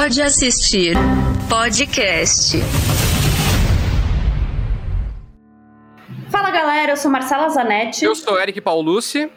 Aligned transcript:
Pode 0.00 0.22
assistir 0.22 0.96
podcast. 1.46 2.56
Fala 6.30 6.50
galera, 6.50 6.92
eu 6.92 6.96
sou 6.96 7.10
Marcela 7.10 7.50
Zanetti. 7.50 8.06
Eu 8.06 8.14
sou 8.14 8.40
Eric 8.40 8.62
Paulucci. 8.62 9.30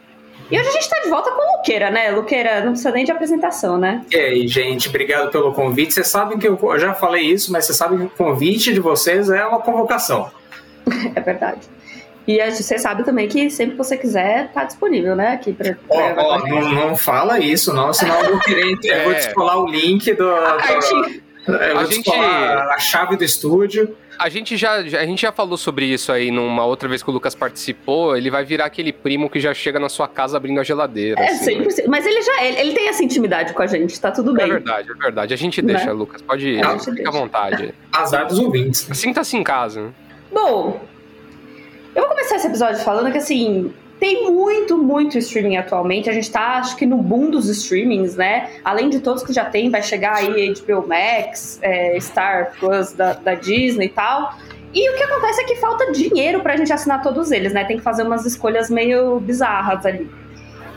E 0.49 0.57
hoje 0.57 0.69
a 0.69 0.71
gente 0.71 0.89
tá 0.89 1.01
de 1.01 1.09
volta 1.09 1.31
com 1.31 1.41
o 1.41 1.57
Luqueira, 1.57 1.91
né? 1.91 2.11
Luqueira, 2.11 2.61
não 2.61 2.69
precisa 2.69 2.91
nem 2.91 3.03
de 3.03 3.11
apresentação, 3.11 3.77
né? 3.77 4.05
E 4.09 4.15
aí, 4.15 4.47
gente, 4.47 4.87
obrigado 4.87 5.31
pelo 5.31 5.51
convite. 5.51 5.93
Vocês 5.95 6.07
sabem 6.07 6.39
que 6.39 6.47
eu, 6.47 6.57
eu 6.57 6.79
já 6.79 6.93
falei 6.93 7.23
isso, 7.23 7.51
mas 7.51 7.65
vocês 7.65 7.77
sabem 7.77 7.99
que 7.99 8.05
o 8.05 8.09
convite 8.11 8.73
de 8.73 8.79
vocês 8.79 9.29
é 9.29 9.45
uma 9.45 9.59
convocação. 9.59 10.31
é 11.13 11.19
verdade. 11.19 11.59
E 12.27 12.51
você 12.51 12.77
sabe 12.79 13.03
também 13.03 13.27
que 13.27 13.49
sempre 13.49 13.73
que 13.73 13.77
você 13.77 13.97
quiser, 13.97 14.51
tá 14.53 14.63
disponível, 14.63 15.15
né? 15.15 15.33
Aqui 15.33 15.51
pra. 15.51 15.73
pra 15.73 15.77
oh, 15.89 16.35
oh, 16.35 16.47
não, 16.47 16.71
não, 16.71 16.95
fala 16.95 17.39
isso, 17.39 17.73
não, 17.73 17.91
senão 17.93 18.19
eu 18.21 18.31
vou 18.31 18.39
querer. 18.39 18.77
é. 18.85 18.99
Eu 18.99 19.03
vou 19.03 19.13
descolar 19.13 19.59
o 19.59 19.67
link 19.67 20.13
do. 20.13 20.29
A 20.29 20.57
do, 20.57 21.23
eu 21.45 21.77
a 21.77 21.85
gente 21.85 22.09
a 22.09 22.79
chave 22.79 23.17
do 23.17 23.23
estúdio. 23.23 23.95
A 24.17 24.29
gente 24.29 24.55
já 24.55 24.75
a 24.75 25.05
gente 25.05 25.21
já 25.21 25.31
falou 25.31 25.57
sobre 25.57 25.85
isso 25.85 26.11
aí 26.11 26.31
numa 26.31 26.65
outra 26.65 26.87
vez 26.87 27.03
que 27.03 27.09
o 27.09 27.13
Lucas 27.13 27.35
participou. 27.35 28.15
Ele 28.15 28.29
vai 28.29 28.45
virar 28.45 28.65
aquele 28.65 28.93
primo 28.93 29.29
que 29.29 29.39
já 29.39 29.53
chega 29.53 29.79
na 29.79 29.89
sua 29.89 30.07
casa 30.07 30.37
abrindo 30.37 30.59
a 30.59 30.63
geladeira. 30.63 31.19
É, 31.19 31.31
assim, 31.31 31.59
100%. 31.59 31.77
Né? 31.77 31.83
Mas 31.87 32.05
ele 32.05 32.21
já 32.21 32.43
ele, 32.45 32.59
ele, 32.59 32.73
tem 32.73 32.87
essa 32.87 33.03
intimidade 33.03 33.53
com 33.53 33.61
a 33.61 33.67
gente, 33.67 33.99
tá 33.99 34.11
tudo 34.11 34.33
bem. 34.33 34.45
É 34.45 34.49
verdade, 34.53 34.91
é 34.91 34.93
verdade. 34.93 35.33
A 35.33 35.37
gente 35.37 35.61
deixa, 35.61 35.87
né? 35.87 35.91
Lucas. 35.91 36.21
Pode 36.21 36.57
é, 36.57 36.79
ficar 36.79 37.09
à 37.09 37.11
vontade. 37.11 37.73
Azar 37.91 38.27
dos 38.27 38.39
ouvintes. 38.39 38.87
Sinta-se 38.93 39.35
em 39.35 39.43
casa. 39.43 39.93
Bom, 40.31 40.79
eu 41.95 42.01
vou 42.01 42.09
começar 42.09 42.35
esse 42.35 42.47
episódio 42.47 42.79
falando 42.81 43.11
que 43.11 43.17
assim, 43.17 43.73
tem 43.99 44.29
muito, 44.29 44.77
muito 44.77 45.17
streaming 45.17 45.57
atualmente. 45.57 46.09
A 46.09 46.13
gente 46.13 46.29
tá, 46.31 46.57
acho 46.57 46.75
que, 46.75 46.85
no 46.85 46.97
boom 46.97 47.29
dos 47.29 47.47
streamings, 47.47 48.15
né? 48.15 48.49
Além 48.63 48.89
de 48.89 48.99
todos 48.99 49.23
que 49.23 49.31
já 49.31 49.45
tem, 49.45 49.69
vai 49.69 49.81
chegar 49.81 50.15
aí 50.15 50.53
HBO 50.53 50.87
Max, 50.87 51.59
é, 51.61 51.97
Star 51.99 52.53
Plus 52.59 52.93
da, 52.93 53.13
da 53.13 53.35
Disney 53.35 53.85
e 53.85 53.89
tal. 53.89 54.35
E 54.73 54.89
o 54.89 54.95
que 54.95 55.03
acontece 55.03 55.41
é 55.41 55.43
que 55.45 55.55
falta 55.55 55.91
dinheiro 55.91 56.41
pra 56.41 56.57
gente 56.57 56.73
assinar 56.73 57.01
todos 57.01 57.31
eles, 57.31 57.53
né? 57.53 57.63
Tem 57.63 57.77
que 57.77 57.83
fazer 57.83 58.03
umas 58.03 58.25
escolhas 58.25 58.69
meio 58.69 59.19
bizarras 59.19 59.85
ali. 59.85 60.09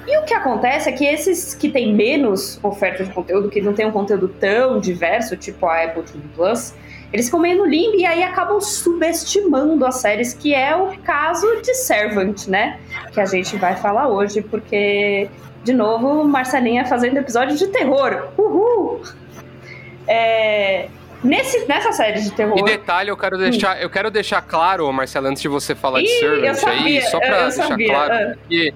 E 0.06 0.18
o 0.18 0.24
que 0.24 0.34
acontece 0.34 0.88
é 0.88 0.92
que 0.92 1.04
esses 1.04 1.54
que 1.54 1.68
têm 1.68 1.92
menos 1.92 2.60
oferta 2.62 3.02
de 3.02 3.12
conteúdo, 3.12 3.48
que 3.48 3.60
não 3.60 3.72
tem 3.72 3.86
um 3.86 3.90
conteúdo 3.90 4.28
tão 4.28 4.78
diverso, 4.78 5.36
tipo 5.36 5.66
a 5.66 5.82
Apple 5.82 6.02
TV 6.04 6.24
Plus, 6.36 6.74
eles 7.12 7.26
ficam 7.26 7.40
meio 7.40 7.58
no 7.58 7.64
limbo 7.64 7.96
e 7.96 8.04
aí 8.04 8.22
acabam 8.22 8.60
subestimando 8.60 9.84
as 9.86 9.96
séries, 9.96 10.34
que 10.34 10.54
é 10.54 10.74
o 10.74 10.96
caso 10.98 11.46
de 11.62 11.74
Servant, 11.74 12.46
né? 12.46 12.78
Que 13.12 13.20
a 13.20 13.26
gente 13.26 13.56
vai 13.56 13.76
falar 13.76 14.08
hoje, 14.08 14.42
porque, 14.42 15.28
de 15.62 15.72
novo, 15.72 16.24
Marcelinha 16.24 16.84
fazendo 16.84 17.16
episódio 17.18 17.56
de 17.56 17.68
terror. 17.68 18.28
Uhul! 18.36 19.02
É, 20.06 20.88
Nesse, 21.24 21.66
nessa 21.66 21.92
série 21.92 22.20
de 22.20 22.30
terror. 22.30 22.58
E 22.58 22.62
detalhe, 22.62 23.10
eu 23.10 23.16
quero 23.16 23.36
deixar, 23.38 23.80
eu 23.80 23.90
quero 23.90 24.10
deixar 24.10 24.42
claro, 24.42 24.90
Marcela, 24.92 25.28
antes 25.28 25.42
de 25.42 25.48
você 25.48 25.74
falar 25.74 26.00
Ih, 26.00 26.04
de 26.04 26.10
Servant 26.20 26.64
aí, 26.66 27.02
só 27.02 27.18
pra 27.18 27.48
deixar 27.48 27.76
claro 27.76 28.14
é. 28.14 28.36
que 28.48 28.74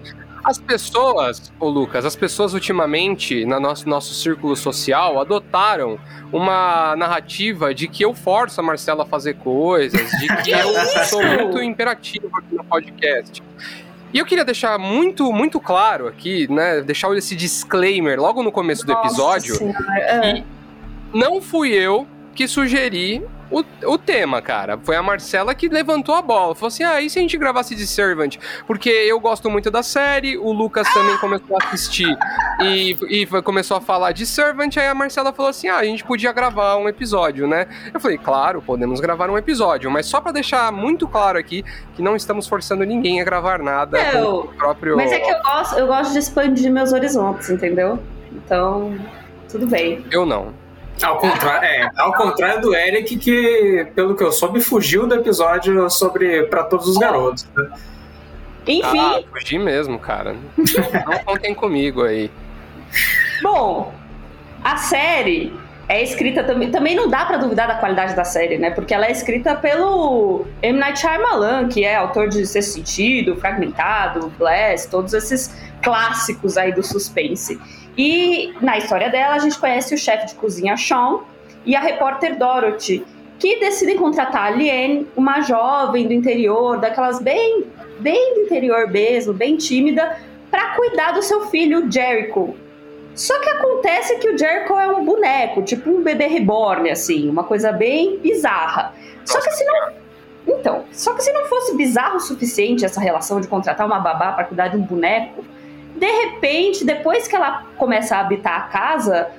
as 0.51 0.59
pessoas, 0.59 1.53
ô 1.61 1.69
Lucas, 1.69 2.05
as 2.05 2.17
pessoas 2.17 2.55
ultimamente, 2.55 3.45
no 3.45 3.61
nosso, 3.61 3.89
nosso 3.89 4.12
círculo 4.12 4.56
social, 4.56 5.20
adotaram 5.20 5.97
uma 6.33 6.97
narrativa 6.97 7.73
de 7.73 7.87
que 7.87 8.05
eu 8.05 8.12
forço 8.12 8.61
a 8.61 8.65
Marcela 8.65 9.05
a 9.05 9.06
fazer 9.06 9.34
coisas, 9.34 10.11
de 10.11 10.27
que 10.43 10.51
eu 10.51 11.05
sou 11.05 11.25
muito 11.25 11.62
imperativo 11.62 12.28
aqui 12.37 12.55
no 12.55 12.65
podcast. 12.65 13.41
E 14.12 14.19
eu 14.19 14.27
queria 14.27 14.45
deixar 14.45 14.77
muito, 14.77 15.33
muito 15.33 15.61
claro 15.61 16.09
aqui, 16.09 16.53
né? 16.53 16.81
Deixar 16.81 17.17
esse 17.17 17.37
disclaimer 17.37 18.21
logo 18.21 18.43
no 18.43 18.51
começo 18.51 18.84
do 18.84 18.91
episódio. 18.91 19.55
É. 19.97 20.43
Não 21.15 21.41
fui 21.41 21.73
eu 21.73 22.09
que 22.34 22.48
sugeri 22.48 23.23
o, 23.51 23.65
o 23.84 23.98
tema, 23.98 24.41
cara. 24.41 24.79
Foi 24.83 24.97
a 24.97 25.03
Marcela 25.03 25.55
que 25.55 25.69
levantou 25.69 26.15
a 26.15 26.23
bola. 26.23 26.55
Falou 26.55 26.69
assim: 26.69 26.84
ah, 26.84 27.01
e 27.01 27.11
se 27.11 27.19
a 27.19 27.23
gente 27.23 27.37
gravasse 27.37 27.75
de 27.75 27.87
Servant? 27.87 28.37
Porque 28.66 28.88
eu 28.88 29.19
gosto 29.19 29.50
muito 29.50 29.71
da 29.71 29.83
série, 29.83 30.38
o 30.38 30.53
Lucas 30.53 30.88
também 30.93 31.16
começou 31.19 31.56
a 31.61 31.65
assistir 31.65 32.16
e, 32.61 32.97
e 33.09 33.43
começou 33.43 33.77
a 33.77 33.81
falar 33.81 34.12
de 34.12 34.25
Servant. 34.25 34.77
Aí 34.77 34.87
a 34.87 34.94
Marcela 34.94 35.33
falou 35.33 35.50
assim: 35.50 35.69
ah, 35.69 35.78
a 35.78 35.84
gente 35.84 36.05
podia 36.05 36.33
gravar 36.33 36.77
um 36.77 36.88
episódio, 36.88 37.47
né? 37.47 37.66
Eu 37.93 38.00
falei: 38.00 38.19
claro, 38.19 38.62
podemos 38.62 39.00
gravar 39.00 39.31
um 39.31 39.37
episódio, 39.37 39.91
mas 39.91 40.06
só 40.06 40.21
para 40.21 40.32
deixar 40.32 40.71
muito 40.72 41.09
claro 41.09 41.38
aqui 41.38 41.65
que 41.94 42.03
não 42.03 42.15
estamos 42.15 42.47
forçando 42.47 42.84
ninguém 42.84 43.21
a 43.21 43.25
gravar 43.25 43.59
nada. 43.59 43.99
Eu, 44.12 44.50
próprio... 44.56 44.97
Mas 44.97 45.12
é 45.12 45.19
que 45.19 45.31
eu 45.31 45.43
gosto, 45.43 45.78
eu 45.78 45.87
gosto 45.87 46.12
de 46.12 46.19
expandir 46.19 46.71
meus 46.71 46.93
horizontes, 46.93 47.50
entendeu? 47.50 47.99
Então, 48.32 48.97
tudo 49.49 49.67
bem. 49.67 50.05
Eu 50.11 50.25
não. 50.25 50.55
Ao 51.03 51.19
contrário, 51.19 51.66
é, 51.66 51.91
ao 51.97 52.12
contrário 52.12 52.61
do 52.61 52.75
Eric, 52.75 53.16
que, 53.16 53.87
pelo 53.94 54.15
que 54.15 54.22
eu 54.22 54.33
soube, 54.33 54.61
fugiu 54.61 55.06
do 55.06 55.15
episódio 55.15 55.88
sobre 55.88 56.44
para 56.44 56.65
todos 56.65 56.87
os 56.87 56.99
garotos. 56.99 57.49
Né? 57.56 57.71
Enfim. 58.66 58.99
Ah, 58.99 59.21
fugi 59.33 59.59
mesmo, 59.59 59.99
cara. 59.99 60.37
Não 60.56 61.19
contem 61.25 61.55
comigo 61.55 62.03
aí. 62.03 62.31
Bom, 63.43 63.94
a 64.62 64.77
série 64.77 65.53
é 65.88 66.03
escrita 66.03 66.44
também. 66.44 66.71
Também 66.71 66.94
não 66.94 67.09
dá 67.09 67.25
para 67.25 67.38
duvidar 67.38 67.67
da 67.67 67.75
qualidade 67.77 68.15
da 68.15 68.25
série, 68.25 68.59
né? 68.59 68.71
Porque 68.71 68.93
ela 68.93 69.06
é 69.06 69.12
escrita 69.12 69.56
pelo 69.56 70.47
M. 70.62 70.78
Night 70.78 71.00
Shyamalan, 71.00 71.69
que 71.69 71.84
é 71.84 71.97
autor 71.97 72.28
de 72.28 72.47
Sexto 72.47 72.75
Sentido, 72.75 73.37
Fragmentado, 73.37 74.32
Blast, 74.38 74.88
todos 74.88 75.15
esses 75.15 75.53
clássicos 75.82 76.56
aí 76.56 76.72
do 76.72 76.82
suspense. 76.82 77.59
E 78.03 78.55
na 78.62 78.78
história 78.78 79.11
dela, 79.11 79.34
a 79.34 79.38
gente 79.38 79.59
conhece 79.59 79.94
o 79.94 79.99
chefe 79.99 80.28
de 80.28 80.34
cozinha 80.37 80.75
Sean 80.75 81.21
e 81.66 81.77
a 81.77 81.81
repórter 81.81 82.38
Dorothy, 82.38 83.05
que 83.38 83.61
decidem 83.61 83.99
contratar 83.99 84.47
a 84.47 84.50
Liane, 84.50 85.06
uma 85.15 85.43
jovem 85.43 86.06
do 86.06 86.15
interior, 86.15 86.78
daquelas 86.78 87.21
bem, 87.21 87.66
bem 87.99 88.37
do 88.37 88.41
interior 88.41 88.88
mesmo, 88.88 89.34
bem 89.34 89.59
tímida, 89.59 90.16
para 90.50 90.77
cuidar 90.77 91.12
do 91.12 91.22
seu 91.22 91.49
filho 91.49 91.93
Jericho. 91.93 92.55
Só 93.15 93.38
que 93.38 93.50
acontece 93.50 94.17
que 94.17 94.31
o 94.31 94.38
Jericho 94.38 94.78
é 94.78 94.87
um 94.87 95.05
boneco, 95.05 95.61
tipo 95.61 95.91
um 95.91 96.03
bebê 96.03 96.27
reborn, 96.27 96.88
assim, 96.88 97.28
uma 97.28 97.44
coisa 97.44 97.71
bem 97.71 98.19
bizarra. 98.21 98.94
Só 99.27 99.43
que 99.43 99.50
se 99.50 99.62
não. 99.62 99.93
Então, 100.49 100.84
só 100.91 101.12
que 101.12 101.22
se 101.22 101.31
não 101.34 101.44
fosse 101.44 101.77
bizarro 101.77 102.17
o 102.17 102.21
suficiente 102.21 102.82
essa 102.82 102.99
relação 102.99 103.43
de 103.43 103.47
contratar 103.47 103.87
uma 103.87 103.99
babá 104.00 104.32
para 104.32 104.44
cuidar 104.44 104.69
de 104.69 104.78
um 104.78 104.81
boneco, 104.81 105.44
de 106.00 106.06
repente, 106.06 106.83
depois 106.83 107.28
que 107.28 107.37
ela 107.37 107.66
começa 107.77 108.16
a 108.16 108.21
habitar 108.21 108.56
a 108.56 108.62
casa, 108.62 109.31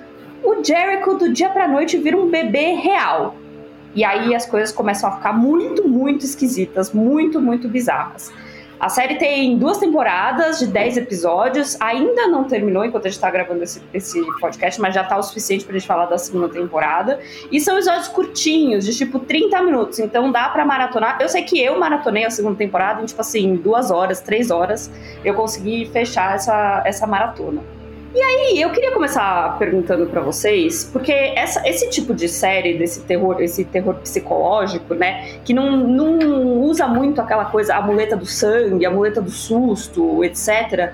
o 0.44 0.64
Jericho 0.64 1.16
do 1.16 1.34
dia 1.34 1.50
pra 1.50 1.68
noite 1.68 1.98
vira 1.98 2.16
um 2.16 2.30
bebê 2.30 2.76
real. 2.76 3.36
E 3.96 4.04
aí 4.04 4.36
as 4.36 4.46
coisas 4.46 4.72
começam 4.72 5.10
a 5.10 5.14
ficar 5.14 5.34
muito, 5.34 5.88
muito 5.88 6.24
esquisitas, 6.24 6.94
muito, 6.94 7.42
muito 7.42 7.68
bizarras. 7.68 8.32
A 8.82 8.90
série 8.90 9.20
tem 9.20 9.60
duas 9.60 9.78
temporadas 9.78 10.58
de 10.58 10.66
10 10.66 10.98
episódios, 10.98 11.78
ainda 11.80 12.26
não 12.26 12.46
terminou 12.46 12.84
enquanto 12.84 13.06
a 13.06 13.10
gente 13.10 13.18
está 13.18 13.30
gravando 13.30 13.64
esse, 13.64 13.80
esse, 13.94 14.20
podcast, 14.40 14.82
mas 14.82 14.96
já 14.96 15.04
tá 15.04 15.20
o 15.20 15.22
suficiente 15.22 15.64
pra 15.64 15.74
gente 15.78 15.86
falar 15.86 16.08
da 16.08 16.18
segunda 16.18 16.50
temporada. 16.50 17.20
E 17.52 17.62
são 17.62 17.76
episódios 17.76 18.08
curtinhos, 18.08 18.84
de 18.84 18.98
tipo 18.98 19.20
30 19.20 19.62
minutos, 19.62 20.00
então 20.00 20.32
dá 20.32 20.50
para 20.50 20.66
maratonar. 20.66 21.20
Eu 21.22 21.30
sei 21.30 21.44
que 21.44 21.64
eu 21.64 21.78
maratonei 21.78 22.26
a 22.26 22.32
segunda 22.32 22.56
temporada 22.56 23.04
em 23.04 23.06
tipo 23.06 23.22
assim, 23.22 23.56
duas 23.56 23.92
horas, 23.92 24.20
três 24.20 24.50
horas, 24.50 24.90
eu 25.24 25.36
consegui 25.36 25.86
fechar 25.86 26.34
essa, 26.34 26.82
essa 26.84 27.06
maratona. 27.06 27.62
E 28.14 28.22
aí, 28.22 28.62
eu 28.62 28.70
queria 28.72 28.92
começar 28.92 29.58
perguntando 29.58 30.06
para 30.08 30.20
vocês, 30.20 30.84
porque 30.92 31.14
essa, 31.14 31.66
esse 31.66 31.90
tipo 31.90 32.14
de 32.14 32.28
série, 32.28 32.78
desse 32.78 33.02
terror, 33.02 33.42
esse 33.42 33.64
terror 33.64 33.96
psicológico, 33.96 34.94
né, 34.94 35.38
que 35.46 35.54
não, 35.54 35.78
não 35.78 36.60
usa 36.60 36.88
muito 36.88 37.22
aquela 37.22 37.46
coisa, 37.46 37.74
a 37.76 37.82
muleta 37.82 38.18
do 38.18 38.26
sangue, 38.26 38.86
a 38.86 38.92
muleta 38.92 39.22
do 39.22 39.32
susto, 39.32 40.26
etc. 40.26 40.94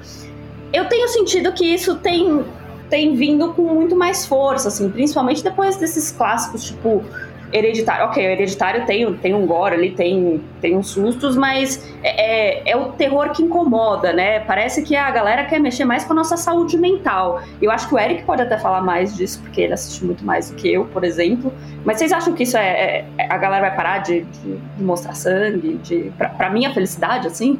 Eu 0.71 0.85
tenho 0.85 1.07
sentido 1.07 1.51
que 1.53 1.65
isso 1.65 1.95
tem, 1.95 2.45
tem 2.87 3.15
vindo 3.15 3.51
com 3.53 3.63
muito 3.63 3.95
mais 3.95 4.27
força, 4.27 4.67
assim, 4.67 4.87
principalmente 4.87 5.43
depois 5.43 5.75
desses 5.75 6.11
clássicos, 6.11 6.65
tipo 6.65 7.03
Hereditário, 7.51 8.05
ok, 8.05 8.25
o 8.25 8.29
Hereditário 8.29 8.85
tem, 8.85 9.13
tem 9.15 9.33
um 9.33 9.45
gore 9.45 9.73
ali, 9.73 9.91
tem, 9.91 10.43
tem 10.59 10.75
uns 10.75 10.89
sustos, 10.89 11.37
mas 11.37 11.93
é, 12.03 12.61
é, 12.61 12.71
é, 12.71 12.75
o 12.75 12.91
terror 12.91 13.31
que 13.31 13.41
incomoda, 13.41 14.11
né? 14.11 14.41
Parece 14.41 14.83
que 14.83 14.95
a 14.95 15.09
galera 15.11 15.45
quer 15.45 15.59
mexer 15.59 15.85
mais 15.85 16.03
com 16.03 16.13
a 16.13 16.15
nossa 16.15 16.35
saúde 16.35 16.77
mental. 16.77 17.41
Eu 17.61 17.71
acho 17.71 17.87
que 17.87 17.95
o 17.95 17.99
Eric 17.99 18.23
pode 18.23 18.41
até 18.41 18.57
falar 18.57 18.81
mais 18.81 19.15
disso, 19.15 19.41
porque 19.41 19.61
ele 19.61 19.73
assiste 19.73 20.03
muito 20.03 20.25
mais 20.25 20.49
do 20.49 20.55
que 20.55 20.71
eu, 20.71 20.85
por 20.85 21.03
exemplo. 21.03 21.53
Mas 21.85 21.97
vocês 21.97 22.11
acham 22.11 22.33
que 22.33 22.43
isso 22.43 22.57
é. 22.57 23.05
é 23.17 23.27
a 23.29 23.37
galera 23.37 23.67
vai 23.67 23.75
parar 23.75 23.99
de, 23.99 24.21
de, 24.21 24.57
de 24.57 24.83
mostrar 24.83 25.13
sangue? 25.13 25.75
De, 25.77 26.11
pra, 26.17 26.29
pra 26.29 26.49
minha 26.49 26.73
felicidade, 26.73 27.27
assim? 27.27 27.59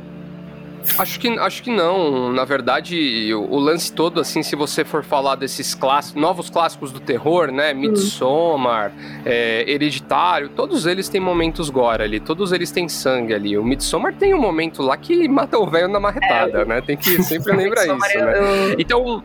Acho 0.97 1.19
que, 1.19 1.27
acho 1.27 1.63
que 1.63 1.71
não. 1.71 2.31
Na 2.31 2.45
verdade, 2.45 3.33
o, 3.33 3.53
o, 3.53 3.59
lance 3.59 3.91
todo, 3.91 4.19
assim, 4.19 4.43
se 4.43 4.55
você 4.55 4.83
for 4.83 5.03
falar 5.03 5.35
desses 5.35 5.75
clássicos, 5.75 6.21
novos 6.21 6.49
clássicos 6.49 6.91
do 6.91 6.99
terror, 6.99 7.51
né? 7.51 7.73
Hum. 7.73 7.77
Midsommar, 7.77 8.91
é, 9.25 9.63
Hereditário, 9.67 10.49
todos 10.49 10.85
eles 10.85 11.09
têm 11.09 11.21
momentos 11.21 11.69
gore 11.69 12.03
ali, 12.03 12.19
todos 12.19 12.51
eles 12.51 12.71
têm 12.71 12.87
sangue 12.87 13.33
ali. 13.33 13.57
O 13.57 13.63
Midsommar 13.63 14.13
tem 14.13 14.33
um 14.33 14.41
momento 14.41 14.81
lá 14.81 14.97
que 14.97 15.27
mata 15.27 15.57
o 15.57 15.69
velho 15.69 15.87
na 15.87 15.99
marretada, 15.99 16.61
é. 16.61 16.65
né? 16.65 16.81
Tem 16.81 16.97
que 16.97 17.21
sempre 17.23 17.53
lembrar 17.57 17.83
isso, 17.85 18.17
né? 18.17 18.75
Então 18.77 19.23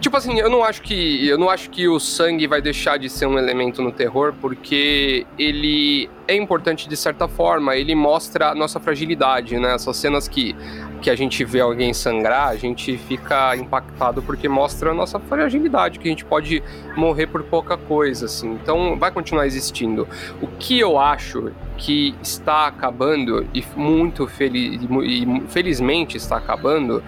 Tipo 0.00 0.18
assim, 0.18 0.38
eu 0.38 0.50
não 0.50 0.62
acho 0.62 0.82
que 0.82 1.26
eu 1.26 1.38
não 1.38 1.48
acho 1.48 1.70
que 1.70 1.88
o 1.88 1.98
sangue 1.98 2.46
vai 2.46 2.60
deixar 2.60 2.98
de 2.98 3.08
ser 3.08 3.26
um 3.26 3.38
elemento 3.38 3.80
no 3.80 3.90
terror, 3.90 4.34
porque 4.40 5.26
ele 5.38 6.10
é 6.28 6.34
importante 6.34 6.88
de 6.88 6.96
certa 6.96 7.28
forma, 7.28 7.76
ele 7.76 7.94
mostra 7.94 8.50
a 8.50 8.54
nossa 8.54 8.80
fragilidade, 8.80 9.58
né? 9.58 9.74
Essas 9.74 9.96
cenas 9.96 10.26
que, 10.26 10.54
que 11.00 11.10
a 11.10 11.16
gente 11.16 11.44
vê 11.44 11.60
alguém 11.60 11.92
sangrar, 11.94 12.48
a 12.48 12.56
gente 12.56 12.96
fica 12.96 13.54
impactado 13.56 14.22
porque 14.22 14.48
mostra 14.48 14.90
a 14.90 14.94
nossa 14.94 15.18
fragilidade, 15.20 15.98
que 15.98 16.08
a 16.08 16.10
gente 16.10 16.24
pode 16.24 16.62
morrer 16.96 17.26
por 17.26 17.42
pouca 17.44 17.76
coisa, 17.76 18.26
assim. 18.26 18.52
Então 18.52 18.98
vai 18.98 19.10
continuar 19.10 19.46
existindo. 19.46 20.08
O 20.40 20.46
que 20.46 20.78
eu 20.78 20.98
acho 20.98 21.52
que 21.76 22.14
está 22.22 22.66
acabando, 22.66 23.46
e 23.54 23.62
muito 23.76 24.26
feliz, 24.26 24.80
e 24.82 25.42
felizmente 25.48 26.16
está 26.16 26.38
acabando, 26.38 27.02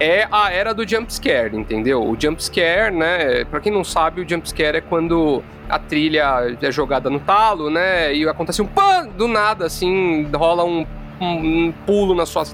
é 0.00 0.26
a 0.30 0.50
era 0.50 0.74
do 0.74 0.88
jumpscare, 0.88 1.56
entendeu? 1.56 2.02
O 2.02 2.16
jumpscare, 2.18 2.94
né? 2.94 3.44
Pra 3.44 3.60
quem 3.60 3.70
não 3.70 3.84
sabe, 3.84 4.22
o 4.22 4.28
jumpscare 4.28 4.78
é 4.78 4.80
quando 4.80 5.42
a 5.68 5.78
trilha 5.78 6.56
é 6.60 6.70
jogada 6.70 7.08
no 7.08 7.20
talo, 7.20 7.70
né? 7.70 8.14
E 8.14 8.28
acontece 8.28 8.60
um 8.64 8.66
pã 8.66 9.06
do 9.06 9.28
nada, 9.28 9.66
assim, 9.66 10.26
rola 10.34 10.64
um, 10.64 10.86
um, 11.20 11.66
um 11.66 11.72
pulo 11.86 12.14
na 12.14 12.24
sua 12.24 12.44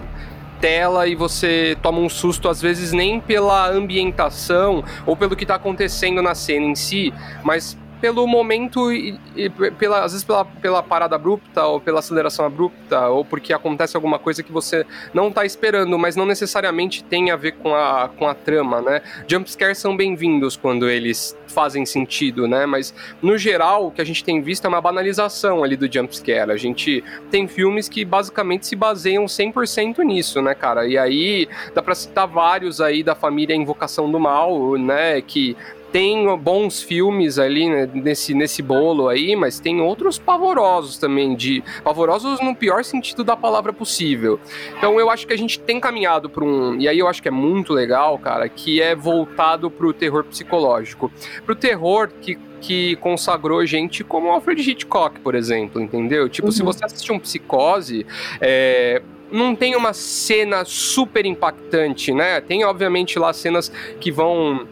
tela 0.61 1.07
e 1.07 1.15
você 1.15 1.77
toma 1.81 1.99
um 1.99 2.09
susto, 2.09 2.49
às 2.49 2.61
vezes 2.61 2.93
nem 2.93 3.21
pela 3.21 3.71
ambientação 3.71 4.85
ou 5.07 5.17
pelo 5.17 5.35
que 5.35 5.45
está 5.45 5.55
acontecendo 5.55 6.21
na 6.21 6.35
cena 6.35 6.67
em 6.67 6.75
si, 6.75 7.15
mas 7.43 7.79
pelo 8.01 8.27
momento 8.27 8.93
e, 8.93 9.19
e, 9.37 9.51
pela, 9.51 10.05
às 10.05 10.13
vezes 10.13 10.25
pela, 10.25 10.45
pela 10.45 10.83
parada 10.83 11.17
abrupta 11.17 11.65
ou 11.67 11.81
pela 11.81 11.99
aceleração 11.99 12.45
abrupta 12.45 13.09
ou 13.09 13.25
porque 13.25 13.53
acontece 13.53 13.97
alguma 13.97 14.19
coisa 14.19 14.43
que 14.43 14.51
você 14.51 14.87
não 15.13 15.29
está 15.29 15.45
esperando, 15.45 15.99
mas 15.99 16.17
não 16.17 16.27
necessariamente 16.27 17.05
tem 17.05 17.31
a 17.31 17.37
ver 17.37 17.53
com 17.53 17.75
a, 17.75 18.09
com 18.09 18.27
a 18.27 18.35
trama, 18.35 18.81
né? 18.81 19.03
Jumpscares 19.27 19.79
são 19.79 19.97
bem-vindos 19.97 20.57
quando 20.57 20.89
eles 20.89 21.37
fazem 21.47 21.85
sentido, 21.85 22.47
né? 22.49 22.65
Mas 22.65 22.95
no 23.21 23.37
geral 23.37 23.89
o 23.89 23.91
que 23.91 24.01
a 24.01 24.05
gente 24.05 24.25
tem 24.25 24.41
visto 24.41 24.65
é 24.65 24.69
uma 24.69 24.81
banalização 24.81 25.63
ali 25.63 25.77
do 25.77 25.93
jumpscare. 25.93 26.51
A 26.51 26.57
gente 26.57 27.05
tem 27.31 27.47
filmes 27.47 27.89
que 27.89 28.05
basicamente 28.05 28.67
se 28.67 28.77
baseiam 28.77 29.25
100% 29.27 29.99
nisso, 29.99 30.41
né, 30.41 30.55
cara? 30.55 30.87
E 30.87 30.97
aí 30.97 31.49
dá 31.75 31.83
para 31.83 31.95
citar 31.95 32.27
vários 32.27 32.81
aí 32.81 33.03
da 33.03 33.15
família 33.15 33.55
Invocação 33.55 34.11
do 34.11 34.19
Mal, 34.19 34.77
né, 34.77 35.21
que 35.21 35.57
tem 35.93 36.37
bons 36.39 36.83
filmes 36.83 37.39
ali 37.39 37.69
né, 37.69 37.89
nesse, 37.93 38.35
nesse 38.35 38.63
bolo 38.63 39.09
aí, 39.09 39.35
mas 39.35 39.59
tem 39.59 39.81
outros 39.81 40.19
pavorosos 40.19 40.99
também, 40.99 41.35
de 41.35 41.63
pavorosos 41.83 42.41
no 42.41 42.55
pior 42.55 42.85
sentido 42.85 43.25
da 43.25 43.37
palavra 43.37 43.73
possível. 43.73 44.39
Então 44.77 44.99
eu 44.99 45.11
acho 45.11 45.27
que 45.27 45.33
a 45.33 45.39
gente 45.39 45.59
tem 45.59 45.81
caminhado 45.81 46.29
para 46.29 46.45
um, 46.45 46.77
e 46.79 46.89
aí 46.89 46.99
eu 46.99 47.09
acho 47.09 47.23
que 47.23 47.29
é 47.29 47.33
muito 47.33 47.73
legal, 47.73 48.19
cara, 48.19 48.49
que 48.49 48.81
é 48.81 48.95
voltado 48.95 49.71
para 49.71 49.87
o 49.87 49.93
terror 49.93 50.25
psicológico, 50.25 51.11
para 51.45 51.53
o 51.53 51.57
terror 51.57 52.11
que 52.21 52.39
que 52.61 52.95
consagrou 52.97 53.65
gente 53.65 54.05
como 54.05 54.29
Alfred 54.29 54.61
Hitchcock, 54.71 55.19
por 55.21 55.35
exemplo, 55.35 55.81
entendeu? 55.81 56.29
Tipo, 56.29 56.49
uhum. 56.49 56.53
se 56.53 56.63
você 56.63 56.85
assistir 56.85 57.11
um 57.11 57.19
Psicose, 57.19 58.07
é, 58.39 59.01
não 59.33 59.55
tem 59.55 59.75
uma 59.75 59.93
cena 59.93 60.63
super 60.65 61.25
impactante, 61.25 62.13
né? 62.13 62.41
Tem, 62.41 62.63
obviamente, 62.65 63.19
lá 63.19 63.33
cenas 63.33 63.73
que 63.99 64.11
vão 64.11 64.67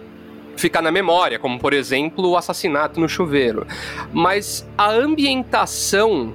ficar 0.58 0.82
na 0.82 0.90
memória, 0.90 1.38
como 1.38 1.58
por 1.58 1.72
exemplo 1.72 2.28
o 2.28 2.36
assassinato 2.36 3.00
no 3.00 3.08
chuveiro. 3.08 3.66
Mas 4.12 4.66
a 4.76 4.90
ambientação 4.90 6.34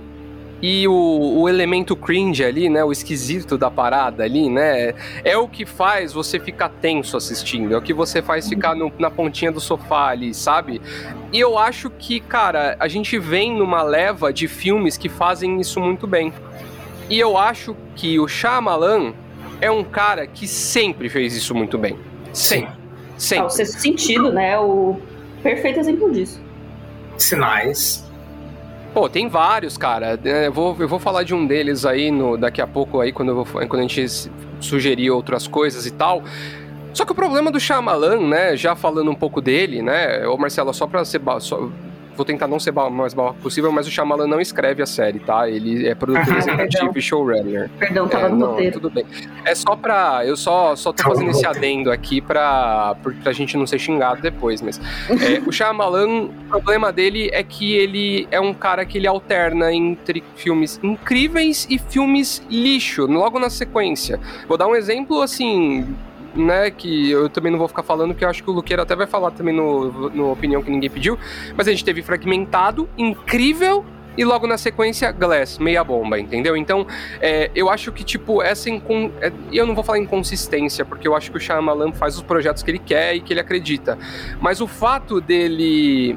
e 0.63 0.87
o, 0.87 1.41
o, 1.41 1.49
elemento 1.49 1.93
cringe 1.93 2.41
ali, 2.41 2.69
né, 2.69 2.85
o 2.85 2.91
esquisito 2.93 3.57
da 3.57 3.69
parada 3.69 4.23
ali, 4.23 4.49
né, 4.49 4.93
é 5.21 5.35
o 5.35 5.45
que 5.45 5.65
faz 5.65 6.13
você 6.13 6.39
ficar 6.39 6.69
tenso 6.69 7.17
assistindo, 7.17 7.73
é 7.73 7.77
o 7.77 7.81
que 7.81 7.93
você 7.93 8.21
faz 8.21 8.47
ficar 8.47 8.73
no, 8.73 8.89
na 8.97 9.11
pontinha 9.11 9.51
do 9.51 9.59
sofá 9.59 10.07
ali, 10.07 10.33
sabe? 10.33 10.81
E 11.33 11.39
eu 11.39 11.57
acho 11.57 11.89
que, 11.89 12.21
cara, 12.21 12.77
a 12.79 12.87
gente 12.87 13.19
vem 13.19 13.53
numa 13.53 13.83
leva 13.83 14.31
de 14.31 14.47
filmes 14.47 14.95
que 14.95 15.09
fazem 15.09 15.59
isso 15.59 15.81
muito 15.81 16.07
bem. 16.07 16.31
E 17.09 17.19
eu 17.19 17.37
acho 17.37 17.75
que 17.97 18.17
o 18.17 18.25
Shyamalan 18.25 19.13
é 19.59 19.69
um 19.69 19.83
cara 19.83 20.25
que 20.25 20.47
sempre 20.47 21.09
fez 21.09 21.35
isso 21.35 21.53
muito 21.53 21.77
bem. 21.77 21.99
Sempre. 22.31 22.82
Sempre. 23.17 23.47
o 23.47 23.49
sexto 23.49 23.79
sentido, 23.79 24.31
né? 24.31 24.57
O 24.59 24.99
perfeito 25.41 25.79
exemplo 25.79 26.11
disso. 26.11 26.41
Sinais. 27.17 28.03
Pô, 28.93 29.09
tem 29.09 29.27
vários, 29.27 29.77
cara. 29.77 30.19
É, 30.23 30.47
eu 30.47 30.53
vou, 30.53 30.75
eu 30.79 30.87
vou 30.87 30.99
falar 30.99 31.23
de 31.23 31.33
um 31.33 31.47
deles 31.47 31.85
aí 31.85 32.11
no, 32.11 32.37
daqui 32.37 32.61
a 32.61 32.67
pouco, 32.67 32.99
aí, 32.99 33.11
quando, 33.11 33.29
eu 33.29 33.43
vou, 33.43 33.45
quando 33.45 33.79
a 33.79 33.81
gente 33.81 34.05
sugerir 34.59 35.09
outras 35.09 35.47
coisas 35.47 35.85
e 35.85 35.91
tal. 35.91 36.23
Só 36.93 37.03
que 37.05 37.11
o 37.11 37.15
problema 37.15 37.51
do 37.51 37.59
Shyamalan, 37.59 38.27
né, 38.27 38.55
já 38.55 38.75
falando 38.75 39.09
um 39.09 39.15
pouco 39.15 39.41
dele, 39.41 39.81
né, 39.81 40.27
ô 40.27 40.37
Marcelo, 40.37 40.71
só 40.73 40.85
pra 40.85 41.03
ser 41.03 41.19
só, 41.39 41.69
vou 42.15 42.25
tentar 42.25 42.47
não 42.47 42.59
ser 42.59 42.71
mais 42.71 43.13
babaca 43.13 43.37
possível, 43.41 43.71
mas 43.71 43.87
o 43.87 43.91
Shyamalan 43.91 44.27
não 44.27 44.39
escreve 44.39 44.81
a 44.81 44.85
série, 44.85 45.19
tá? 45.19 45.49
Ele 45.49 45.87
é 45.87 45.95
produtor 45.95 46.37
executivo 46.37 46.91
e 46.95 47.01
showrunner. 47.01 47.69
Perdão, 47.79 48.07
tava 48.07 48.27
é, 48.27 48.29
no 48.29 48.37
não, 48.37 48.71
Tudo 48.71 48.89
bem. 48.89 49.05
É 49.45 49.55
só 49.55 49.75
pra... 49.75 50.25
Eu 50.25 50.35
só, 50.35 50.75
só 50.75 50.93
tô 50.93 51.03
fazendo 51.03 51.31
esse 51.31 51.45
adendo 51.45 51.91
aqui 51.91 52.21
pra, 52.21 52.95
pra 53.23 53.31
gente 53.31 53.57
não 53.57 53.65
ser 53.65 53.79
xingado 53.79 54.21
depois, 54.21 54.61
mas... 54.61 54.79
É, 55.09 55.41
o 55.45 55.51
Shyamalan, 55.51 56.25
o 56.25 56.29
problema 56.49 56.91
dele 56.91 57.29
é 57.33 57.43
que 57.43 57.75
ele 57.75 58.27
é 58.31 58.39
um 58.39 58.53
cara 58.53 58.85
que 58.85 58.97
ele 58.97 59.07
alterna 59.07 59.73
entre 59.73 60.23
filmes 60.35 60.79
incríveis 60.83 61.67
e 61.69 61.77
filmes 61.77 62.41
lixo, 62.49 63.05
logo 63.05 63.39
na 63.39 63.49
sequência. 63.49 64.19
Vou 64.47 64.57
dar 64.57 64.67
um 64.67 64.75
exemplo, 64.75 65.21
assim 65.21 65.95
né, 66.35 66.71
que 66.71 67.11
eu 67.11 67.29
também 67.29 67.51
não 67.51 67.59
vou 67.59 67.67
ficar 67.67 67.83
falando, 67.83 68.13
que 68.13 68.23
eu 68.23 68.29
acho 68.29 68.43
que 68.43 68.49
o 68.49 68.53
Luqueira 68.53 68.83
até 68.83 68.95
vai 68.95 69.07
falar 69.07 69.31
também 69.31 69.53
no, 69.53 70.09
no 70.09 70.31
Opinião 70.31 70.61
que 70.61 70.71
Ninguém 70.71 70.89
Pediu, 70.89 71.17
mas 71.55 71.67
a 71.67 71.71
gente 71.71 71.85
teve 71.85 72.01
Fragmentado, 72.01 72.89
incrível, 72.97 73.85
e 74.17 74.23
logo 74.23 74.45
na 74.45 74.57
sequência, 74.57 75.11
Glass, 75.11 75.57
meia 75.57 75.83
bomba, 75.83 76.19
entendeu? 76.19 76.55
Então, 76.55 76.85
é, 77.19 77.49
eu 77.55 77.69
acho 77.69 77.91
que, 77.91 78.03
tipo, 78.03 78.43
essa 78.43 78.69
incon... 78.69 79.09
É, 79.19 79.31
eu 79.51 79.65
não 79.65 79.73
vou 79.73 79.83
falar 79.83 79.97
inconsistência, 79.97 80.85
porque 80.85 81.07
eu 81.07 81.15
acho 81.15 81.31
que 81.31 81.37
o 81.37 81.39
Shyamalan 81.39 81.91
faz 81.93 82.15
os 82.15 82.21
projetos 82.21 82.61
que 82.61 82.69
ele 82.69 82.79
quer 82.79 83.15
e 83.15 83.21
que 83.21 83.33
ele 83.33 83.39
acredita. 83.39 83.97
Mas 84.39 84.61
o 84.61 84.67
fato 84.67 85.19
dele 85.19 86.15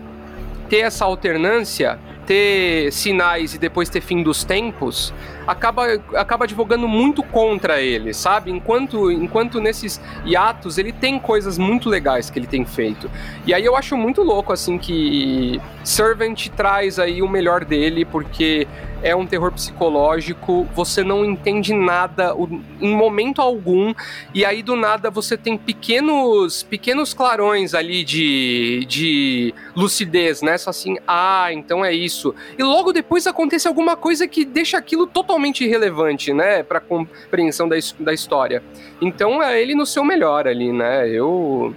ter 0.68 0.80
essa 0.80 1.06
alternância, 1.06 1.98
ter 2.26 2.92
sinais 2.92 3.54
e 3.54 3.58
depois 3.58 3.88
ter 3.88 4.02
fim 4.02 4.22
dos 4.22 4.44
tempos, 4.44 5.14
acaba, 5.46 5.84
acaba 6.14 6.44
advogando 6.44 6.88
muito 6.88 7.22
contra 7.22 7.80
ele, 7.80 8.12
sabe? 8.12 8.50
Enquanto, 8.50 9.10
enquanto 9.10 9.60
nesses 9.60 10.00
hiatos 10.24 10.78
ele 10.78 10.92
tem 10.92 11.18
coisas 11.18 11.58
muito 11.58 11.88
legais 11.88 12.30
que 12.30 12.38
ele 12.38 12.46
tem 12.46 12.64
feito. 12.64 13.10
E 13.46 13.54
aí 13.54 13.64
eu 13.64 13.76
acho 13.76 13.96
muito 13.96 14.22
louco, 14.22 14.52
assim, 14.52 14.78
que 14.78 15.60
Servant 15.84 16.48
traz 16.48 16.98
aí 16.98 17.22
o 17.22 17.28
melhor 17.28 17.64
dele, 17.64 18.04
porque 18.04 18.66
é 19.02 19.14
um 19.14 19.26
terror 19.26 19.52
psicológico, 19.52 20.66
você 20.74 21.04
não 21.04 21.24
entende 21.24 21.72
nada 21.72 22.34
em 22.80 22.94
momento 22.94 23.40
algum, 23.40 23.94
e 24.34 24.44
aí 24.44 24.62
do 24.62 24.74
nada 24.74 25.10
você 25.10 25.36
tem 25.36 25.56
pequenos 25.56 26.62
pequenos 26.62 27.14
clarões 27.14 27.74
ali 27.74 28.02
de, 28.02 28.84
de 28.88 29.54
lucidez, 29.76 30.42
né? 30.42 30.58
Só 30.58 30.70
assim, 30.70 30.96
ah, 31.06 31.52
então 31.52 31.84
é 31.84 31.92
isso. 31.92 32.34
E 32.58 32.62
logo 32.62 32.92
depois 32.92 33.26
acontece 33.26 33.68
alguma 33.68 33.96
coisa 33.96 34.26
que 34.26 34.44
deixa 34.44 34.78
aquilo 34.78 35.06
totalmente 35.06 35.35
irrelevante, 35.64 36.32
né? 36.32 36.62
Pra 36.62 36.80
compreensão 36.80 37.68
da, 37.68 37.76
da 37.98 38.12
história. 38.12 38.62
Então 39.00 39.42
é 39.42 39.60
ele 39.60 39.74
no 39.74 39.86
seu 39.86 40.04
melhor 40.04 40.46
ali, 40.46 40.72
né? 40.72 41.08
Eu. 41.08 41.74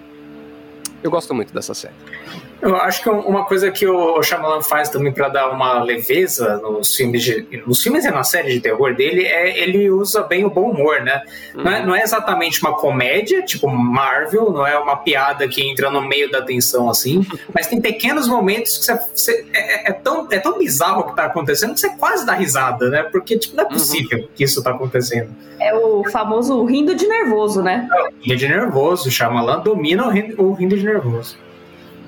Eu 1.01 1.09
gosto 1.09 1.33
muito 1.33 1.53
dessa 1.53 1.73
série. 1.73 1.93
Eu 2.61 2.75
acho 2.75 3.01
que 3.01 3.09
uma 3.09 3.45
coisa 3.45 3.71
que 3.71 3.87
o 3.87 4.21
Shyamalan 4.21 4.61
faz 4.61 4.89
também 4.89 5.13
para 5.13 5.29
dar 5.29 5.49
uma 5.49 5.81
leveza 5.81 6.57
nos 6.57 6.95
filmes, 6.95 7.23
de, 7.23 7.63
nos 7.65 7.81
filmes 7.81 8.03
e 8.03 8.11
na 8.11 8.23
série 8.23 8.53
de 8.53 8.59
terror 8.59 8.93
dele 8.95 9.23
é 9.23 9.59
ele 9.59 9.89
usa 9.89 10.23
bem 10.23 10.45
o 10.45 10.49
bom 10.49 10.71
humor, 10.71 11.01
né? 11.01 11.21
Uhum. 11.55 11.63
Não, 11.63 11.71
é, 11.71 11.85
não, 11.85 11.95
é, 11.95 12.01
exatamente 12.01 12.61
uma 12.61 12.73
comédia, 12.75 13.41
tipo 13.43 13.67
Marvel, 13.67 14.51
não 14.51 14.67
é 14.67 14.77
uma 14.77 14.97
piada 14.97 15.47
que 15.47 15.61
entra 15.61 15.89
no 15.89 16.01
meio 16.01 16.29
da 16.29 16.41
tensão 16.41 16.89
assim, 16.89 17.25
mas 17.53 17.67
tem 17.67 17.79
pequenos 17.79 18.27
momentos 18.27 18.77
que 18.77 18.85
você, 18.85 18.99
você 19.13 19.45
é, 19.53 19.59
é, 19.59 19.89
é, 19.89 19.93
tão, 19.93 20.27
é 20.29 20.39
tão 20.39 20.57
bizarro 20.57 21.01
o 21.01 21.03
que 21.05 21.15
tá 21.15 21.25
acontecendo 21.25 21.73
que 21.73 21.79
você 21.79 21.89
quase 21.91 22.25
dá 22.25 22.33
risada, 22.33 22.89
né? 22.89 23.03
Porque 23.03 23.37
tipo, 23.37 23.55
não 23.55 23.63
é 23.63 23.67
uhum. 23.67 23.73
possível 23.73 24.19
uhum. 24.19 24.27
que 24.35 24.43
isso 24.43 24.61
tá 24.61 24.71
acontecendo. 24.71 25.29
É 25.59 25.73
o 25.73 26.03
famoso 26.11 26.63
rindo 26.65 26.93
de 26.95 27.07
nervoso, 27.07 27.61
né? 27.61 27.87
É, 27.93 28.09
rindo 28.21 28.37
de 28.37 28.47
nervoso, 28.47 29.07
o 29.07 29.11
Shyamalan 29.11 29.59
domina 29.59 30.05
o 30.05 30.09
rindo, 30.09 30.41
o 30.41 30.53
rindo 30.53 30.77
de 30.77 30.83
nervoso. 30.83 31.37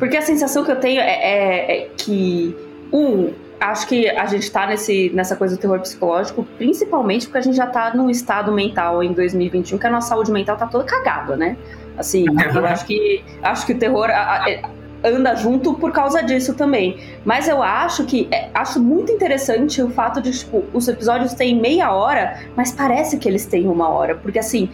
Porque 0.02 0.18
a 0.18 0.22
sensação 0.24 0.64
que 0.64 0.72
eu 0.72 0.78
tenho 0.78 1.00
é, 1.00 1.12
é, 1.12 1.78
é 1.84 1.90
que, 1.96 2.58
um, 2.92 3.32
acho 3.60 3.86
que 3.88 4.10
a 4.10 4.26
gente 4.26 4.52
tá 4.52 4.66
nesse, 4.66 5.12
nessa 5.14 5.36
coisa 5.36 5.56
do 5.56 5.62
terror 5.62 5.80
psicológico, 5.80 6.44
principalmente 6.58 7.28
porque 7.28 7.38
a 7.38 7.42
gente 7.42 7.56
já 7.56 7.68
tá 7.68 7.94
num 7.94 8.10
estado 8.10 8.52
mental 8.52 9.04
em 9.04 9.14
2021 9.14 9.78
que 9.78 9.86
a 9.86 9.92
nossa 9.92 10.10
saúde 10.10 10.32
mental 10.32 10.58
tá 10.58 10.66
toda 10.66 10.86
cagada, 10.86 11.38
né? 11.38 11.56
Assim, 11.96 12.26
eu 12.56 12.66
acho 12.66 12.84
que, 12.88 13.24
acho 13.44 13.64
que 13.64 13.74
o 13.74 13.78
terror 13.78 14.10
a, 14.10 14.44
a, 14.44 14.50
é, 14.50 14.64
anda 15.04 15.36
junto 15.36 15.76
por 15.76 15.92
causa 15.92 16.24
disso 16.24 16.56
também. 16.56 16.98
Mas 17.24 17.48
eu 17.48 17.62
acho 17.62 18.04
que 18.06 18.28
é, 18.32 18.50
acho 18.56 18.82
muito 18.82 19.12
interessante 19.12 19.84
o 19.84 19.90
fato 19.92 20.20
de, 20.20 20.32
tipo, 20.32 20.64
os 20.74 20.88
episódios 20.88 21.36
têm 21.36 21.62
meia 21.62 21.92
hora, 21.92 22.40
mas 22.56 22.72
parece 22.72 23.20
que 23.20 23.30
eles 23.30 23.46
têm 23.46 23.68
uma 23.68 23.88
hora. 23.88 24.16
Porque 24.16 24.40
assim, 24.40 24.68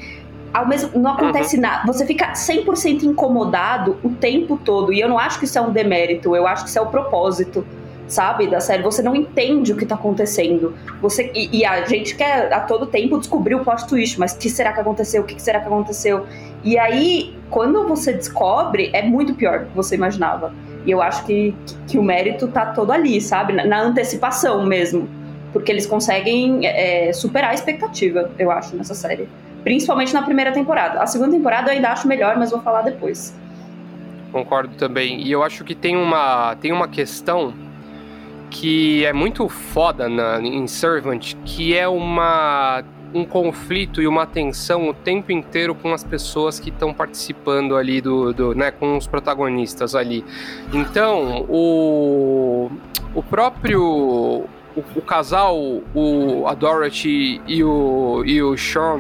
ao 0.58 0.68
mesmo 0.68 1.00
não 1.00 1.12
acontece 1.12 1.56
uhum. 1.56 1.62
nada. 1.62 1.84
Você 1.86 2.06
fica 2.06 2.34
100% 2.34 3.04
incomodado 3.04 3.98
o 4.04 4.10
tempo 4.10 4.58
todo. 4.58 4.92
E 4.92 5.00
eu 5.00 5.08
não 5.08 5.20
acho 5.20 5.38
que 5.38 5.46
isso 5.46 5.58
é 5.58 5.62
um 5.62 5.72
demérito, 5.72 6.36
eu 6.36 6.48
acho 6.48 6.64
que 6.64 6.70
isso 6.70 6.80
é 6.80 6.82
o 6.82 6.88
propósito 6.88 7.64
sabe, 8.08 8.48
da 8.48 8.62
série. 8.62 8.82
Você 8.84 9.04
não 9.04 9.14
entende 9.14 9.74
o 9.74 9.76
que 9.76 9.86
tá 9.86 9.96
acontecendo. 9.96 10.74
Você 11.02 11.30
e, 11.36 11.60
e, 11.60 11.66
a 11.66 11.86
gente 11.86 12.16
quer 12.16 12.52
a 12.54 12.62
todo 12.62 12.86
tempo 12.86 13.20
descobrir 13.20 13.54
o 13.56 13.66
plot 13.66 13.86
twist, 13.86 14.18
mas 14.18 14.32
o 14.32 14.38
que 14.38 14.50
será 14.50 14.72
que 14.72 14.80
aconteceu? 14.80 15.24
O 15.24 15.26
que 15.26 15.40
será 15.42 15.60
que 15.60 15.68
aconteceu? 15.68 16.26
E 16.64 16.80
aí, 16.80 17.36
quando 17.50 17.86
você 17.86 18.14
descobre, 18.14 18.90
é 18.94 19.02
muito 19.02 19.36
pior 19.36 19.60
do 19.60 19.66
que 19.66 19.76
você 19.76 19.96
imaginava. 19.96 20.54
E 20.86 20.92
eu 20.92 21.02
acho 21.02 21.26
que, 21.26 21.54
que, 21.66 21.76
que 21.86 21.98
o 21.98 22.02
mérito 22.02 22.48
tá 22.48 22.68
todo 22.68 22.92
ali, 22.92 23.20
sabe? 23.20 23.52
Na, 23.52 23.66
na 23.66 23.82
antecipação 23.82 24.66
mesmo. 24.66 25.10
Porque 25.52 25.70
eles 25.70 25.86
conseguem 25.86 26.66
é, 26.66 27.12
superar 27.12 27.52
a 27.52 27.54
expectativa, 27.54 28.32
eu 28.40 28.50
acho, 28.50 28.74
nessa 28.74 28.96
série. 28.96 29.28
Principalmente 29.64 30.14
na 30.14 30.22
primeira 30.22 30.52
temporada. 30.52 31.02
A 31.02 31.08
segunda 31.08 31.32
temporada 31.32 31.70
eu 31.70 31.76
ainda 31.76 31.90
acho 31.90 32.08
melhor, 32.08 32.38
mas 32.38 32.52
vou 32.52 32.62
falar 32.62 32.82
depois. 32.82 33.38
Concordo 34.32 34.76
também. 34.76 35.22
E 35.22 35.32
eu 35.32 35.44
acho 35.44 35.64
que 35.64 35.76
tem 35.76 35.96
uma, 35.96 36.56
tem 36.56 36.72
uma 36.72 36.88
questão 36.88 37.54
que 38.50 39.06
é 39.06 39.12
muito 39.12 39.50
foda 39.50 40.08
na, 40.08 40.40
em 40.42 40.68
Servant, 40.68 41.34
que 41.44 41.78
é 41.78 41.88
uma 41.88 42.84
um 43.14 43.26
conflito 43.26 44.02
e 44.02 44.08
uma 44.08 44.26
tensão 44.26 44.90
o 44.90 44.94
tempo 44.94 45.32
inteiro 45.32 45.74
com 45.74 45.94
as 45.94 46.04
pessoas 46.04 46.60
que 46.60 46.70
estão 46.70 46.94
participando 46.94 47.76
ali 47.76 48.02
do, 48.02 48.34
do, 48.34 48.54
né, 48.54 48.70
com 48.70 48.98
os 48.98 49.08
protagonistas 49.08 49.96
ali. 49.96 50.26
Então, 50.74 51.46
o, 51.48 52.70
o 53.16 53.24
próprio 53.24 54.46
o, 54.78 55.00
o, 55.00 55.02
casal, 55.02 55.58
o, 55.94 56.46
a 56.48 56.54
Dorothy 56.54 57.42
e 57.48 57.64
o, 57.64 58.24
e 58.26 58.42
o 58.42 58.56
Sean, 58.56 59.00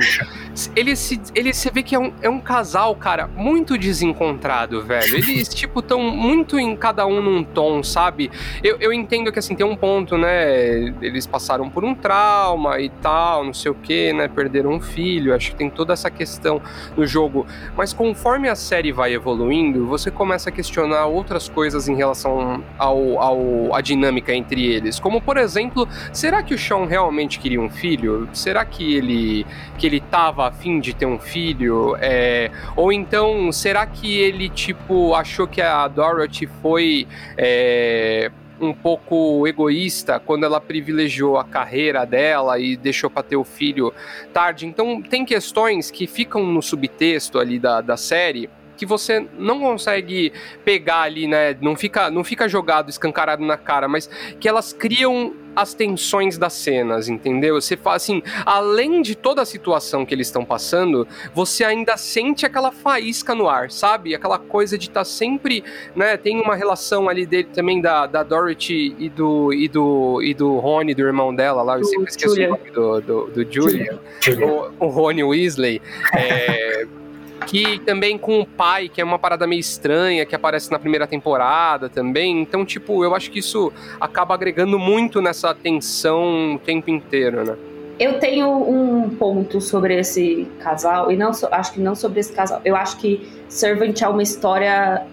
ele 0.75 0.95
se, 0.95 1.21
ele, 1.35 1.53
você 1.53 1.69
vê 1.69 1.83
que 1.83 1.93
é 1.93 1.99
um, 1.99 2.11
é 2.21 2.29
um 2.29 2.39
casal, 2.39 2.95
cara, 2.95 3.27
muito 3.27 3.77
desencontrado, 3.77 4.81
velho. 4.81 5.15
Eles, 5.15 5.47
tipo, 5.53 5.81
tão 5.81 6.01
muito 6.01 6.57
em 6.59 6.75
cada 6.75 7.05
um 7.05 7.21
num 7.21 7.43
tom, 7.43 7.83
sabe? 7.83 8.31
Eu, 8.63 8.77
eu 8.79 8.91
entendo 8.91 9.31
que, 9.31 9.37
assim, 9.37 9.55
tem 9.55 9.65
um 9.65 9.75
ponto, 9.75 10.17
né? 10.17 10.93
Eles 11.01 11.27
passaram 11.27 11.69
por 11.69 11.85
um 11.85 11.93
trauma 11.93 12.79
e 12.79 12.89
tal, 12.89 13.43
não 13.43 13.53
sei 13.53 13.71
o 13.71 13.75
que, 13.75 14.11
né? 14.13 14.27
Perderam 14.27 14.71
um 14.71 14.81
filho, 14.81 15.35
acho 15.35 15.51
que 15.51 15.57
tem 15.57 15.69
toda 15.69 15.93
essa 15.93 16.09
questão 16.09 16.59
no 16.95 17.05
jogo. 17.05 17.45
Mas 17.75 17.93
conforme 17.93 18.49
a 18.49 18.55
série 18.55 18.91
vai 18.91 19.13
evoluindo, 19.13 19.85
você 19.85 20.09
começa 20.09 20.49
a 20.49 20.51
questionar 20.51 21.05
outras 21.05 21.47
coisas 21.47 21.87
em 21.87 21.95
relação 21.95 22.63
ao, 22.77 23.21
ao 23.21 23.75
a 23.75 23.81
dinâmica 23.81 24.33
entre 24.33 24.65
eles. 24.65 24.99
Como, 24.99 25.21
por 25.21 25.37
exemplo, 25.37 25.66
será 26.11 26.43
que 26.43 26.53
o 26.53 26.57
Sean 26.57 26.85
realmente 26.85 27.39
queria 27.39 27.61
um 27.61 27.69
filho? 27.69 28.27
Será 28.33 28.65
que 28.65 28.95
ele, 28.95 29.45
que 29.77 29.85
ele 29.85 29.99
tava 29.99 30.47
afim 30.47 30.79
de 30.79 30.93
ter 30.93 31.05
um 31.05 31.19
filho? 31.19 31.95
É, 31.99 32.51
ou 32.75 32.91
então, 32.91 33.51
será 33.51 33.85
que 33.85 34.17
ele, 34.17 34.49
tipo, 34.49 35.13
achou 35.13 35.47
que 35.47 35.61
a 35.61 35.87
Dorothy 35.87 36.47
foi. 36.61 37.07
É, 37.37 38.31
um 38.59 38.73
pouco 38.73 39.47
egoísta 39.47 40.19
quando 40.19 40.43
ela 40.43 40.59
privilegiou 40.59 41.37
a 41.37 41.43
carreira 41.43 42.05
dela 42.05 42.59
e 42.59 42.75
deixou 42.75 43.09
para 43.09 43.23
ter 43.23 43.35
o 43.35 43.43
filho 43.43 43.93
tarde. 44.33 44.65
Então, 44.65 45.01
tem 45.01 45.23
questões 45.23 45.91
que 45.91 46.07
ficam 46.07 46.43
no 46.43 46.61
subtexto 46.61 47.39
ali 47.39 47.59
da, 47.59 47.81
da 47.81 47.95
série 47.95 48.49
que 48.77 48.85
você 48.85 49.27
não 49.37 49.59
consegue 49.59 50.31
pegar 50.63 51.01
ali, 51.01 51.27
né? 51.27 51.57
Não 51.59 51.75
fica, 51.75 52.11
não 52.11 52.23
fica 52.23 52.47
jogado, 52.47 52.89
escancarado 52.89 53.43
na 53.43 53.57
cara, 53.57 53.87
mas 53.87 54.07
que 54.39 54.47
elas 54.47 54.71
criam 54.71 55.33
as 55.57 55.73
tensões 55.73 56.37
das 56.37 56.53
cenas, 56.53 57.09
entendeu? 57.09 57.59
Você 57.59 57.75
fala 57.75 57.95
assim, 57.95 58.21
além 58.45 59.01
de 59.01 59.15
toda 59.15 59.41
a 59.41 59.45
situação 59.45 60.05
que 60.05 60.13
eles 60.13 60.27
estão 60.27 60.45
passando, 60.45 61.07
você 61.33 61.63
ainda 61.63 61.97
sente 61.97 62.45
aquela 62.45 62.71
faísca 62.71 63.33
no 63.33 63.49
ar, 63.49 63.71
sabe? 63.71 64.13
Aquela 64.13 64.37
coisa 64.37 64.77
de 64.77 64.85
estar 64.85 65.01
tá 65.01 65.05
sempre, 65.05 65.63
né? 65.95 66.15
Tem 66.15 66.39
uma 66.39 66.55
relação 66.55 67.09
ali 67.09 67.25
dele 67.25 67.47
também 67.51 67.81
da, 67.81 68.05
da 68.05 68.21
Dorothy 68.21 68.95
e 68.99 69.09
do, 69.09 69.51
e 69.51 69.67
do 69.67 70.21
e 70.21 70.33
do 70.35 70.59
Rony, 70.59 70.93
do 70.93 71.01
irmão 71.01 71.33
dela 71.33 71.63
lá, 71.63 71.79
eu 71.79 71.85
sempre 71.85 72.11
esqueço 72.11 72.39
o 72.39 72.49
nome 72.49 72.71
do, 72.71 73.01
do, 73.01 73.25
do 73.27 73.51
Julian, 73.51 73.99
Julian. 74.21 74.47
O, 74.79 74.85
o 74.85 74.87
Rony 74.89 75.23
Weasley. 75.23 75.81
É, 76.13 76.85
que 77.45 77.79
também 77.79 78.17
com 78.17 78.41
o 78.41 78.45
pai, 78.45 78.89
que 78.89 78.99
é 78.99 79.03
uma 79.03 79.19
parada 79.19 79.45
meio 79.45 79.59
estranha, 79.59 80.25
que 80.25 80.35
aparece 80.35 80.71
na 80.71 80.79
primeira 80.79 81.05
temporada 81.05 81.89
também. 81.89 82.41
Então, 82.41 82.65
tipo, 82.65 83.03
eu 83.03 83.13
acho 83.15 83.29
que 83.31 83.39
isso 83.39 83.71
acaba 83.99 84.33
agregando 84.33 84.79
muito 84.79 85.21
nessa 85.21 85.53
tensão 85.53 86.55
o 86.55 86.59
tempo 86.59 86.89
inteiro, 86.89 87.43
né? 87.45 87.55
Eu 87.99 88.19
tenho 88.19 88.47
um 88.47 89.09
ponto 89.09 89.59
sobre 89.59 89.99
esse 89.99 90.47
casal, 90.59 91.11
e 91.11 91.17
não 91.17 91.33
so, 91.33 91.47
acho 91.51 91.73
que 91.73 91.79
não 91.79 91.95
sobre 91.95 92.19
esse 92.19 92.31
casal. 92.31 92.61
Eu 92.63 92.75
acho 92.75 92.97
que 92.97 93.27
Servant 93.49 93.99
é 94.01 94.07
uma 94.07 94.21
história. 94.21 95.05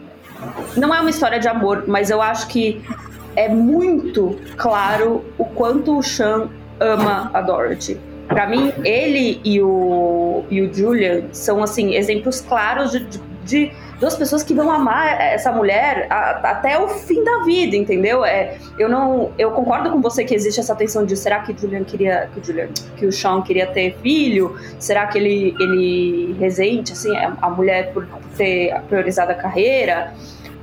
Não 0.76 0.94
é 0.94 1.00
uma 1.00 1.08
história 1.08 1.38
de 1.38 1.48
amor, 1.48 1.84
mas 1.86 2.10
eu 2.10 2.20
acho 2.20 2.46
que 2.48 2.82
é 3.36 3.48
muito 3.48 4.38
claro 4.56 5.24
o 5.38 5.44
quanto 5.44 5.98
o 5.98 6.02
Sean 6.02 6.50
ama 6.78 7.30
a 7.32 7.40
Dorothy. 7.40 7.98
Para 8.28 8.46
mim, 8.46 8.72
ele 8.84 9.40
e 9.44 9.60
o, 9.60 10.44
e 10.50 10.62
o 10.62 10.72
Julian 10.72 11.24
são, 11.32 11.62
assim, 11.62 11.94
exemplos 11.94 12.40
claros 12.40 12.92
de, 12.92 13.00
de, 13.00 13.20
de 13.44 13.72
duas 14.00 14.16
pessoas 14.16 14.42
que 14.42 14.54
vão 14.54 14.70
amar 14.70 15.20
essa 15.20 15.52
mulher 15.52 16.06
a, 16.10 16.50
até 16.50 16.78
o 16.78 16.88
fim 16.88 17.22
da 17.22 17.44
vida, 17.44 17.76
entendeu? 17.76 18.24
É, 18.24 18.56
eu 18.78 18.88
não, 18.88 19.32
eu 19.38 19.50
concordo 19.50 19.90
com 19.90 20.00
você 20.00 20.24
que 20.24 20.34
existe 20.34 20.60
essa 20.60 20.74
tensão 20.74 21.04
de 21.04 21.16
será 21.16 21.40
que 21.40 21.54
Julian 21.56 21.84
queria, 21.84 22.28
que 22.34 22.46
Julian, 22.46 22.68
que 22.96 23.06
o 23.06 23.12
Sean 23.12 23.42
queria 23.42 23.66
ter 23.66 23.96
filho? 24.02 24.58
Será 24.78 25.06
que 25.06 25.18
ele, 25.18 25.54
ele 25.60 26.36
resente 26.38 26.92
assim 26.92 27.14
a 27.16 27.50
mulher 27.50 27.92
por 27.92 28.06
ter 28.36 28.74
priorizado 28.88 29.32
a 29.32 29.34
carreira? 29.34 30.14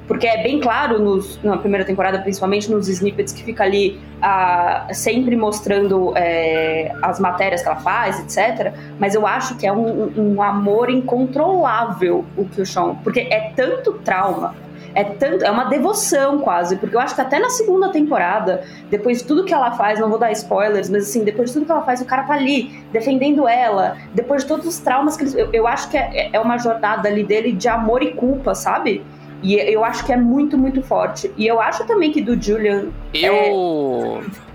Porque 0.07 0.27
é 0.27 0.43
bem 0.43 0.59
claro 0.59 0.99
nos, 0.99 1.41
na 1.43 1.57
primeira 1.57 1.85
temporada, 1.85 2.19
principalmente 2.19 2.69
nos 2.69 2.87
snippets 2.87 3.31
que 3.31 3.43
fica 3.43 3.63
ali 3.63 3.99
uh, 4.17 4.93
sempre 4.93 5.35
mostrando 5.35 6.13
é, 6.17 6.91
as 7.01 7.19
matérias 7.19 7.61
que 7.61 7.67
ela 7.67 7.77
faz, 7.77 8.19
etc. 8.19 8.73
Mas 8.99 9.15
eu 9.15 9.25
acho 9.25 9.55
que 9.57 9.65
é 9.65 9.71
um, 9.71 10.11
um 10.17 10.41
amor 10.41 10.89
incontrolável 10.89 12.25
o 12.35 12.45
que 12.45 12.61
o 12.61 12.65
Sean, 12.65 12.95
porque 12.95 13.21
é 13.21 13.51
tanto 13.55 13.93
trauma, 13.93 14.55
é 14.93 15.03
tanto, 15.03 15.45
é 15.45 15.51
uma 15.51 15.65
devoção 15.65 16.39
quase, 16.39 16.75
porque 16.75 16.95
eu 16.95 16.99
acho 16.99 17.15
que 17.15 17.21
até 17.21 17.39
na 17.39 17.49
segunda 17.49 17.89
temporada, 17.89 18.63
depois 18.89 19.19
de 19.19 19.23
tudo 19.23 19.45
que 19.45 19.53
ela 19.53 19.71
faz, 19.71 19.99
não 19.99 20.09
vou 20.09 20.19
dar 20.19 20.31
spoilers, 20.31 20.89
mas 20.89 21.09
assim, 21.09 21.23
depois 21.23 21.49
de 21.49 21.53
tudo 21.53 21.65
que 21.65 21.71
ela 21.71 21.83
faz, 21.83 22.01
o 22.01 22.05
cara 22.05 22.23
tá 22.23 22.33
ali 22.33 22.83
defendendo 22.91 23.47
ela, 23.47 23.97
depois 24.13 24.43
de 24.43 24.49
todos 24.49 24.65
os 24.67 24.79
traumas 24.79 25.15
que 25.15 25.23
eles, 25.23 25.35
eu, 25.35 25.49
eu 25.53 25.67
acho 25.67 25.89
que 25.89 25.97
é, 25.97 26.29
é 26.33 26.39
uma 26.39 26.57
jornada 26.57 27.07
ali 27.07 27.23
dele 27.23 27.53
de 27.53 27.69
amor 27.69 28.03
e 28.03 28.13
culpa, 28.13 28.53
sabe? 28.53 29.03
E 29.41 29.55
eu 29.55 29.83
acho 29.83 30.05
que 30.05 30.13
é 30.13 30.17
muito, 30.17 30.57
muito 30.57 30.81
forte. 30.83 31.31
E 31.35 31.47
eu 31.47 31.59
acho 31.59 31.85
também 31.85 32.11
que 32.11 32.21
do 32.21 32.41
Julian. 32.41 32.89
Eu. 33.13 34.21
É... 34.21 34.51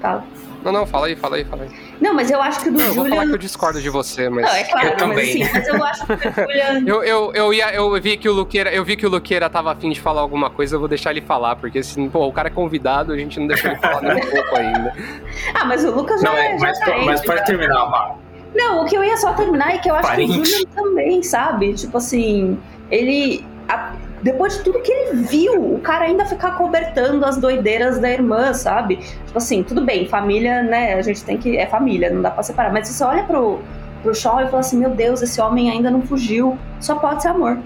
Fala. 0.00 0.24
Não, 0.62 0.72
não, 0.72 0.86
fala 0.86 1.06
aí, 1.06 1.16
fala 1.16 1.36
aí, 1.36 1.44
fala 1.44 1.62
aí. 1.62 1.70
Não, 2.00 2.12
mas 2.12 2.30
eu 2.30 2.40
acho 2.40 2.60
que 2.62 2.70
do 2.70 2.76
não, 2.76 2.86
Julian. 2.86 2.90
Eu 2.90 2.94
vou 2.94 3.08
falar 3.08 3.26
que 3.26 3.32
eu 3.32 3.38
discordo 3.38 3.80
de 3.80 3.88
você, 3.88 4.28
mas. 4.28 4.44
Não, 4.44 4.54
é 4.54 4.64
claro, 4.64 4.86
eu 4.86 4.90
mas 4.90 5.00
também. 5.00 5.42
assim, 5.42 5.52
mas 5.52 5.68
eu 5.68 5.84
acho 5.84 6.06
que 6.06 6.12
o 6.12 6.32
Julian. 6.34 6.84
eu, 6.86 7.02
eu, 7.02 7.34
eu, 7.34 7.54
ia, 7.54 7.74
eu 7.74 8.00
vi 8.00 8.16
que 8.16 8.28
o 8.28 8.32
Luqueira, 8.32 8.70
eu 8.70 8.84
vi 8.84 8.96
que 8.96 9.06
o 9.06 9.10
Luqueira 9.10 9.48
tava 9.48 9.72
afim 9.72 9.90
de 9.90 10.00
falar 10.00 10.20
alguma 10.20 10.50
coisa, 10.50 10.76
eu 10.76 10.80
vou 10.80 10.88
deixar 10.88 11.12
ele 11.12 11.22
falar, 11.22 11.56
porque 11.56 11.78
assim, 11.78 12.10
pô, 12.10 12.26
o 12.26 12.32
cara 12.32 12.48
é 12.48 12.50
convidado, 12.50 13.12
a 13.12 13.16
gente 13.16 13.40
não 13.40 13.46
deixa 13.46 13.68
ele 13.68 13.76
falar 13.76 14.02
nem 14.02 14.16
um 14.16 14.26
pouco 14.28 14.56
ainda. 14.56 14.94
Ah, 15.54 15.64
mas 15.64 15.84
o 15.84 15.92
Lucas 15.92 16.20
já. 16.20 16.28
Não, 16.28 16.36
é, 16.36 16.58
já 16.58 16.66
mas, 16.66 16.78
tá 16.80 16.98
mas 16.98 17.24
pode 17.24 17.44
terminar, 17.46 17.86
Mar. 17.88 18.18
Não, 18.54 18.82
o 18.82 18.86
que 18.86 18.96
eu 18.96 19.04
ia 19.04 19.16
só 19.16 19.32
terminar 19.32 19.74
é 19.74 19.78
que 19.78 19.90
eu 19.90 19.94
acho 19.94 20.08
Parente. 20.08 20.32
que 20.32 20.40
o 20.40 20.44
Julian 20.44 20.70
também, 20.74 21.22
sabe? 21.22 21.72
Tipo 21.74 21.98
assim, 21.98 22.58
ele. 22.90 23.44
A, 23.68 23.94
depois 24.22 24.58
de 24.58 24.64
tudo 24.64 24.80
que 24.82 24.92
ele 24.92 25.22
viu, 25.22 25.74
o 25.74 25.80
cara 25.80 26.04
ainda 26.04 26.26
ficar 26.26 26.52
cobertando 26.52 27.24
as 27.24 27.38
doideiras 27.38 27.98
da 27.98 28.10
irmã, 28.10 28.52
sabe? 28.52 28.96
Tipo 28.96 29.38
assim, 29.38 29.62
tudo 29.62 29.82
bem, 29.82 30.06
família, 30.06 30.62
né? 30.62 30.94
A 30.94 31.02
gente 31.02 31.24
tem 31.24 31.38
que. 31.38 31.56
É 31.56 31.66
família, 31.66 32.10
não 32.10 32.20
dá 32.20 32.30
pra 32.30 32.42
separar. 32.42 32.72
Mas 32.72 32.88
você 32.88 33.02
olha 33.02 33.22
pro, 33.24 33.60
pro 34.02 34.14
Shaw 34.14 34.40
e 34.42 34.46
fala 34.46 34.60
assim: 34.60 34.78
meu 34.78 34.90
Deus, 34.90 35.22
esse 35.22 35.40
homem 35.40 35.70
ainda 35.70 35.90
não 35.90 36.02
fugiu. 36.02 36.58
Só 36.80 36.96
pode 36.96 37.22
ser 37.22 37.28
amor. 37.28 37.58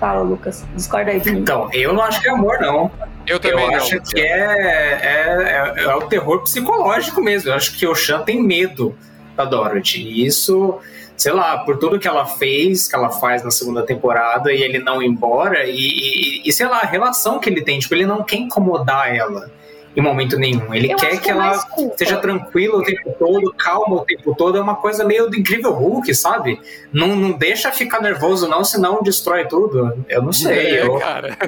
Fala, 0.00 0.22
Lucas. 0.22 0.64
Discorda 0.74 1.10
aí 1.10 1.20
de 1.20 1.30
mim. 1.30 1.40
Então, 1.40 1.68
eu 1.72 1.92
não 1.92 2.02
acho 2.02 2.20
que 2.20 2.28
é 2.28 2.32
amor, 2.32 2.58
não. 2.60 2.90
Eu 3.26 3.40
também 3.40 3.64
eu 3.64 3.70
não. 3.70 3.76
acho 3.76 4.00
que 4.02 4.20
é, 4.20 4.24
é, 4.24 5.74
é, 5.78 5.84
é, 5.84 5.94
o 5.94 6.02
terror 6.02 6.42
psicológico 6.42 7.20
mesmo. 7.20 7.50
Eu 7.50 7.54
acho 7.54 7.76
que 7.76 7.86
o 7.86 7.94
Chan 7.94 8.22
tem 8.22 8.42
medo 8.42 8.96
da 9.36 9.44
Dorothy. 9.44 10.00
E 10.00 10.26
isso 10.26 10.78
sei 11.16 11.32
lá, 11.32 11.58
por 11.58 11.78
tudo 11.78 11.98
que 11.98 12.06
ela 12.06 12.26
fez, 12.26 12.86
que 12.88 12.94
ela 12.94 13.10
faz 13.10 13.42
na 13.42 13.50
segunda 13.50 13.82
temporada 13.82 14.52
e 14.52 14.62
ele 14.62 14.78
não 14.78 15.02
ir 15.02 15.06
embora, 15.06 15.64
e, 15.64 15.76
e, 15.76 16.42
e, 16.44 16.52
sei 16.52 16.66
lá, 16.66 16.80
a 16.80 16.86
relação 16.86 17.38
que 17.38 17.48
ele 17.48 17.62
tem, 17.62 17.78
tipo, 17.78 17.94
ele 17.94 18.06
não 18.06 18.22
quer 18.22 18.36
incomodar 18.36 19.14
ela. 19.14 19.50
Em 19.96 20.02
momento 20.02 20.38
nenhum. 20.38 20.74
Ele 20.74 20.92
Eu 20.92 20.98
quer 20.98 21.12
que, 21.12 21.18
que 21.20 21.30
é 21.30 21.32
ela 21.32 21.58
culpa. 21.66 21.94
esteja 21.94 22.18
tranquila 22.18 22.78
o 22.78 22.82
tempo 22.82 23.14
todo, 23.18 23.52
calma 23.56 23.96
o 23.96 24.04
tempo 24.04 24.34
todo. 24.36 24.58
É 24.58 24.60
uma 24.60 24.76
coisa 24.76 25.04
meio 25.04 25.30
do 25.30 25.36
incrível 25.36 25.72
Hulk, 25.72 26.14
sabe? 26.14 26.60
Não, 26.92 27.16
não 27.16 27.32
deixa 27.32 27.72
ficar 27.72 28.02
nervoso, 28.02 28.46
não, 28.46 28.62
senão 28.62 29.02
destrói 29.02 29.46
tudo. 29.46 30.04
Eu 30.08 30.22
não 30.22 30.32
sei. 30.32 30.52
É, 30.52 30.82
eu, 30.82 31.00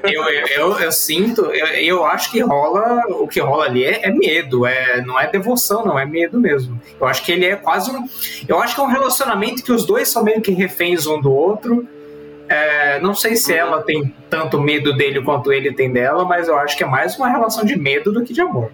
eu, 0.05 0.25
eu, 0.25 0.47
eu, 0.47 0.79
eu 0.79 0.93
sinto, 0.93 1.43
eu, 1.47 1.67
eu 1.67 2.05
acho 2.07 2.31
que 2.31 2.41
rola, 2.41 3.03
o 3.11 3.29
que 3.29 3.39
rola 3.39 3.67
ali 3.67 3.85
é, 3.85 4.07
é 4.09 4.11
medo, 4.11 4.65
é, 4.65 5.03
não 5.05 5.21
é 5.21 5.27
devoção, 5.27 5.85
não, 5.85 5.99
é 5.99 6.07
medo 6.07 6.41
mesmo. 6.41 6.81
Eu 6.99 7.07
acho 7.07 7.23
que 7.23 7.33
ele 7.33 7.45
é 7.45 7.55
quase 7.57 7.91
um. 7.91 8.09
Eu 8.49 8.59
acho 8.61 8.75
que 8.75 8.81
é 8.81 8.85
um 8.85 8.89
relacionamento 8.89 9.63
que 9.63 9.73
os 9.73 9.85
dois 9.85 10.09
são 10.09 10.25
meio 10.25 10.41
que 10.41 10.53
reféns 10.53 11.07
um 11.07 11.21
do 11.21 11.31
outro. 11.31 11.87
É, 12.49 13.01
não 13.01 13.15
sei 13.15 13.37
se 13.37 13.55
ela 13.55 13.83
tem 13.83 14.15
tanto 14.31 14.61
medo 14.61 14.97
dele 14.97 15.23
quanto 15.23 15.53
ele 15.53 15.73
tem 15.73 15.93
dela, 15.93 16.25
mas 16.25 16.49
eu 16.49 16.57
acho 16.59 16.77
que 16.77 16.83
é 16.83 16.87
mais 16.87 17.17
uma 17.17 17.29
relação 17.29 17.65
de 17.65 17.79
medo 17.79 18.13
do 18.13 18.25
que 18.25 18.33
de 18.33 18.41
amor. 18.41 18.71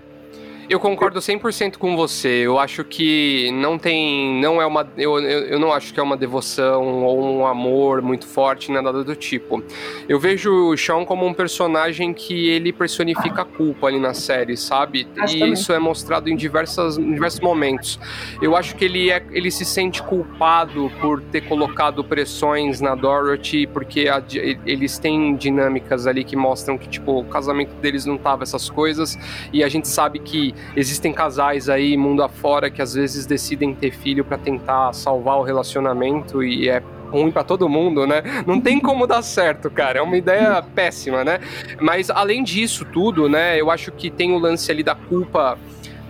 Eu 0.69 0.81
concordo 0.81 1.21
100% 1.21 1.77
com 1.77 1.97
você. 1.97 2.29
Eu 2.29 2.59
acho 2.59 2.85
que 2.85 3.51
não 3.53 3.79
tem. 3.79 4.41
Não 4.41 4.61
é 4.61 4.67
uma. 4.67 4.89
Eu, 4.97 5.19
eu, 5.19 5.41
eu 5.47 5.59
não 5.59 5.73
acho 5.73 5.93
que 5.93 6.01
é 6.01 6.03
uma 6.03 6.17
devoção 6.17 7.05
ou 7.05 7.23
um 7.23 7.47
amor 7.47 8.01
muito 8.01 8.27
forte, 8.27 8.73
nada 8.73 9.05
do 9.05 9.15
tipo. 9.15 9.63
Eu 10.09 10.19
vejo 10.19 10.51
o 10.73 10.77
Sean 10.77 11.05
como 11.05 11.27
um 11.27 11.35
personagem 11.35 12.15
que 12.15 12.49
ele 12.49 12.73
personifica 12.73 13.43
a 13.43 13.45
culpa 13.45 13.89
ali 13.89 13.99
na 13.99 14.15
série, 14.15 14.57
sabe? 14.57 15.07
Acho 15.19 15.37
e 15.37 15.39
também. 15.41 15.55
isso 15.55 15.73
é 15.73 15.79
mostrado 15.79 16.31
em, 16.31 16.37
diversas, 16.37 16.97
em 16.97 17.13
diversos 17.13 17.41
momentos. 17.41 17.99
Eu 18.41 18.57
acho 18.57 18.75
que 18.77 18.85
ele, 18.85 19.11
é, 19.11 19.23
ele 19.33 19.51
se 19.51 19.65
sente 19.65 20.03
culpado 20.03 20.91
por 21.01 21.21
ter 21.21 21.43
colocado 21.43 22.03
pressões 22.03 22.81
na 22.81 22.95
Dorothy, 22.95 23.67
porque 23.67 24.09
a 24.09 24.23
eles 24.65 24.99
têm 24.99 25.37
dinâmicas 25.37 26.07
ali 26.07 26.25
que 26.25 26.37
mostram 26.37 26.79
que, 26.79 26.89
tipo, 26.89 27.21
o 27.21 27.25
casamento 27.25 27.75
deles 27.77 28.07
não 28.07 28.17
tava 28.17 28.43
essas 28.43 28.71
coisas. 28.71 29.19
E 29.53 29.63
a 29.63 29.69
gente 29.69 29.89
sabe 29.89 30.19
que 30.19 30.54
existem 30.77 31.13
casais 31.13 31.69
aí, 31.69 31.97
mundo 31.97 32.23
afora, 32.23 32.71
que 32.71 32.83
às 32.83 32.95
vezes 32.95 33.27
decidem 33.27 33.75
ter 33.75 33.91
filho 33.93 34.25
pra 34.25 34.39
tentar 34.39 34.93
salvar 34.93 35.39
o 35.39 35.43
relacionamento 35.43 36.43
e 36.43 36.69
é 36.69 36.83
ruim 37.11 37.31
pra 37.31 37.45
todo 37.45 37.69
mundo, 37.69 38.07
né? 38.07 38.23
Não 38.47 38.61
tem 38.61 38.79
como 38.81 39.07
dar 39.07 39.23
certo, 39.23 39.71
cara. 39.71 40.01
É 40.01 40.03
uma 40.03 40.17
ideia 40.17 40.63
péssima, 40.75 41.25
né? 41.25 41.39
Mas 41.81 42.11
além 42.11 42.43
disso 42.43 42.85
tudo, 42.85 43.29
né? 43.29 43.61
Eu 43.61 43.71
acho 43.71 43.93
que 43.93 44.11
tem 44.11 44.33
o 44.33 44.39
lance 44.39 44.71
ali 44.71 44.83
da 44.83 44.95
culpa 44.95 45.57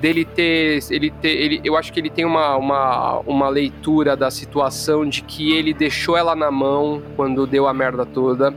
dele 0.01 0.25
ter, 0.25 0.81
ele 0.91 1.11
ter, 1.11 1.31
ele, 1.31 1.61
eu 1.65 1.77
acho 1.79 1.91
que 1.91 1.99
ele 1.99 2.11
tem 2.11 2.27
uma, 2.27 2.57
uma, 2.57 3.21
uma 3.21 3.49
leitura 3.49 4.15
da 4.15 4.31
situação 4.31 5.09
de 5.09 5.23
que 5.23 5.57
ele 5.57 5.73
deixou 5.73 6.15
ela 6.15 6.35
na 6.37 6.51
mão 6.51 7.03
quando 7.17 7.47
deu 7.47 7.67
a 7.67 7.73
merda 7.73 8.05
toda. 8.05 8.55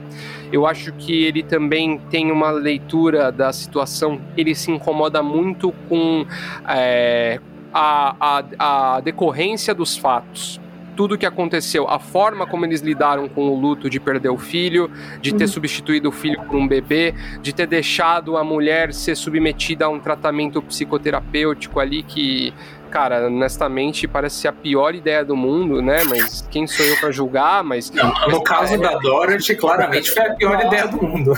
Eu 0.52 0.66
acho 0.66 0.94
que 0.94 1.26
ele 1.26 1.44
também 1.44 2.00
tem 2.10 2.32
uma 2.32 2.52
leitura 2.52 3.32
da 3.32 3.52
situação. 3.52 4.20
Ele 4.36 4.56
se 4.56 4.72
incomoda 4.72 5.22
muito 5.22 5.72
com 5.90 6.26
é, 6.68 7.40
a, 7.74 8.16
a, 8.20 8.96
a 8.96 9.00
decorrência 9.02 9.74
dos 9.74 9.98
fatos. 9.98 10.60
Tudo 10.98 11.16
que 11.18 11.26
aconteceu, 11.28 11.88
a 11.88 12.00
forma 12.00 12.48
como 12.48 12.66
eles 12.66 12.82
lidaram 12.82 13.30
com 13.30 13.48
o 13.50 13.56
luto 13.60 13.88
de 13.90 14.00
perder 14.00 14.30
o 14.30 14.38
filho, 14.38 14.90
de 15.22 15.32
ter 15.34 15.44
Uhum. 15.44 15.48
substituído 15.48 16.10
o 16.10 16.12
filho 16.12 16.42
por 16.42 16.56
um 16.56 16.68
bebê, 16.68 17.14
de 17.40 17.54
ter 17.54 17.68
deixado 17.68 18.36
a 18.36 18.44
mulher 18.44 18.92
ser 18.92 19.16
submetida 19.16 19.86
a 19.86 19.90
um 19.90 20.00
tratamento 20.00 20.60
psicoterapêutico 20.60 21.80
ali 21.80 22.02
que, 22.02 22.52
cara, 22.90 23.28
honestamente 23.28 24.08
parece 24.08 24.38
ser 24.38 24.48
a 24.48 24.52
pior 24.54 24.96
ideia 24.96 25.24
do 25.24 25.36
mundo, 25.36 25.84
né? 25.84 26.04
Mas 26.04 26.42
quem 26.50 26.66
sou 26.66 26.84
eu 26.84 26.98
pra 27.00 27.12
julgar? 27.12 27.64
Mas 27.64 27.92
Não, 27.92 28.12
no 28.30 28.42
caso 28.44 28.76
da 28.80 28.98
Dorothy, 28.98 29.56
claramente 29.56 30.10
foi 30.10 30.24
a 30.26 30.34
pior 30.34 30.60
ideia 30.66 30.88
do 30.88 31.00
mundo. 31.00 31.34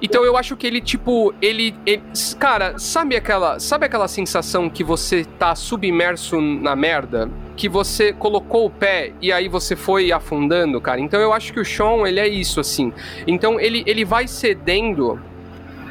Então 0.00 0.22
eu 0.24 0.36
acho 0.36 0.54
que 0.56 0.66
ele, 0.66 0.80
tipo, 0.80 1.34
ele, 1.40 1.74
ele- 1.86 2.02
Cara, 2.38 2.78
sabe 2.78 3.16
aquela. 3.16 3.58
Sabe 3.58 3.86
aquela 3.86 4.06
sensação 4.06 4.68
que 4.70 4.84
você 4.84 5.24
tá 5.24 5.54
submerso 5.54 6.40
na 6.40 6.76
merda? 6.76 7.28
Que 7.56 7.68
você 7.68 8.12
colocou 8.12 8.66
o 8.66 8.70
pé 8.70 9.12
e 9.20 9.32
aí 9.32 9.48
você 9.48 9.76
foi 9.76 10.12
afundando, 10.12 10.80
cara? 10.80 11.00
Então 11.00 11.20
eu 11.20 11.32
acho 11.32 11.52
que 11.52 11.60
o 11.60 11.64
Sean, 11.64 12.06
ele 12.06 12.20
é 12.20 12.28
isso, 12.28 12.60
assim. 12.60 12.92
Então 13.26 13.60
ele, 13.60 13.82
ele 13.86 14.04
vai 14.04 14.26
cedendo 14.26 15.20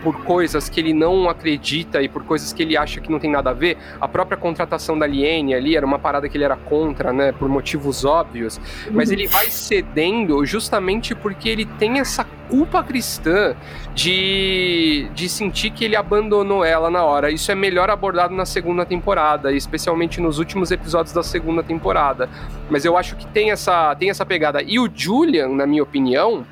por 0.03 0.23
coisas 0.23 0.67
que 0.67 0.79
ele 0.79 0.93
não 0.93 1.29
acredita 1.29 2.01
e 2.01 2.09
por 2.09 2.23
coisas 2.25 2.51
que 2.51 2.61
ele 2.61 2.75
acha 2.75 2.99
que 2.99 3.09
não 3.11 3.19
tem 3.19 3.31
nada 3.31 3.51
a 3.51 3.53
ver. 3.53 3.77
A 3.99 4.07
própria 4.07 4.37
contratação 4.37 4.99
da 4.99 5.07
Liene 5.07 5.53
ali 5.53 5.75
era 5.75 5.85
uma 5.85 5.97
parada 5.97 6.27
que 6.27 6.37
ele 6.37 6.43
era 6.43 6.57
contra, 6.57 7.13
né? 7.13 7.31
Por 7.31 7.47
motivos 7.47 8.03
óbvios. 8.03 8.59
Mas 8.91 9.09
ele 9.09 9.27
vai 9.27 9.49
cedendo 9.49 10.45
justamente 10.45 11.15
porque 11.15 11.47
ele 11.47 11.65
tem 11.65 11.99
essa 11.99 12.25
culpa 12.49 12.83
cristã 12.83 13.55
de, 13.95 15.09
de 15.15 15.29
sentir 15.29 15.71
que 15.71 15.85
ele 15.85 15.95
abandonou 15.95 16.63
ela 16.63 16.89
na 16.89 17.03
hora. 17.03 17.31
Isso 17.31 17.51
é 17.51 17.55
melhor 17.55 17.89
abordado 17.89 18.35
na 18.35 18.45
segunda 18.45 18.85
temporada, 18.85 19.51
especialmente 19.51 20.19
nos 20.19 20.37
últimos 20.37 20.69
episódios 20.69 21.13
da 21.13 21.23
segunda 21.23 21.63
temporada. 21.63 22.29
Mas 22.69 22.85
eu 22.85 22.97
acho 22.97 23.15
que 23.15 23.25
tem 23.27 23.51
essa, 23.51 23.95
tem 23.95 24.09
essa 24.09 24.25
pegada. 24.25 24.61
E 24.61 24.79
o 24.79 24.89
Julian, 24.93 25.49
na 25.49 25.65
minha 25.65 25.81
opinião, 25.81 26.45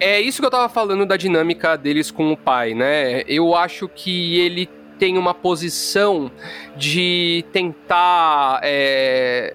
é 0.00 0.20
isso 0.20 0.40
que 0.40 0.46
eu 0.46 0.50
tava 0.50 0.68
falando 0.68 1.06
da 1.06 1.16
dinâmica 1.16 1.76
deles 1.76 2.10
com 2.10 2.32
o 2.32 2.36
pai, 2.36 2.74
né? 2.74 3.22
Eu 3.26 3.54
acho 3.54 3.88
que 3.88 4.38
ele 4.40 4.68
tem 4.98 5.18
uma 5.18 5.34
posição 5.34 6.30
de 6.76 7.44
tentar 7.52 8.60
é, 8.62 9.54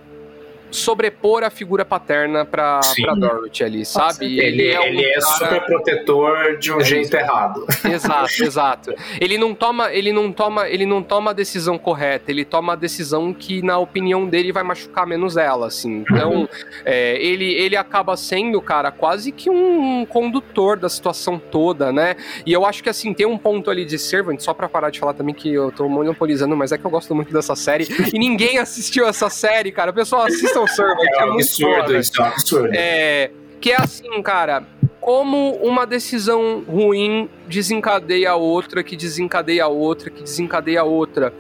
sobrepor 0.72 1.44
a 1.44 1.50
figura 1.50 1.84
paterna 1.86 2.46
pra, 2.46 2.82
Sim. 2.82 3.04
pra 3.04 3.14
Dorothy 3.16 3.64
ali, 3.64 3.86
sabe? 3.86 4.14
certeza. 4.14 4.42
Ele, 4.42 4.78
um 4.78 4.84
ele 4.84 5.06
é 5.06 5.14
cara- 5.20 5.22
super 5.22 5.66
protetor 5.66 6.58
de 6.58 6.72
um 6.72 6.80
É 6.82 6.84
jeito 6.84 7.14
errado. 7.16 7.66
Exato, 7.86 8.44
exato. 8.44 8.94
Ele 9.20 9.38
não 9.38 9.54
toma, 9.54 9.92
ele 9.92 10.12
não 10.12 10.32
toma, 10.32 10.68
ele 10.70 10.86
não 10.86 11.02
toma 11.02 11.32
a 11.32 11.34
decisão 11.34 11.78
correta. 11.78 12.32
Ele 12.32 12.46
toma 12.46 12.74
a 12.74 12.76
decisão 12.76 13.34
que, 13.34 13.62
na 13.62 13.78
opinião 13.78 14.28
dele, 14.28 14.52
vai 14.52 14.64
machucar 14.64 15.06
menos 15.08 15.38
ela, 15.38 15.68
assim. 15.68 16.04
Então, 16.10 16.48
é, 16.86 17.16
ele, 17.22 17.52
ele 17.54 17.76
acaba 17.76 18.16
sendo, 18.16 18.62
cara, 18.62 18.92
quase 18.92 19.32
que 19.32 19.50
um 19.50 20.06
condutor 20.06 20.78
da 20.78 20.90
situação 20.90 21.40
toda, 21.40 21.92
né? 21.92 22.16
E 22.46 22.54
eu 22.54 22.66
acho 22.66 22.84
que 22.84 22.90
assim 22.90 23.14
tem 23.14 23.26
um 23.26 23.38
ponto 23.38 23.70
ali 23.70 23.86
de 23.86 23.98
Servant, 23.98 24.40
só 24.40 24.54
pra 24.54 24.70
parar 24.70 24.90
de 24.90 25.00
falar 25.00 25.14
também 25.14 25.34
que 25.34 25.52
eu 25.54 25.72
tô 25.72 25.88
monopolizando, 25.90 26.56
mas 26.56 26.72
é 26.72 26.78
que 26.78 26.86
eu 26.86 26.92
gosto 26.92 27.14
muito 27.16 27.34
dessa 27.34 27.56
série 27.56 27.88
e 28.14 28.20
ninguém 28.20 28.58
assistiu 28.58 29.08
essa 29.08 29.30
série, 29.30 29.72
cara. 29.72 29.92
Pessoal, 29.94 30.24
Servant, 30.68 31.00
É 31.18 31.22
é, 31.22 31.26
um 31.26 31.34
absurdo 31.34 31.76
foda. 31.82 31.98
isso, 31.98 32.22
é 32.22 32.24
um 32.24 32.28
absurdo. 32.28 32.70
É, 32.74 33.32
que 33.60 33.72
é 33.72 33.76
assim, 33.82 34.22
cara, 34.22 34.64
como 35.00 35.56
uma 35.56 35.86
decisão 35.86 36.64
ruim 36.68 37.30
desencadeia 37.48 38.36
outra, 38.36 38.84
que 38.84 38.96
desencadeia 38.96 39.66
a 39.66 39.68
outra, 39.68 40.10
que 40.10 40.24
desencadeia 40.24 40.82
a 40.82 40.84
outra. 40.84 41.34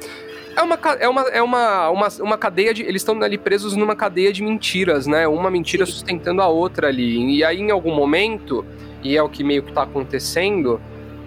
É 0.55 0.62
uma, 0.62 0.79
é 0.99 1.08
uma, 1.08 1.21
é 1.29 1.41
uma, 1.41 1.89
uma, 1.89 2.08
uma 2.19 2.38
cadeia 2.38 2.73
de. 2.73 2.84
Eles 2.84 3.01
estão 3.01 3.21
ali 3.21 3.38
presos 3.38 3.75
numa 3.75 3.95
cadeia 3.95 4.34
de 4.34 4.43
mentiras, 4.43 5.08
né? 5.08 5.27
Uma 5.27 5.49
mentira 5.49 5.86
sustentando 5.86 6.41
a 6.41 6.47
outra 6.47 6.88
ali. 6.88 7.38
E 7.38 7.43
aí, 7.43 7.60
em 7.60 7.71
algum 7.71 7.93
momento, 7.95 8.65
e 9.01 9.15
é 9.15 9.23
o 9.23 9.29
que 9.29 9.43
meio 9.43 9.63
que 9.63 9.71
tá 9.71 9.84
acontecendo, 9.84 10.82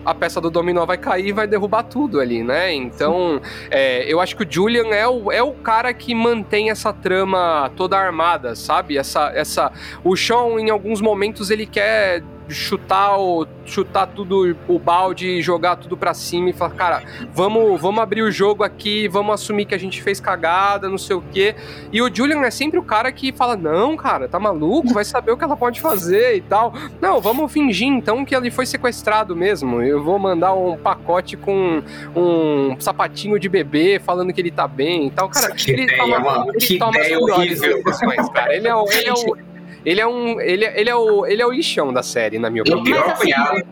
a 0.05 0.15
peça 0.15 0.41
do 0.41 0.51
dominó 0.51 0.85
vai 0.85 0.99
cair 0.99 1.29
e 1.29 1.33
vai 1.33 1.47
derrubar 1.47 1.85
tudo 1.85 2.21
ali, 2.21 2.43
né? 2.43 2.73
Então, 2.73 3.41
é, 3.71 4.05
eu 4.12 4.21
acho 4.21 4.37
que 4.37 4.45
o 4.45 4.47
Julian 4.49 4.88
é 4.88 5.07
o, 5.07 5.31
é 5.31 5.43
o 5.43 5.53
cara 5.53 5.93
que 5.95 6.15
mantém 6.15 6.71
essa 6.71 6.93
trama 6.93 7.71
toda 7.77 7.99
armada, 7.99 8.55
sabe? 8.55 8.99
Essa, 8.99 9.31
essa, 9.35 9.73
o 10.05 10.17
Sean, 10.17 10.61
em 10.61 10.71
alguns 10.71 11.01
momentos, 11.01 11.51
ele 11.51 11.67
quer 11.67 12.23
chutar 12.53 13.19
o, 13.19 13.47
chutar 13.65 14.07
tudo 14.07 14.57
o 14.69 14.79
balde 14.79 15.27
e 15.29 15.43
jogar 15.43 15.77
tudo 15.77 15.97
pra 15.97 16.12
cima 16.15 16.51
e 16.51 16.53
falar, 16.53 16.75
cara, 16.75 17.03
vamos, 17.33 17.81
vamos 17.81 18.03
abrir 18.03 18.23
o 18.23 18.31
jogo 18.31 18.62
aqui, 18.65 19.09
vamos 19.09 19.35
assumir 19.35 19.65
que 19.65 19.75
a 19.75 19.79
gente 19.79 20.03
fez 20.03 20.21
cagada, 20.21 20.88
não 20.88 20.99
sei 20.99 21.17
o 21.17 21.23
quê. 21.33 21.55
E 21.93 22.01
o 22.03 22.15
Julian 22.15 22.41
é 22.43 22.51
sempre 22.51 22.79
o 22.79 22.83
cara 22.83 23.11
que 23.12 23.33
fala, 23.33 23.57
não, 23.57 23.97
cara, 23.97 24.29
tá 24.29 24.38
maluco, 24.38 24.93
vai 24.93 25.05
saber 25.05 25.33
o 25.33 25.37
que 25.37 25.45
ela 25.45 25.57
pode 25.57 25.81
fazer 25.81 26.37
e 26.37 26.41
tal. 26.41 26.73
Não, 27.01 27.21
vamos 27.21 27.53
fingir 27.53 27.88
então 27.88 28.25
que 28.25 28.35
ele 28.35 28.51
foi 28.51 28.67
sequestrado 28.67 29.35
mesmo. 29.37 29.83
Eu 29.83 30.03
vou 30.03 30.19
mandar 30.19 30.55
um 30.55 30.77
pacote 30.77 31.37
com 31.37 31.83
um 32.17 32.77
sapatinho 32.81 33.38
de 33.38 33.49
bebê 33.49 34.01
falando 34.05 34.33
que 34.33 34.41
ele 34.41 34.51
tá 34.51 34.67
bem 34.69 35.07
e 35.07 35.11
tal. 35.11 35.29
Cara, 35.29 35.55
Que 35.55 35.71
ele 35.71 35.83
ideia, 35.85 35.99
toma, 36.03 36.19
mano, 36.21 36.51
ele 36.51 36.59
que 36.59 36.79
toma 36.79 36.99
as 36.99 37.07
ideia 37.07 37.21
melhores 37.21 37.61
decisões, 37.61 38.29
cara. 38.31 38.55
Ele 38.57 38.69
é, 38.69 38.75
o- 38.75 38.87
ele 38.91 39.09
é 39.09 39.12
o 39.12 39.37
ele 39.85 40.01
é 40.01 40.07
um. 40.07 40.40
Ele, 40.40 40.64
é- 40.64 40.81
ele, 40.81 40.90
é 40.90 40.97
o, 40.97 41.27
ele 41.27 41.42
é 41.42 41.47
o 41.47 41.51
lixão 41.53 41.92
da 41.92 42.03
série, 42.03 42.38
na 42.38 42.51
minha 42.51 42.62
o 42.62 42.71
opinião. 42.71 42.85
pior 42.85 43.07
Mas 43.09 43.21
assim. 43.21 43.62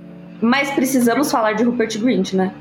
Mas 0.41 0.71
precisamos 0.71 1.31
falar 1.31 1.53
de 1.53 1.65
Rupert 1.65 1.99
Grint, 1.99 2.33
né? 2.33 2.53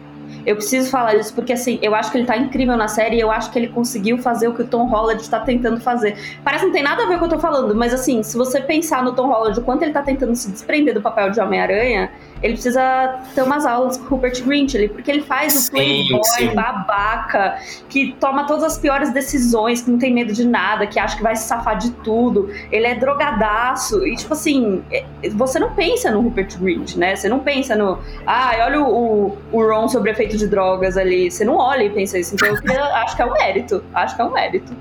Eu 0.46 0.56
preciso 0.56 0.90
falar 0.90 1.16
isso 1.16 1.34
porque, 1.34 1.54
assim, 1.54 1.80
eu 1.82 1.94
acho 1.96 2.12
que 2.12 2.18
ele 2.18 2.26
tá 2.26 2.38
incrível 2.38 2.78
na 2.78 2.88
série 2.88 3.18
e 3.18 3.20
eu 3.20 3.32
acho 3.32 3.52
que 3.52 3.58
ele 3.60 3.68
conseguiu 3.68 4.18
fazer 4.20 4.48
o 4.48 4.54
que 4.54 4.62
o 4.62 4.68
Tom 4.68 4.86
Holland 4.88 5.28
tá 5.30 5.40
tentando 5.40 5.80
fazer. 5.82 6.16
Parece 6.44 6.62
que 6.62 6.68
não 6.68 6.74
tem 6.74 6.84
nada 6.84 7.04
a 7.04 7.08
ver 7.08 7.18
com 7.20 7.26
o 7.26 7.28
que 7.28 7.34
eu 7.34 7.38
tô 7.38 7.40
falando, 7.40 7.74
mas, 7.76 7.94
assim, 7.94 8.22
se 8.24 8.38
você 8.38 8.62
pensar 8.62 9.04
no 9.04 9.14
Tom 9.14 9.28
Holland, 9.28 9.60
o 9.60 9.64
quanto 9.64 9.84
ele 9.84 9.92
tá 9.92 10.02
tentando 10.02 10.36
se 10.36 10.52
desprender 10.52 10.94
do 10.94 11.02
papel 11.02 11.32
de 11.32 11.40
Homem-Aranha, 11.40 12.12
ele 12.42 12.54
precisa 12.54 13.20
ter 13.36 13.42
umas 13.42 13.66
aulas 13.66 13.98
com 13.98 14.06
o 14.06 14.08
Rupert 14.10 14.44
Grint 14.44 14.76
ali, 14.76 14.88
porque 14.88 15.12
ele 15.12 15.22
faz 15.22 15.68
o 15.68 15.72
playboy 15.72 16.24
sim. 16.24 16.54
babaca, 16.54 17.58
que 17.90 18.14
toma 18.20 18.48
todas 18.48 18.64
as 18.64 18.78
piores 18.78 19.12
decisões, 19.12 19.82
que 19.82 19.92
não 19.92 19.98
tem 19.98 20.14
medo 20.14 20.32
de 20.32 20.46
nada, 20.48 20.88
que 20.88 20.98
acha 20.98 21.18
que 21.18 21.24
vai 21.24 21.36
se 21.36 21.48
safar 21.48 21.78
de 21.78 21.92
tudo. 21.92 22.50
Ele 22.72 22.88
é 22.88 22.96
drogadaço. 22.96 24.06
E, 24.08 24.16
tipo 24.16 24.34
assim, 24.34 24.84
é, 24.92 25.04
você 25.32 25.60
não 25.60 25.74
pensa 25.74 26.10
no 26.12 26.22
Rupert 26.22 26.58
Grint, 26.58 26.96
né? 26.96 27.16
Você 27.16 27.28
não 27.28 27.40
pensa 27.40 27.76
no. 27.76 28.00
Ah, 28.26 28.52
olha 28.66 28.82
o, 28.82 29.38
o 29.52 29.62
Ron 29.62 29.90
sobre 29.90 30.12
efeito 30.12 30.38
de 30.38 30.48
drogas 30.48 30.98
ali. 30.98 31.30
Você 31.30 31.44
não 31.44 31.58
olha 31.58 31.84
e 31.84 31.90
pensa 31.90 32.18
isso. 32.18 32.36
Então, 32.36 32.48
eu 32.48 32.84
acho 32.84 33.16
que 33.16 33.22
é 33.22 33.26
um 33.26 33.34
mérito. 33.34 33.84
Acho 33.94 34.16
que 34.16 34.22
é 34.22 34.26
um 34.26 34.32
mérito. 34.32 34.74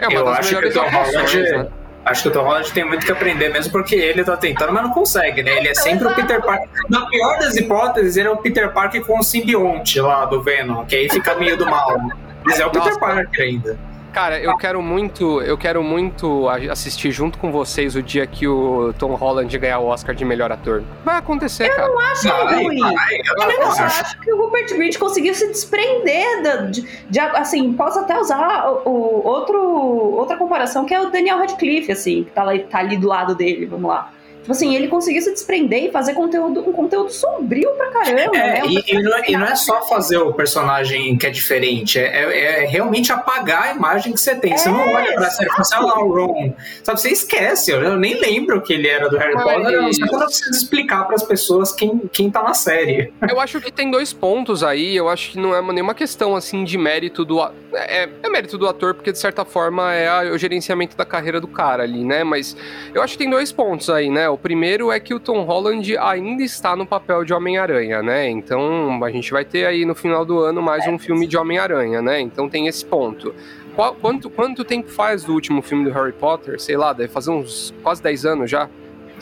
É 0.00 0.08
uma 0.08 0.18
eu 0.18 0.24
das 0.24 0.38
acho 0.38 0.54
melhores 0.54 0.72
que 0.72 0.78
o 0.78 1.58
né? 1.58 1.68
Acho 2.04 2.22
que 2.22 2.28
o 2.28 2.32
Tom 2.32 2.42
Holland 2.42 2.70
tem 2.72 2.84
muito 2.84 3.06
que 3.06 3.12
aprender, 3.12 3.48
mesmo 3.48 3.72
porque 3.72 3.94
ele 3.94 4.22
tá 4.22 4.36
tentando, 4.36 4.72
mas 4.72 4.82
não 4.82 4.90
consegue, 4.90 5.42
né? 5.42 5.56
Ele 5.56 5.68
é 5.68 5.74
sempre 5.74 6.06
o 6.06 6.14
Peter 6.14 6.42
Parker. 6.42 6.68
Na 6.90 7.06
pior 7.06 7.38
das 7.38 7.56
hipóteses, 7.56 8.16
ele 8.16 8.28
é 8.28 8.30
o 8.30 8.36
Peter 8.36 8.70
Parker 8.72 9.02
com 9.06 9.18
o 9.18 9.22
simbionte 9.22 9.98
lá 10.00 10.26
do 10.26 10.42
Venom, 10.42 10.84
que 10.84 10.96
aí 10.96 11.08
fica 11.08 11.34
meio 11.34 11.56
do 11.56 11.64
mal. 11.64 11.98
Mas 12.44 12.60
é 12.60 12.66
o 12.66 12.70
Peter 12.70 12.88
Nossa. 12.88 13.00
Parker 13.00 13.44
ainda. 13.44 13.78
Cara, 14.14 14.38
eu 14.38 14.56
quero 14.56 14.80
muito, 14.80 15.42
eu 15.42 15.58
quero 15.58 15.82
muito 15.82 16.48
assistir 16.70 17.10
junto 17.10 17.36
com 17.36 17.50
vocês 17.50 17.96
o 17.96 18.02
dia 18.02 18.24
que 18.28 18.46
o 18.46 18.94
Tom 18.96 19.16
Holland 19.16 19.58
ganhar 19.58 19.80
o 19.80 19.86
Oscar 19.86 20.14
de 20.14 20.24
melhor 20.24 20.52
ator. 20.52 20.84
Vai 21.04 21.18
acontecer, 21.18 21.66
eu 21.66 21.74
cara. 21.74 21.88
Não 21.88 21.98
acho 21.98 22.28
vai, 22.28 22.62
ruim. 22.62 22.78
Vai, 22.78 23.14
eu, 23.14 23.50
eu 23.50 23.60
não 23.60 23.70
acho. 23.72 23.82
acho 23.82 24.20
que 24.20 24.32
o 24.32 24.36
Rupert 24.40 24.68
Grint 24.68 24.98
conseguiu 24.98 25.34
se 25.34 25.48
desprender 25.48 26.70
de, 26.70 26.82
de 27.10 27.18
assim, 27.18 27.72
posso 27.72 27.98
até 27.98 28.16
usar 28.16 28.68
o, 28.84 28.88
o, 28.88 29.26
outro, 29.26 29.60
outra 29.60 30.36
comparação 30.36 30.84
que 30.84 30.94
é 30.94 31.00
o 31.00 31.10
Daniel 31.10 31.38
Radcliffe, 31.38 31.90
assim, 31.90 32.22
que 32.22 32.30
tá, 32.30 32.44
lá, 32.44 32.56
tá 32.70 32.78
ali 32.78 32.96
do 32.96 33.08
lado 33.08 33.34
dele, 33.34 33.66
vamos 33.66 33.90
lá. 33.90 34.12
Tipo 34.44 34.52
assim, 34.52 34.74
ele 34.76 34.88
conseguiu 34.88 35.22
se 35.22 35.30
desprender 35.30 35.84
e 35.84 35.90
fazer 35.90 36.12
conteúdo, 36.12 36.60
um 36.68 36.72
conteúdo 36.72 37.10
sombrio 37.10 37.70
pra 37.78 37.86
caramba. 37.86 38.36
É, 38.36 38.60
né? 38.60 38.62
e, 38.66 38.94
e, 38.94 39.02
não 39.02 39.16
é, 39.16 39.22
e, 39.26 39.36
não 39.38 39.46
é, 39.46 39.56
só 39.56 39.80
fazer 39.88 40.18
o 40.18 40.34
personagem 40.34 41.16
que 41.16 41.26
é 41.26 41.30
diferente, 41.30 41.98
é, 41.98 42.04
é, 42.04 42.64
é 42.64 42.66
realmente 42.66 43.10
apagar 43.10 43.62
a 43.62 43.74
imagem 43.74 44.12
que 44.12 44.20
você 44.20 44.34
tem. 44.34 44.52
É, 44.52 44.58
você 44.58 44.68
não 44.68 44.86
olha 44.86 45.14
pra 45.14 45.30
série 45.30 45.48
e 45.48 45.50
fala 45.50 45.62
assim, 45.62 45.76
lá 45.76 46.04
o 46.04 46.14
Ron. 46.14 46.52
Sabe, 46.82 47.00
você 47.00 47.08
esquece, 47.08 47.70
eu 47.70 47.96
nem 47.96 48.20
lembro 48.20 48.60
que 48.60 48.74
ele 48.74 48.86
era 48.86 49.08
do 49.08 49.16
Harry 49.16 49.32
Potter, 49.32 49.80
Mas... 49.80 49.96
você 49.96 50.04
não 50.04 50.18
precisa 50.18 50.50
explicar 50.50 51.06
para 51.06 51.16
as 51.16 51.22
pessoas 51.22 51.72
quem, 51.72 52.02
quem 52.12 52.30
tá 52.30 52.42
na 52.42 52.52
série. 52.52 53.14
Eu 53.26 53.40
acho 53.40 53.58
que 53.62 53.72
tem 53.72 53.90
dois 53.90 54.12
pontos 54.12 54.62
aí, 54.62 54.94
eu 54.94 55.08
acho 55.08 55.30
que 55.32 55.38
não 55.38 55.54
é 55.56 55.62
nenhuma 55.72 55.94
questão 55.94 56.36
assim 56.36 56.64
de 56.64 56.76
mérito 56.76 57.24
do. 57.24 57.40
É, 57.72 58.10
é 58.22 58.28
mérito 58.28 58.58
do 58.58 58.68
ator, 58.68 58.92
porque 58.92 59.10
de 59.10 59.18
certa 59.18 59.42
forma 59.42 59.94
é 59.94 60.06
a, 60.06 60.34
o 60.34 60.36
gerenciamento 60.36 60.94
da 60.98 61.06
carreira 61.06 61.40
do 61.40 61.48
cara 61.48 61.82
ali, 61.82 62.04
né? 62.04 62.22
Mas 62.22 62.54
eu 62.92 63.02
acho 63.02 63.14
que 63.14 63.18
tem 63.20 63.30
dois 63.30 63.50
pontos 63.50 63.88
aí, 63.88 64.10
né? 64.10 64.33
O 64.34 64.36
primeiro 64.36 64.90
é 64.90 64.98
que 64.98 65.14
o 65.14 65.20
Tom 65.20 65.44
Holland 65.44 65.96
ainda 65.96 66.42
está 66.42 66.74
no 66.74 66.84
papel 66.84 67.24
de 67.24 67.32
Homem-Aranha, 67.32 68.02
né? 68.02 68.28
Então 68.28 68.98
a 69.04 69.08
gente 69.08 69.30
vai 69.30 69.44
ter 69.44 69.64
aí 69.64 69.84
no 69.84 69.94
final 69.94 70.24
do 70.24 70.40
ano 70.40 70.60
mais 70.60 70.84
um 70.88 70.98
filme 70.98 71.24
de 71.28 71.36
Homem-Aranha, 71.36 72.02
né? 72.02 72.20
Então 72.20 72.48
tem 72.48 72.66
esse 72.66 72.84
ponto. 72.84 73.32
Qual, 73.76 73.94
quanto, 73.94 74.28
quanto 74.28 74.64
tempo 74.64 74.90
faz 74.90 75.22
do 75.22 75.32
último 75.32 75.62
filme 75.62 75.84
do 75.84 75.92
Harry 75.92 76.12
Potter? 76.12 76.60
Sei 76.60 76.76
lá, 76.76 76.92
deve 76.92 77.12
fazer 77.12 77.30
uns 77.30 77.72
quase 77.80 78.02
10 78.02 78.26
anos 78.26 78.50
já. 78.50 78.68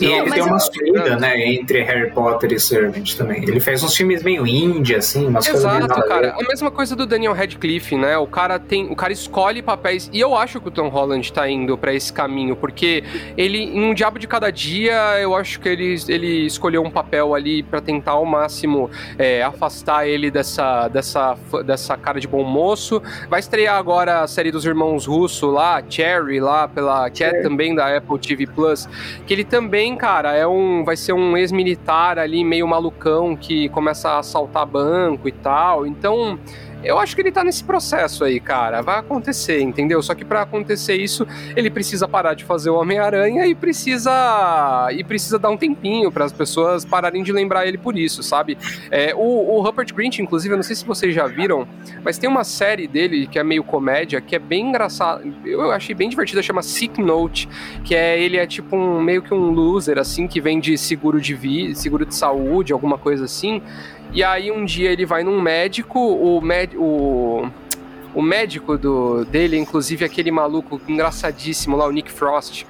E 0.01 0.07
ele 0.07 0.31
tem 0.31 0.43
uma 0.43 0.59
subida, 0.59 1.17
né, 1.17 1.53
entre 1.53 1.83
Harry 1.83 2.11
Potter 2.11 2.53
e 2.53 2.61
Servant 2.61 3.15
também. 3.15 3.43
Ele 3.43 3.61
fez 3.61 3.83
uns 3.83 3.95
filmes 3.95 4.23
meio 4.23 4.47
indie, 4.47 4.95
assim, 4.95 5.27
umas 5.27 5.47
Exato, 5.47 5.63
coisas 5.63 5.91
Exato, 5.91 6.09
cara. 6.09 6.35
A 6.39 6.43
mesma 6.43 6.71
coisa 6.71 6.97
do 6.97 7.07
Daniel 7.07 7.33
Radcliffe, 7.33 7.97
né? 7.97 8.17
O 8.19 8.27
cara 8.27 8.59
tem, 8.59 8.91
o 8.91 8.97
cara 8.97 9.13
escolhe 9.13 9.63
papéis 9.63 10.11
e 10.13 10.21
eu 10.21 10.37
acho 10.37 10.61
que 10.61 10.69
o 10.69 10.71
Tom 10.71 10.89
Holland 10.89 11.33
tá 11.33 11.49
indo 11.49 11.77
para 11.77 11.95
esse 11.95 12.13
caminho, 12.13 12.57
porque 12.57 13.05
ele 13.37 13.59
em 13.59 13.85
um 13.85 13.95
Diabo 13.95 14.19
de 14.19 14.27
Cada 14.27 14.51
Dia, 14.51 15.21
eu 15.21 15.35
acho 15.37 15.61
que 15.61 15.69
ele, 15.69 15.95
ele 16.09 16.47
escolheu 16.47 16.83
um 16.83 16.91
papel 16.91 17.35
ali 17.35 17.63
para 17.63 17.81
tentar 17.81 18.13
ao 18.13 18.25
máximo 18.25 18.91
é, 19.19 19.43
afastar 19.43 20.07
ele 20.07 20.31
dessa, 20.31 20.89
dessa, 20.89 21.37
dessa 21.65 21.97
cara 21.97 22.19
de 22.19 22.27
bom 22.27 22.45
moço. 22.45 23.03
Vai 23.29 23.41
estrear 23.41 23.77
agora 23.77 24.23
a 24.23 24.27
série 24.27 24.51
dos 24.51 24.65
irmãos 24.65 25.07
Russo 25.07 25.51
lá, 25.51 25.83
Cherry 25.89 26.41
lá 26.41 26.67
pela 26.67 27.11
que 27.11 27.23
é 27.23 27.43
também 27.43 27.75
da 27.75 27.97
Apple 27.97 28.19
TV 28.19 28.47
Plus, 28.47 28.89
que 29.27 29.33
ele 29.33 29.45
também 29.45 29.82
também, 29.83 29.97
cara, 29.97 30.37
é 30.37 30.47
um, 30.47 30.85
vai 30.85 30.97
ser 30.97 31.13
um 31.13 31.37
ex-militar 31.37 32.17
ali, 32.17 32.45
meio 32.45 32.69
malucão, 32.69 33.35
que 33.35 33.69
começa 33.71 34.11
a 34.11 34.19
assaltar 34.21 34.65
banco 34.65 35.27
e 35.27 35.33
tal. 35.33 35.85
Então, 35.85 36.39
eu 36.85 36.99
acho 36.99 37.15
que 37.15 37.23
ele 37.23 37.33
tá 37.33 37.45
nesse 37.45 37.63
processo 37.63 38.25
aí, 38.25 38.41
cara. 38.41 38.81
Vai 38.83 38.99
acontecer, 38.99 39.61
entendeu? 39.61 40.03
Só 40.03 40.15
que 40.15 40.25
para 40.25 40.43
acontecer 40.43 40.97
isso, 40.97 41.27
ele 41.57 41.71
precisa 41.71 42.09
parar 42.09 42.35
de 42.35 42.45
fazer 42.45 42.71
o 42.71 42.75
Homem-Aranha 42.75 43.47
e 43.47 43.55
precisa 43.55 44.89
e 44.93 45.05
precisa 45.05 45.39
dar 45.39 45.51
um 45.51 45.57
tempinho 45.57 46.11
para 46.11 46.25
as 46.25 46.33
pessoas 46.33 46.85
pararem 46.85 47.23
de 47.23 47.33
lembrar 47.33 47.67
ele 47.67 47.79
por 47.79 47.97
isso, 47.97 48.23
sabe? 48.23 48.59
É, 48.91 49.15
o, 49.15 49.57
o 49.57 49.61
Rupert 49.61 49.95
Grint, 49.95 50.19
inclusive, 50.19 50.53
eu 50.53 50.57
não 50.57 50.63
sei 50.63 50.77
se 50.77 50.85
vocês 50.85 51.15
já 51.15 51.27
viram, 51.27 51.67
mas 52.05 52.19
tem 52.19 52.29
uma 52.29 52.45
série 52.45 52.87
dele 52.87 53.27
que 53.27 53.39
é 53.39 53.45
meio 53.45 53.63
comédia, 53.63 54.21
que 54.21 54.35
é 54.35 54.39
bem 54.39 54.69
engraçada. 54.69 55.23
Eu 55.45 55.71
achei 55.71 55.95
bem 55.95 56.09
divertida, 56.09 56.43
chama 56.43 56.63
Sick 56.63 57.01
Note, 57.01 57.49
que 57.85 57.95
é 57.95 58.21
ele 58.21 58.37
é 58.37 58.47
tipo 58.47 58.77
um 58.77 59.01
meio 59.01 59.23
que 59.23 59.33
um 59.33 59.51
loser 59.51 59.99
assim 59.99 60.27
que 60.27 60.41
vende 60.41 60.77
seguro 60.77 61.21
de 61.21 61.35
vida, 61.35 61.75
seguro 61.75 62.05
de 62.05 62.15
saúde, 62.15 62.73
alguma 62.73 62.99
coisa 62.99 63.25
assim. 63.25 63.63
E 64.15 64.23
aí 64.23 64.53
um 64.53 64.65
dia 64.65 64.91
ele 64.91 65.07
vai 65.07 65.25
num 65.25 65.41
médico, 65.41 65.99
o, 65.99 66.39
med, 66.43 66.77
o, 66.77 67.49
o 68.15 68.21
médico 68.21 68.77
do, 68.77 69.25
dele, 69.25 69.57
inclusive 69.57 70.05
aquele 70.05 70.31
maluco 70.31 70.79
engraçadíssimo 70.87 71.77
lá, 71.77 71.87
o 71.87 71.91
Nick 71.91 72.13
Frost, 72.13 72.67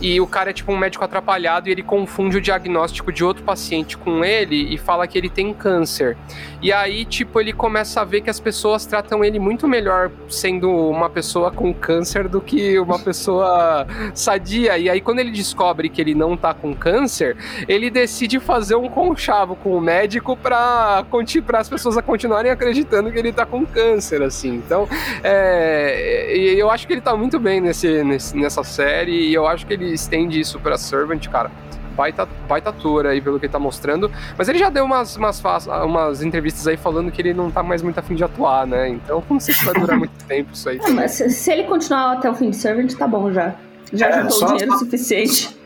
e 0.00 0.20
o 0.20 0.26
cara 0.26 0.50
é 0.50 0.52
tipo 0.52 0.72
um 0.72 0.78
médico 0.78 1.04
atrapalhado 1.04 1.68
e 1.68 1.72
ele 1.72 1.82
confunde 1.82 2.36
o 2.36 2.40
diagnóstico 2.40 3.12
de 3.12 3.24
outro 3.24 3.42
paciente 3.42 3.96
com 3.96 4.24
ele 4.24 4.72
e 4.72 4.78
fala 4.78 5.06
que 5.06 5.18
ele 5.18 5.28
tem 5.28 5.52
câncer. 5.52 6.16
E 6.60 6.72
aí, 6.72 7.04
tipo, 7.04 7.40
ele 7.40 7.52
começa 7.52 8.00
a 8.00 8.04
ver 8.04 8.20
que 8.20 8.28
as 8.28 8.40
pessoas 8.40 8.84
tratam 8.84 9.24
ele 9.24 9.38
muito 9.38 9.68
melhor 9.68 10.10
sendo 10.28 10.68
uma 10.68 11.08
pessoa 11.08 11.52
com 11.52 11.72
câncer 11.72 12.28
do 12.28 12.40
que 12.40 12.78
uma 12.80 12.98
pessoa 12.98 13.86
sadia. 14.12 14.76
E 14.76 14.90
aí, 14.90 15.00
quando 15.00 15.20
ele 15.20 15.30
descobre 15.30 15.88
que 15.88 16.00
ele 16.00 16.14
não 16.14 16.36
tá 16.36 16.52
com 16.52 16.74
câncer, 16.74 17.36
ele 17.68 17.90
decide 17.90 18.40
fazer 18.40 18.74
um 18.74 18.88
conchavo 18.88 19.54
com 19.54 19.76
o 19.76 19.80
médico 19.80 20.36
pra, 20.36 21.04
pra 21.46 21.60
as 21.60 21.68
pessoas 21.68 21.96
a 21.96 22.02
continuarem 22.02 22.50
acreditando 22.50 23.12
que 23.12 23.18
ele 23.18 23.32
tá 23.32 23.46
com 23.46 23.64
câncer, 23.64 24.22
assim. 24.22 24.54
Então, 24.54 24.88
é, 25.22 26.32
eu 26.36 26.70
acho 26.70 26.86
que 26.86 26.92
ele 26.92 27.00
tá 27.00 27.16
muito 27.16 27.38
bem 27.38 27.60
nesse, 27.60 28.02
nesse, 28.02 28.36
nessa 28.36 28.64
série 28.64 29.28
e 29.28 29.34
eu 29.34 29.46
acho 29.46 29.64
que 29.64 29.74
ele 29.74 29.87
estende 29.92 30.38
isso 30.38 30.58
pra 30.60 30.76
Servant, 30.76 31.26
cara, 31.28 31.50
baita, 31.98 32.28
baita 32.48 32.70
ator 32.70 33.06
aí 33.06 33.20
pelo 33.20 33.40
que 33.40 33.46
ele 33.46 33.52
tá 33.52 33.58
mostrando. 33.58 34.10
Mas 34.36 34.48
ele 34.48 34.58
já 34.58 34.70
deu 34.70 34.84
umas, 34.84 35.16
umas, 35.16 35.42
umas 35.66 36.22
entrevistas 36.22 36.68
aí 36.68 36.76
falando 36.76 37.10
que 37.10 37.20
ele 37.20 37.34
não 37.34 37.50
tá 37.50 37.62
mais 37.62 37.82
muito 37.82 37.98
afim 37.98 38.14
de 38.14 38.22
atuar, 38.22 38.66
né? 38.66 38.88
Então 38.88 39.22
não 39.28 39.40
sei 39.40 39.54
se 39.54 39.64
vai 39.64 39.74
durar 39.74 39.98
muito 39.98 40.12
tempo 40.24 40.50
isso 40.52 40.68
aí. 40.68 40.78
Ah, 40.84 40.90
mas 40.90 41.12
se, 41.12 41.50
ele 41.50 41.64
continuar 41.64 42.12
até 42.12 42.30
o 42.30 42.34
fim 42.34 42.50
de 42.50 42.56
Servant, 42.56 42.92
tá 42.94 43.08
bom 43.08 43.32
já. 43.32 43.54
Já 43.92 44.08
é, 44.08 44.22
juntou 44.22 44.42
o 44.42 44.46
dinheiro 44.46 44.72
só... 44.72 44.78
suficiente. 44.78 45.58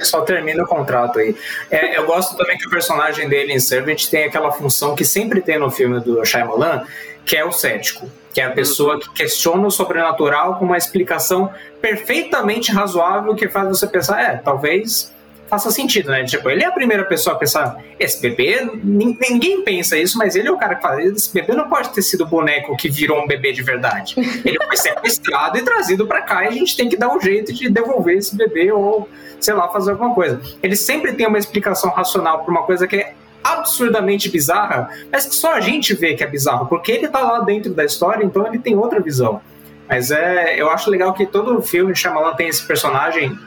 Só 0.00 0.20
termina 0.20 0.62
o 0.62 0.66
contrato 0.66 1.18
aí. 1.18 1.34
É, 1.70 1.98
eu 1.98 2.06
gosto 2.06 2.36
também 2.36 2.56
que 2.56 2.66
o 2.66 2.70
personagem 2.70 3.28
dele 3.28 3.52
em 3.52 3.58
Servant 3.58 4.06
tem 4.06 4.24
aquela 4.24 4.52
função 4.52 4.94
que 4.94 5.04
sempre 5.04 5.40
tem 5.40 5.58
no 5.58 5.70
filme 5.70 5.98
do 6.00 6.24
Shyamalan, 6.24 6.84
que 7.24 7.36
é 7.36 7.44
o 7.44 7.50
cético 7.50 8.08
que 8.32 8.40
é 8.40 8.44
a 8.44 8.50
pessoa 8.50 9.00
que 9.00 9.10
questiona 9.12 9.66
o 9.66 9.70
sobrenatural 9.70 10.56
com 10.56 10.64
uma 10.64 10.76
explicação 10.76 11.52
perfeitamente 11.80 12.72
razoável 12.72 13.34
que 13.34 13.48
faz 13.48 13.68
você 13.68 13.86
pensar, 13.86 14.20
é, 14.20 14.36
talvez 14.36 15.12
faça 15.48 15.70
sentido, 15.70 16.10
né? 16.10 16.24
Tipo, 16.24 16.50
ele 16.50 16.62
é 16.62 16.66
a 16.66 16.70
primeira 16.70 17.04
pessoa 17.04 17.34
a 17.34 17.38
pensar, 17.38 17.82
esse 17.98 18.20
bebê, 18.20 18.68
ninguém 18.84 19.62
pensa 19.62 19.96
isso, 19.96 20.18
mas 20.18 20.36
ele 20.36 20.46
é 20.46 20.52
o 20.52 20.58
cara 20.58 20.74
que 20.74 20.82
fala, 20.82 21.02
esse 21.02 21.32
bebê 21.32 21.54
não 21.54 21.68
pode 21.68 21.88
ter 21.88 22.02
sido 22.02 22.24
o 22.24 22.26
boneco 22.26 22.76
que 22.76 22.88
virou 22.88 23.22
um 23.22 23.26
bebê 23.26 23.52
de 23.52 23.62
verdade. 23.62 24.14
Ele 24.44 24.58
foi 24.62 24.76
sequestrado 24.76 25.58
e 25.58 25.62
trazido 25.62 26.06
para 26.06 26.20
cá 26.22 26.44
e 26.44 26.48
a 26.48 26.50
gente 26.50 26.76
tem 26.76 26.88
que 26.88 26.96
dar 26.96 27.08
um 27.08 27.20
jeito 27.20 27.52
de 27.52 27.68
devolver 27.68 28.18
esse 28.18 28.36
bebê 28.36 28.70
ou, 28.70 29.08
sei 29.40 29.54
lá, 29.54 29.68
fazer 29.68 29.92
alguma 29.92 30.14
coisa. 30.14 30.40
Ele 30.62 30.76
sempre 30.76 31.14
tem 31.14 31.26
uma 31.26 31.38
explicação 31.38 31.90
racional 31.90 32.44
para 32.44 32.50
uma 32.50 32.62
coisa 32.64 32.86
que 32.86 32.96
é 32.96 33.14
absurdamente 33.42 34.28
bizarra, 34.28 34.90
mas 35.10 35.26
que 35.26 35.34
só 35.34 35.54
a 35.54 35.60
gente 35.60 35.94
vê 35.94 36.14
que 36.14 36.22
é 36.22 36.26
bizarro, 36.26 36.66
porque 36.66 36.92
ele 36.92 37.08
tá 37.08 37.20
lá 37.20 37.40
dentro 37.40 37.72
da 37.72 37.84
história, 37.84 38.24
então 38.24 38.46
ele 38.46 38.58
tem 38.58 38.76
outra 38.76 39.00
visão. 39.00 39.40
Mas 39.88 40.10
é, 40.10 40.60
eu 40.60 40.68
acho 40.70 40.90
legal 40.90 41.14
que 41.14 41.24
todo 41.24 41.62
filme 41.62 41.94
Shyamalan 41.94 42.34
tem 42.34 42.48
esse 42.48 42.66
personagem 42.66 43.38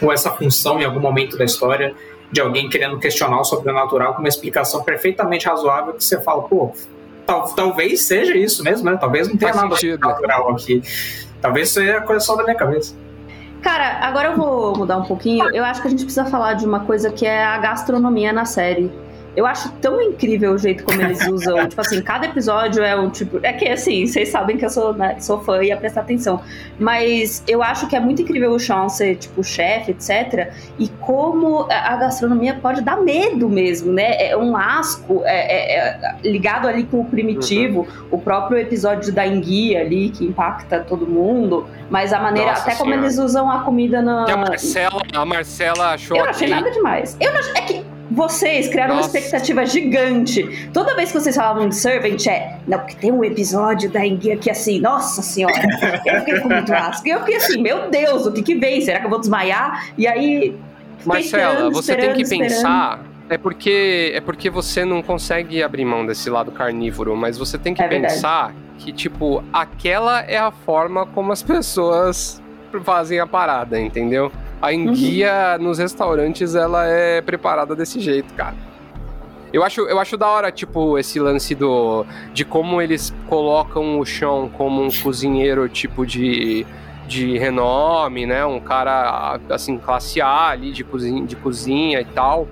ou 0.00 0.12
essa 0.12 0.30
função 0.30 0.80
em 0.80 0.84
algum 0.84 1.00
momento 1.00 1.36
da 1.36 1.44
história 1.44 1.94
de 2.30 2.40
alguém 2.40 2.68
querendo 2.68 2.98
questionar 2.98 3.40
o 3.40 3.44
sobrenatural 3.44 4.14
com 4.14 4.20
uma 4.20 4.28
explicação 4.28 4.82
perfeitamente 4.82 5.46
razoável 5.46 5.94
que 5.94 6.04
você 6.04 6.20
fala, 6.20 6.42
pô, 6.42 6.72
tal, 7.26 7.54
talvez 7.54 8.02
seja 8.02 8.36
isso 8.36 8.62
mesmo, 8.62 8.90
né? 8.90 8.96
Talvez 8.98 9.28
não 9.28 9.36
tenha 9.36 9.52
Faz 9.52 9.62
nada 9.62 9.76
sentido. 9.76 10.00
natural 10.00 10.50
aqui. 10.50 10.82
Talvez 11.40 11.70
seja 11.70 12.00
coisa 12.00 12.24
só 12.24 12.36
da 12.36 12.44
minha 12.44 12.56
cabeça. 12.56 12.94
Cara, 13.62 13.98
agora 14.06 14.28
eu 14.28 14.36
vou 14.36 14.76
mudar 14.76 14.98
um 14.98 15.04
pouquinho. 15.04 15.54
Eu 15.54 15.64
acho 15.64 15.80
que 15.80 15.88
a 15.88 15.90
gente 15.90 16.04
precisa 16.04 16.26
falar 16.26 16.54
de 16.54 16.64
uma 16.64 16.80
coisa 16.80 17.10
que 17.10 17.26
é 17.26 17.44
a 17.44 17.58
gastronomia 17.58 18.32
na 18.32 18.44
série 18.44 18.90
Eu 19.36 19.46
acho 19.46 19.70
tão 19.80 20.00
incrível 20.00 20.52
o 20.52 20.58
jeito 20.58 20.84
como 20.84 21.00
eles 21.00 21.26
usam. 21.28 21.68
tipo 21.68 21.80
assim, 21.80 22.02
cada 22.02 22.26
episódio 22.26 22.82
é 22.82 22.98
um 22.98 23.10
tipo. 23.10 23.38
É 23.42 23.52
que 23.52 23.68
assim, 23.68 24.06
vocês 24.06 24.28
sabem 24.28 24.56
que 24.56 24.64
eu 24.64 24.70
sou, 24.70 24.92
né, 24.94 25.16
sou 25.20 25.40
fã 25.42 25.62
e 25.62 25.68
ia 25.68 25.76
prestar 25.76 26.02
atenção. 26.02 26.40
Mas 26.78 27.42
eu 27.46 27.62
acho 27.62 27.86
que 27.88 27.96
é 27.96 28.00
muito 28.00 28.22
incrível 28.22 28.52
o 28.52 28.58
Sean 28.58 28.88
ser, 28.88 29.16
tipo, 29.16 29.42
chefe, 29.44 29.92
etc. 29.92 30.52
E 30.78 30.88
como 31.00 31.66
a 31.70 31.96
gastronomia 31.96 32.54
pode 32.54 32.82
dar 32.82 32.96
medo 32.96 33.48
mesmo, 33.48 33.92
né? 33.92 34.28
É 34.30 34.36
um 34.36 34.56
asco 34.56 35.22
é, 35.24 35.76
é, 35.76 35.76
é 35.76 36.16
ligado 36.22 36.66
ali 36.66 36.84
com 36.84 37.00
o 37.00 37.04
primitivo. 37.04 37.80
Uhum. 37.80 38.08
O 38.12 38.18
próprio 38.18 38.58
episódio 38.58 39.12
da 39.12 39.26
enguia 39.26 39.80
ali, 39.80 40.10
que 40.10 40.24
impacta 40.24 40.80
todo 40.80 41.06
mundo. 41.06 41.66
Mas 41.90 42.12
a 42.12 42.20
maneira, 42.20 42.50
Nossa 42.50 42.62
até 42.62 42.72
senhora. 42.72 42.92
como 42.92 43.04
eles 43.04 43.18
usam 43.18 43.50
a 43.50 43.60
comida 43.60 44.02
na. 44.02 44.24
Que 44.24 44.32
a 44.32 44.36
Marcela, 44.36 45.02
a 45.14 45.24
Marcela 45.24 45.94
achou. 45.94 46.16
Eu 46.16 46.24
não 46.24 46.30
achei 46.30 46.48
nada 46.48 46.70
demais. 46.70 47.16
Eu 47.20 47.32
não, 47.32 47.40
é 47.40 47.60
que 47.62 47.84
vocês 48.10 48.68
criaram 48.68 48.96
Nossa. 48.96 49.08
uma 49.10 49.18
expectativa 49.18 49.66
gigante. 49.66 50.68
Toda 50.72 50.94
vez 50.96 51.12
que 51.12 51.20
vocês 51.20 51.36
falavam 51.36 51.68
de 51.68 51.76
Servant, 51.76 52.26
é. 52.26 52.58
Não, 52.66 52.78
porque 52.78 52.96
tem 52.96 53.12
um 53.12 53.22
episódio 53.22 53.90
da 53.90 54.04
Enguia 54.04 54.36
que 54.36 54.50
assim, 54.50 54.80
nossa 54.80 55.20
senhora, 55.22 55.54
eu 56.06 56.20
fiquei 56.20 56.40
com 56.40 56.48
muito 56.48 56.72
asco. 56.72 57.06
E 57.06 57.10
eu 57.10 57.20
fiquei 57.20 57.36
assim, 57.36 57.60
meu 57.60 57.90
Deus, 57.90 58.26
o 58.26 58.32
que 58.32 58.42
que 58.42 58.54
vem? 58.54 58.80
Será 58.80 59.00
que 59.00 59.06
eu 59.06 59.10
vou 59.10 59.20
desmaiar? 59.20 59.88
E 59.96 60.06
aí. 60.06 60.56
Marcela, 61.04 61.70
você 61.70 61.94
tem 61.94 62.12
que 62.14 62.22
esperando. 62.22 62.48
pensar. 62.48 63.00
É 63.30 63.36
porque, 63.36 64.12
é 64.14 64.22
porque 64.22 64.48
você 64.48 64.86
não 64.86 65.02
consegue 65.02 65.62
abrir 65.62 65.84
mão 65.84 66.06
desse 66.06 66.30
lado 66.30 66.50
carnívoro, 66.50 67.14
mas 67.14 67.36
você 67.36 67.58
tem 67.58 67.74
que 67.74 67.82
é 67.82 67.86
pensar 67.86 68.46
verdade. 68.46 68.64
que, 68.78 68.90
tipo, 68.90 69.44
aquela 69.52 70.22
é 70.22 70.38
a 70.38 70.50
forma 70.50 71.04
como 71.04 71.30
as 71.30 71.42
pessoas 71.42 72.42
fazem 72.82 73.20
a 73.20 73.26
parada, 73.26 73.78
entendeu? 73.78 74.32
A 74.60 74.72
enguia 74.72 75.56
uhum. 75.56 75.64
nos 75.64 75.78
restaurantes, 75.78 76.54
ela 76.54 76.86
é 76.86 77.20
preparada 77.20 77.74
desse 77.76 78.00
jeito, 78.00 78.34
cara. 78.34 78.56
Eu 79.52 79.62
acho, 79.62 79.80
eu 79.82 79.98
acho 79.98 80.16
da 80.16 80.28
hora, 80.28 80.52
tipo, 80.52 80.98
esse 80.98 81.18
lance 81.18 81.54
do 81.54 82.04
de 82.34 82.44
como 82.44 82.82
eles 82.82 83.14
colocam 83.28 83.98
o 83.98 84.04
chão 84.04 84.50
como 84.52 84.82
um 84.82 84.90
cozinheiro, 84.90 85.66
tipo, 85.68 86.04
de, 86.04 86.66
de 87.06 87.38
renome, 87.38 88.26
né? 88.26 88.44
Um 88.44 88.60
cara, 88.60 89.40
assim, 89.48 89.78
classe 89.78 90.20
A 90.20 90.48
ali, 90.48 90.70
de 90.70 90.84
cozinha, 90.84 91.26
de 91.26 91.36
cozinha 91.36 92.00
e 92.00 92.04
tal 92.04 92.46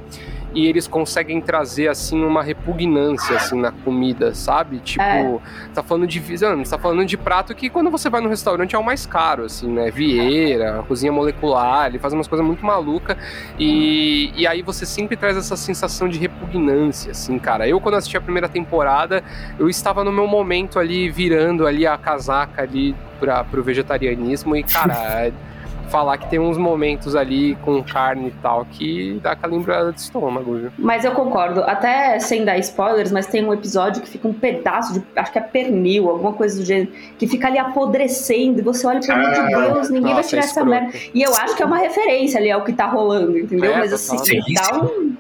e 0.55 0.67
eles 0.67 0.87
conseguem 0.87 1.41
trazer 1.41 1.89
assim 1.89 2.25
uma 2.25 2.43
repugnância 2.43 3.37
assim 3.37 3.61
na 3.61 3.71
comida, 3.71 4.35
sabe? 4.35 4.79
Tipo, 4.79 5.03
é. 5.03 5.39
tá 5.75 5.83
falando 5.83 6.07
de 6.07 6.19
visão, 6.19 6.63
tá 6.63 6.79
falando 6.79 7.05
de 7.05 7.17
prato 7.17 7.55
que 7.55 7.69
quando 7.69 7.91
você 7.91 8.09
vai 8.09 8.21
no 8.21 8.29
restaurante 8.29 8.75
é 8.75 8.79
o 8.79 8.85
mais 8.85 9.07
caro, 9.07 9.45
assim, 9.45 9.69
né? 9.69 9.91
Vieira, 9.91 10.85
cozinha 10.89 11.13
molecular, 11.13 11.87
ele 11.87 11.99
faz 11.99 12.13
umas 12.15 12.27
coisas 12.27 12.47
muito 12.47 12.65
malucas 12.65 13.17
e, 13.59 14.33
e 14.35 14.47
aí 14.47 14.63
você 14.63 14.87
sempre 14.87 15.17
traz 15.17 15.37
essa 15.37 15.57
sensação 15.57 16.09
de 16.09 16.19
repugnância, 16.19 17.11
assim, 17.11 17.39
cara. 17.39 17.69
Eu 17.69 17.81
quando 17.81 17.97
assisti 17.97 18.17
a 18.17 18.21
primeira 18.21 18.49
temporada, 18.49 19.23
eu 19.59 19.69
estava 19.69 20.03
no 20.03 20.13
meu 20.13 20.27
momento 20.27 20.79
ali 20.79 21.11
virando 21.11 21.67
ali 21.67 21.87
a 21.87 21.99
casaca 21.99 22.63
ali 22.63 22.95
para 23.21 23.45
pro 23.45 23.63
vegetarianismo 23.63 24.57
e 24.57 24.63
cara, 24.63 25.33
falar 25.87 26.19
que 26.19 26.29
tem 26.29 26.39
uns 26.39 26.59
momentos 26.59 27.15
ali 27.15 27.57
com 27.57 27.83
carne 27.83 28.29
e 28.29 28.31
tal 28.43 28.65
que 28.65 29.19
dá 29.23 29.33
aquela 29.33 29.53
lembrada 29.53 29.93
de 29.93 30.01
estômago, 30.01 30.55
viu? 30.55 30.73
Mas 30.79 31.05
eu 31.05 31.13
concordo, 31.13 31.63
até 31.63 32.19
sem 32.19 32.45
dar 32.45 32.59
spoilers, 32.59 33.13
mas 33.13 33.27
tem 33.27 33.45
um 33.45 33.53
episódio 33.53 34.03
que 34.03 34.09
fica 34.09 34.27
um 34.29 34.33
pedaço 34.33 34.95
de, 34.95 35.03
acho 35.17 35.33
que 35.33 35.39
é 35.39 35.43
pernil, 35.43 36.11
alguma 36.11 36.33
coisa 36.33 36.59
do 36.59 36.65
gênero, 36.65 36.91
que 37.19 37.27
fica 37.27 37.49
ali 37.49 37.59
apodrecendo 37.59 38.61
e 38.61 38.63
você 38.63 38.87
olha, 38.87 39.01
pelo 39.01 39.19
amor 39.19 39.33
de 39.33 39.55
Deus, 39.55 39.91
ninguém 39.91 40.15
nossa, 40.15 40.15
vai 40.15 40.25
tirar 40.25 40.45
essa 40.45 40.65
merda. 40.65 40.93
E 41.15 41.23
eu 41.23 41.35
acho 41.35 41.57
que 41.57 41.63
é 41.63 41.67
uma 41.67 41.79
referência 41.79 42.39
ali 42.39 42.51
ao 42.51 42.65
que 42.65 42.73
tá 42.73 42.87
rolando, 42.87 43.39
entendeu? 43.39 43.73
É, 43.73 43.79
mas 43.79 43.93
assim, 43.93 44.17
dá 44.55 44.79
um. 44.79 45.15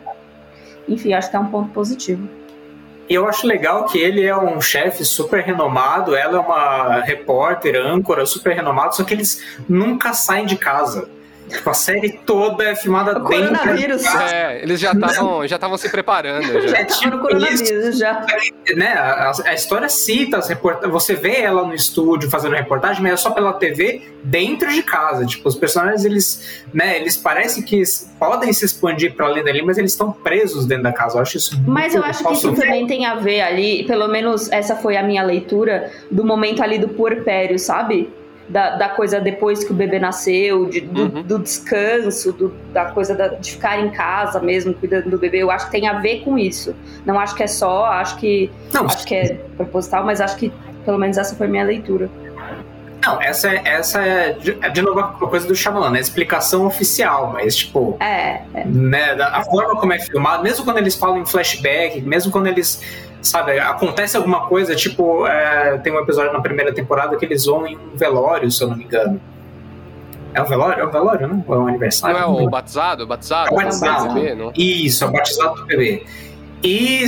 Enfim, 0.88 1.12
acho 1.12 1.30
que 1.30 1.36
é 1.36 1.40
um 1.40 1.46
ponto 1.46 1.70
positivo. 1.70 2.28
E 3.08 3.14
eu 3.14 3.28
acho 3.28 3.46
legal 3.46 3.84
que 3.84 3.98
ele 3.98 4.24
é 4.24 4.36
um 4.36 4.60
chefe 4.60 5.04
super 5.04 5.42
renomado, 5.42 6.14
ela 6.14 6.38
é 6.38 6.40
uma 6.40 7.00
repórter, 7.00 7.76
âncora 7.76 8.26
super 8.26 8.54
renomada, 8.54 8.92
só 8.92 9.04
que 9.04 9.14
eles 9.14 9.42
nunca 9.68 10.12
saem 10.12 10.46
de 10.46 10.56
casa. 10.56 11.08
Tipo, 11.48 11.70
a 11.70 11.74
série 11.74 12.18
toda 12.26 12.64
é 12.64 12.74
filmada 12.74 13.18
o 13.18 13.24
dentro. 13.24 13.56
Coronavírus. 13.56 14.04
É, 14.04 14.62
eles 14.62 14.80
já 14.80 14.92
estavam 14.92 15.46
já 15.46 15.56
estavam 15.56 15.78
se 15.78 15.88
preparando. 15.88 16.60
Já, 16.62 16.68
já 16.68 16.84
tipo 16.84 17.16
no 17.16 17.22
coronavírus, 17.22 17.98
já. 17.98 18.26
Né, 18.74 18.92
a, 18.92 19.32
a, 19.44 19.54
história 19.54 19.88
cita 19.88 20.38
as 20.38 20.48
reportagens. 20.48 20.92
Você 20.92 21.14
vê 21.14 21.40
ela 21.40 21.64
no 21.64 21.74
estúdio 21.74 22.28
fazendo 22.28 22.54
reportagem, 22.54 23.02
mas 23.02 23.12
é 23.12 23.16
só 23.16 23.30
pela 23.30 23.52
TV 23.52 24.02
dentro 24.24 24.72
de 24.72 24.82
casa. 24.82 25.24
Tipo, 25.24 25.48
os 25.48 25.54
personagens, 25.54 26.04
eles, 26.04 26.64
né, 26.74 26.96
eles 26.96 27.16
parecem 27.16 27.62
que 27.62 27.82
podem 28.18 28.52
se 28.52 28.64
expandir 28.64 29.14
para 29.14 29.26
além 29.26 29.44
dali, 29.44 29.62
mas 29.62 29.78
eles 29.78 29.92
estão 29.92 30.10
presos 30.10 30.66
dentro 30.66 30.84
da 30.84 30.92
casa. 30.92 31.18
Eu 31.18 31.22
acho 31.22 31.36
isso 31.36 31.60
Mas 31.66 31.94
eu 31.94 32.02
acho 32.02 32.24
que 32.24 32.32
isso 32.32 32.52
ver. 32.52 32.62
também 32.62 32.86
tem 32.86 33.06
a 33.06 33.14
ver 33.14 33.40
ali, 33.42 33.84
pelo 33.84 34.08
menos 34.08 34.50
essa 34.50 34.74
foi 34.74 34.96
a 34.96 35.02
minha 35.02 35.22
leitura, 35.22 35.92
do 36.10 36.24
momento 36.24 36.62
ali 36.62 36.78
do 36.78 36.88
puerpério, 36.88 37.58
sabe? 37.58 38.10
Da, 38.48 38.76
da 38.76 38.88
coisa 38.88 39.20
depois 39.20 39.64
que 39.64 39.72
o 39.72 39.74
bebê 39.74 39.98
nasceu, 39.98 40.66
de, 40.66 40.80
do, 40.80 41.02
uhum. 41.02 41.22
do, 41.22 41.38
descanso, 41.38 42.32
do, 42.32 42.48
da 42.72 42.86
coisa 42.86 43.14
da, 43.14 43.28
de 43.28 43.52
ficar 43.52 43.78
em 43.78 43.90
casa 43.90 44.40
mesmo, 44.40 44.74
cuidando 44.74 45.10
do 45.10 45.18
bebê. 45.18 45.42
Eu 45.42 45.50
acho 45.50 45.66
que 45.66 45.72
tem 45.72 45.88
a 45.88 45.98
ver 45.98 46.22
com 46.22 46.38
isso. 46.38 46.74
Não 47.04 47.18
acho 47.18 47.34
que 47.34 47.42
é 47.42 47.46
só, 47.46 47.86
acho 47.86 48.16
que 48.18 48.50
Não, 48.72 48.86
acho 48.86 49.06
que 49.06 49.14
é 49.14 49.34
proposital, 49.56 50.04
mas 50.04 50.20
acho 50.20 50.36
que 50.36 50.52
pelo 50.84 50.98
menos 50.98 51.18
essa 51.18 51.34
foi 51.34 51.48
minha 51.48 51.64
leitura. 51.64 52.08
Não, 53.04 53.20
essa 53.22 53.50
é, 53.50 53.62
essa 53.64 54.00
é 54.00 54.32
de, 54.32 54.56
é 54.60 54.68
de 54.68 54.82
novo 54.82 54.98
a 54.98 55.12
coisa 55.12 55.46
do 55.46 55.54
Shyamalan, 55.54 55.90
né? 55.90 56.00
Explicação 56.00 56.66
oficial, 56.66 57.32
mas 57.32 57.54
tipo. 57.54 57.96
É. 58.00 58.42
é. 58.52 58.64
Né, 58.64 59.12
a 59.20 59.44
forma 59.44 59.78
como 59.78 59.92
é 59.92 59.98
filmado, 60.00 60.42
mesmo 60.42 60.64
quando 60.64 60.78
eles 60.78 60.96
falam 60.96 61.18
em 61.18 61.26
flashback, 61.26 62.00
mesmo 62.00 62.32
quando 62.32 62.48
eles 62.48 62.82
sabe, 63.26 63.58
acontece 63.58 64.16
alguma 64.16 64.46
coisa, 64.46 64.74
tipo, 64.74 65.26
é, 65.26 65.78
tem 65.78 65.92
um 65.92 65.98
episódio 65.98 66.32
na 66.32 66.40
primeira 66.40 66.72
temporada 66.72 67.16
que 67.16 67.24
eles 67.24 67.44
vão 67.44 67.66
em 67.66 67.76
um 67.76 67.96
velório, 67.96 68.50
se 68.50 68.62
eu 68.62 68.68
não 68.68 68.76
me 68.76 68.84
engano. 68.84 69.20
É 70.32 70.42
um 70.42 70.46
velório? 70.46 70.82
É 70.82 70.86
um 70.86 70.90
velório, 70.90 71.28
não? 71.28 71.44
Ou 71.46 71.54
é 71.54 71.58
um 71.58 71.66
aniversário? 71.66 72.18
Não 72.18 72.40
é 72.40 72.44
o 72.44 72.50
batizado? 72.50 73.04
O 73.04 73.06
batizado? 73.06 73.48
É 73.48 73.52
o 73.52 73.56
batizado. 73.56 74.14
Bebê, 74.14 74.34
não? 74.34 74.52
Isso, 74.54 75.04
é 75.04 75.06
o 75.06 75.10
batizado 75.10 75.54
do 75.56 75.64
bebê. 75.64 76.04
E 76.62 77.04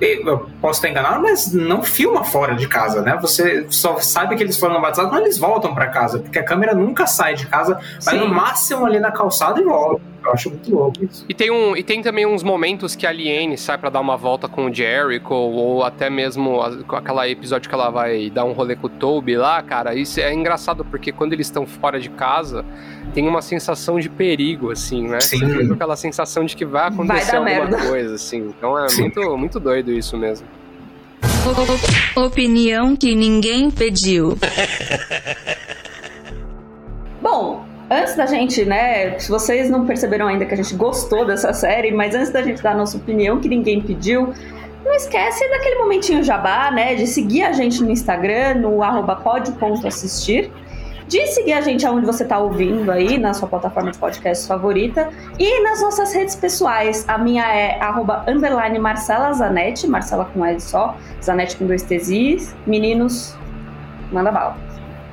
eu 0.00 0.48
posso 0.60 0.78
estar 0.78 0.88
enganado, 0.88 1.22
mas 1.22 1.52
não 1.52 1.82
filma 1.82 2.24
fora 2.24 2.54
de 2.54 2.66
casa, 2.66 3.02
né? 3.02 3.18
Você 3.20 3.66
só 3.68 3.98
sabe 3.98 4.36
que 4.36 4.42
eles 4.42 4.58
foram 4.58 4.80
batizados 4.80 5.10
quando 5.10 5.22
eles 5.22 5.38
voltam 5.38 5.74
para 5.74 5.88
casa, 5.88 6.18
porque 6.18 6.38
a 6.38 6.44
câmera 6.44 6.74
nunca 6.74 7.06
sai 7.06 7.34
de 7.34 7.46
casa, 7.46 7.78
vai 8.02 8.18
no 8.18 8.28
máximo 8.28 8.86
ali 8.86 8.98
na 8.98 9.12
calçada 9.12 9.60
e 9.60 9.64
volta. 9.64 10.02
Eu 10.26 10.32
acho 10.32 10.50
muito 10.50 10.74
louco 10.74 11.04
isso. 11.04 11.24
E 11.28 11.34
tem, 11.34 11.52
um, 11.52 11.76
e 11.76 11.84
tem 11.84 12.02
também 12.02 12.26
uns 12.26 12.42
momentos 12.42 12.96
que 12.96 13.06
a 13.06 13.12
Liane 13.12 13.56
sai 13.56 13.78
para 13.78 13.90
dar 13.90 14.00
uma 14.00 14.16
volta 14.16 14.48
com 14.48 14.66
o 14.66 14.74
Jericho, 14.74 15.32
ou 15.32 15.84
até 15.84 16.10
mesmo 16.10 16.58
com 16.86 16.96
aquele 16.96 17.30
episódio 17.30 17.68
que 17.68 17.74
ela 17.74 17.90
vai 17.90 18.28
dar 18.28 18.44
um 18.44 18.52
rolê 18.52 18.74
com 18.74 18.88
o 18.88 18.90
Toby 18.90 19.36
lá, 19.36 19.62
cara. 19.62 19.94
Isso 19.94 20.20
é 20.20 20.34
engraçado 20.34 20.84
porque 20.84 21.12
quando 21.12 21.32
eles 21.32 21.46
estão 21.46 21.64
fora 21.64 22.00
de 22.00 22.10
casa, 22.10 22.64
tem 23.14 23.28
uma 23.28 23.40
sensação 23.40 24.00
de 24.00 24.08
perigo, 24.08 24.72
assim, 24.72 25.06
né? 25.06 25.20
Sim. 25.20 25.38
Você 25.38 25.46
fica 25.46 25.66
com 25.68 25.74
aquela 25.74 25.96
sensação 25.96 26.44
de 26.44 26.56
que 26.56 26.64
vai 26.64 26.88
acontecer 26.88 27.38
vai 27.38 27.54
alguma 27.54 27.76
merda. 27.76 27.88
coisa, 27.88 28.14
assim. 28.16 28.48
Então 28.48 28.76
é 28.76 28.86
muito, 28.98 29.38
muito 29.38 29.60
doido 29.60 29.92
isso 29.92 30.16
mesmo. 30.16 30.46
Opinião 32.16 32.96
que 32.96 33.14
ninguém 33.14 33.70
pediu. 33.70 34.36
Bom, 37.22 37.65
Antes 37.88 38.16
da 38.16 38.26
gente, 38.26 38.64
né? 38.64 39.16
Se 39.18 39.30
vocês 39.30 39.70
não 39.70 39.86
perceberam 39.86 40.26
ainda 40.26 40.44
que 40.44 40.52
a 40.52 40.56
gente 40.56 40.74
gostou 40.74 41.24
dessa 41.24 41.52
série, 41.52 41.92
mas 41.92 42.14
antes 42.14 42.30
da 42.30 42.42
gente 42.42 42.60
dar 42.60 42.72
a 42.72 42.76
nossa 42.76 42.96
opinião, 42.96 43.38
que 43.38 43.48
ninguém 43.48 43.80
pediu, 43.80 44.34
não 44.84 44.92
esquece 44.92 45.48
daquele 45.50 45.76
momentinho 45.76 46.22
jabá, 46.24 46.70
né? 46.72 46.96
De 46.96 47.06
seguir 47.06 47.42
a 47.42 47.52
gente 47.52 47.82
no 47.82 47.90
Instagram, 47.90 48.54
no 48.54 48.78
pod.assistir. 49.22 50.50
De 51.06 51.24
seguir 51.28 51.52
a 51.52 51.60
gente 51.60 51.86
aonde 51.86 52.04
você 52.04 52.24
está 52.24 52.36
ouvindo 52.40 52.90
aí, 52.90 53.16
na 53.18 53.32
sua 53.32 53.48
plataforma 53.48 53.92
de 53.92 53.98
podcast 53.98 54.48
favorita. 54.48 55.08
E 55.38 55.62
nas 55.62 55.80
nossas 55.80 56.12
redes 56.12 56.34
pessoais. 56.34 57.04
A 57.06 57.16
minha 57.16 57.44
é 57.44 57.80
arroba 57.80 58.24
underline 58.26 58.80
Marcela 58.80 59.32
Zanetti, 59.32 59.86
Marcela 59.86 60.24
com 60.24 60.44
L 60.44 60.58
só, 60.60 60.96
Zanetti 61.22 61.56
com 61.56 61.66
dois 61.66 61.84
T's. 61.84 62.52
Meninos, 62.66 63.36
manda 64.10 64.32
bala. 64.32 64.56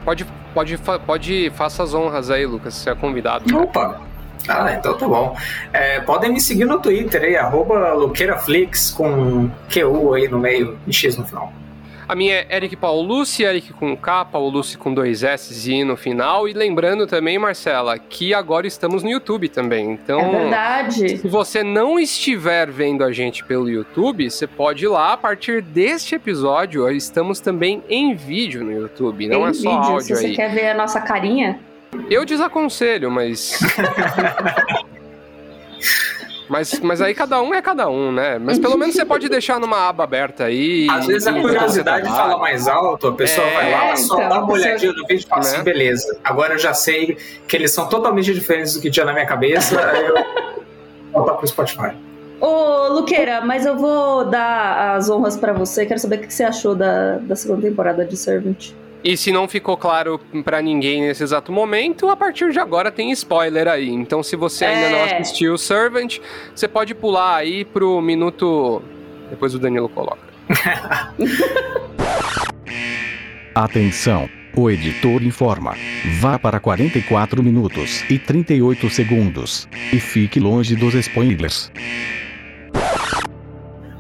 Pode 0.04 0.26
Pode, 0.54 0.78
pode 1.06 1.52
faça 1.56 1.84
as 1.84 1.94
honras 1.94 2.30
aí, 2.30 2.46
Lucas, 2.46 2.74
se 2.76 2.90
é 2.90 2.96
convidado. 2.96 3.58
Opa! 3.58 4.02
Ah, 4.48 4.74
então 4.74 4.98
tá 4.98 5.08
bom. 5.08 5.38
É, 5.72 6.02
podem 6.02 6.34
me 6.34 6.40
seguir 6.40 6.66
no 6.66 6.80
Twitter 6.80 7.24
aí, 7.24 7.36
arroba 7.36 7.94
LuqueiraFlix, 7.94 8.92
com 8.92 9.50
QU 9.74 10.14
aí 10.14 10.28
no 10.28 10.38
meio 10.38 10.78
e 10.86 10.94
X 10.94 11.18
no 11.18 11.26
final. 11.26 11.52
A 12.08 12.16
minha 12.16 12.36
é 12.36 12.56
Eric 12.58 12.76
Paulucci, 12.76 13.44
Eric 13.44 13.74
com 13.74 13.96
K, 13.96 14.26
Paulucci 14.26 14.78
com 14.78 14.94
dois 14.94 15.24
S 15.24 15.72
e 15.72 15.84
no 15.84 15.96
final. 15.96 16.48
E 16.48 16.54
lembrando 16.54 17.08
também, 17.08 17.40
Marcela, 17.40 17.98
que 17.98 18.34
agora 18.34 18.68
estamos 18.68 19.04
no 19.04 19.10
YouTube 19.10 19.48
também. 19.50 19.92
Então, 19.92 20.20
é 20.20 20.30
verdade. 20.30 21.18
se 21.18 21.28
você 21.28 21.64
não 21.64 22.00
estiver 22.00 22.70
vendo 22.70 23.04
a 23.04 23.12
gente 23.12 23.44
pelo 23.46 23.70
YouTube, 23.70 24.30
você 24.30 24.46
pode 24.46 24.86
ir 24.86 24.90
lá. 24.90 25.14
A 25.14 25.18
partir 25.18 25.62
deste 25.62 26.16
episódio, 26.16 26.90
estamos 26.92 27.40
também 27.40 27.84
em 27.90 28.14
vídeo 28.16 28.64
no 28.64 28.72
YouTube, 28.72 29.28
não 29.28 29.46
em 29.48 29.50
é 29.50 29.54
só 29.54 29.70
vídeo. 29.70 29.94
áudio 29.94 30.16
se 30.18 30.26
aí. 30.26 30.32
Você 30.32 30.36
quer 30.36 30.54
ver 30.54 30.70
a 30.70 30.74
nossa 30.74 31.00
carinha? 31.00 31.60
Eu 32.10 32.26
desaconselho, 32.26 33.10
mas. 33.10 33.60
Mas, 36.50 36.80
mas 36.82 37.02
aí 37.02 37.14
cada 37.14 37.42
um 37.42 37.54
é 37.54 37.62
cada 37.62 37.90
um, 37.90 38.12
né? 38.12 38.38
Mas 38.38 38.60
pelo 38.60 38.78
menos 38.78 38.96
você 38.96 39.06
pode 39.06 39.28
deixar 39.30 39.60
numa 39.60 39.88
aba 39.90 40.04
aberta 40.04 40.46
aí. 40.46 40.88
Às 40.90 41.08
vezes 41.08 41.28
a 41.28 41.32
e- 41.32 41.42
curiosidade 41.42 42.08
e- 42.08 42.10
fala 42.12 42.38
mais 42.38 42.68
alto, 42.68 43.08
a 43.08 43.14
pessoa 43.14 43.46
É, 43.48 43.54
vai 43.54 43.72
lá, 43.72 43.96
só 43.96 44.16
então, 44.18 44.30
dá 44.30 44.38
uma 44.40 44.46
você- 44.48 44.68
olhadinha 44.68 44.92
no 44.94 45.08
vídeo 45.08 45.24
e 45.26 45.28
fala 45.28 45.42
assim, 45.42 45.58
Né? 45.58 45.64
beleza, 45.64 46.18
agora 46.24 46.54
eu 46.54 46.60
já 46.60 46.74
sei 46.74 47.18
que 47.48 47.56
eles 47.56 47.72
são 47.72 47.88
totalmente 47.88 48.34
diferentes 48.34 48.74
do 48.74 48.82
que 48.82 48.92
tinha 48.92 49.06
na 49.06 49.14
minha 49.14 49.26
cabeça, 49.26 49.80
aí 49.80 50.06
eu 50.06 50.14
vou 50.16 50.24
voltar 51.14 51.34
pro 51.36 51.48
Spotify. 51.48 51.92
Ô, 52.42 52.90
Luqueira, 52.90 53.40
mas 53.42 53.66
eu 53.66 53.78
vou 53.78 54.26
dar 54.26 54.96
as 54.98 55.10
honras 55.10 55.38
pra 55.38 55.54
você. 55.54 55.86
Quero 55.86 56.00
saber 56.00 56.18
o 56.18 56.20
que 56.20 56.34
você 56.34 56.44
achou 56.44 56.76
da, 56.76 57.16
da 57.20 57.36
segunda 57.38 57.62
temporada 57.62 58.04
de 58.04 58.18
Servant. 58.18 58.72
E 59.04 59.18
se 59.18 59.32
não 59.32 59.48
ficou 59.50 59.76
claro 59.76 60.20
pra 60.46 60.62
ninguém 60.62 61.02
nesse 61.02 61.24
exato 61.24 61.52
momento, 61.52 62.08
a 62.10 62.16
partir 62.16 62.52
de 62.52 62.60
agora 62.60 62.92
tem 62.92 63.12
spoiler 63.12 63.68
aí. 63.68 63.90
Então, 63.90 64.24
se 64.24 64.36
você 64.36 64.66
ainda 64.66 64.90
não 64.90 65.00
É. 65.00 65.20
assistiu 65.20 65.58
Servant, 65.58 66.20
você 66.56 66.68
pode 66.68 66.96
pular 66.96 67.36
aí 67.36 67.66
pro 67.66 68.00
minuto. 68.02 68.82
Depois 69.30 69.54
o 69.54 69.60
Danilo 69.60 69.90
coloca. 69.90 70.22
Atenção! 73.54 74.30
O 74.56 74.70
editor 74.70 75.24
informa. 75.24 75.76
Vá 76.20 76.38
para 76.38 76.60
44 76.60 77.42
minutos 77.42 78.04
e 78.10 78.20
38 78.20 78.88
segundos. 78.90 79.68
E 79.92 80.00
fique 80.00 80.40
longe 80.40 80.76
dos 80.76 80.94
spoilers. 80.94 81.72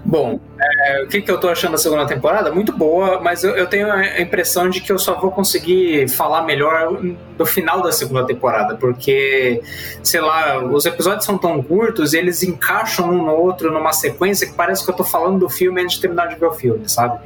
Bom, 0.05 0.37
é, 0.59 1.03
o 1.03 1.07
que, 1.07 1.21
que 1.21 1.31
eu 1.31 1.39
tô 1.39 1.47
achando 1.47 1.71
da 1.71 1.77
segunda 1.77 2.05
temporada? 2.05 2.51
Muito 2.51 2.73
boa, 2.73 3.21
mas 3.21 3.41
eu, 3.43 3.55
eu 3.55 3.65
tenho 3.67 3.89
a 3.89 4.19
impressão 4.19 4.69
de 4.69 4.81
que 4.81 4.91
eu 4.91 4.99
só 4.99 5.17
vou 5.17 5.31
conseguir 5.31 6.09
falar 6.09 6.43
melhor 6.43 6.99
do 7.37 7.45
final 7.45 7.81
da 7.81 7.91
segunda 7.91 8.25
temporada, 8.25 8.75
porque, 8.75 9.61
sei 10.03 10.19
lá, 10.19 10.61
os 10.61 10.85
episódios 10.85 11.23
são 11.23 11.37
tão 11.37 11.63
curtos 11.63 12.13
e 12.13 12.17
eles 12.17 12.43
encaixam 12.43 13.11
um 13.11 13.23
no 13.23 13.31
outro 13.31 13.71
numa 13.71 13.93
sequência 13.93 14.45
que 14.45 14.53
parece 14.53 14.83
que 14.83 14.91
eu 14.91 14.95
tô 14.95 15.05
falando 15.05 15.39
do 15.39 15.49
filme 15.49 15.81
antes 15.81 15.95
de 15.95 16.01
terminar 16.01 16.27
de 16.27 16.35
ver 16.35 16.47
o 16.47 16.53
filme, 16.53 16.89
sabe? 16.89 17.19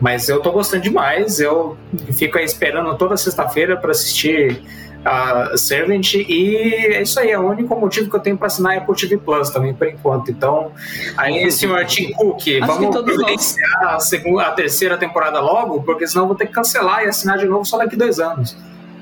Mas 0.00 0.28
eu 0.28 0.40
tô 0.40 0.52
gostando 0.52 0.84
demais, 0.84 1.40
eu 1.40 1.76
fico 2.12 2.38
aí 2.38 2.44
esperando 2.44 2.96
toda 2.96 3.16
sexta-feira 3.16 3.76
para 3.76 3.90
assistir 3.90 4.62
a 5.04 5.56
Servant 5.56 6.14
e 6.14 6.56
é 6.94 7.02
isso 7.02 7.18
aí, 7.18 7.30
é 7.30 7.38
o 7.38 7.48
único 7.48 7.74
motivo 7.78 8.10
que 8.10 8.16
eu 8.16 8.20
tenho 8.20 8.36
para 8.36 8.48
assinar 8.48 8.74
a 8.74 8.78
Apple 8.78 8.94
TV 8.94 9.16
Plus 9.16 9.50
também 9.50 9.74
por 9.74 9.86
enquanto. 9.86 10.30
Então, 10.30 10.72
aí, 11.16 11.50
senhor 11.50 11.84
Tim 11.86 12.12
Cook, 12.12 12.42
vamos 12.66 12.90
providenciar 12.90 13.94
a, 13.94 14.00
segunda, 14.00 14.42
a 14.42 14.52
terceira 14.52 14.96
temporada 14.96 15.40
logo, 15.40 15.82
porque 15.82 16.06
senão 16.06 16.24
eu 16.24 16.28
vou 16.28 16.36
ter 16.36 16.46
que 16.46 16.52
cancelar 16.52 17.04
e 17.04 17.08
assinar 17.08 17.38
de 17.38 17.46
novo 17.46 17.64
só 17.64 17.78
daqui 17.78 17.96
dois 17.96 18.18
anos. 18.20 18.56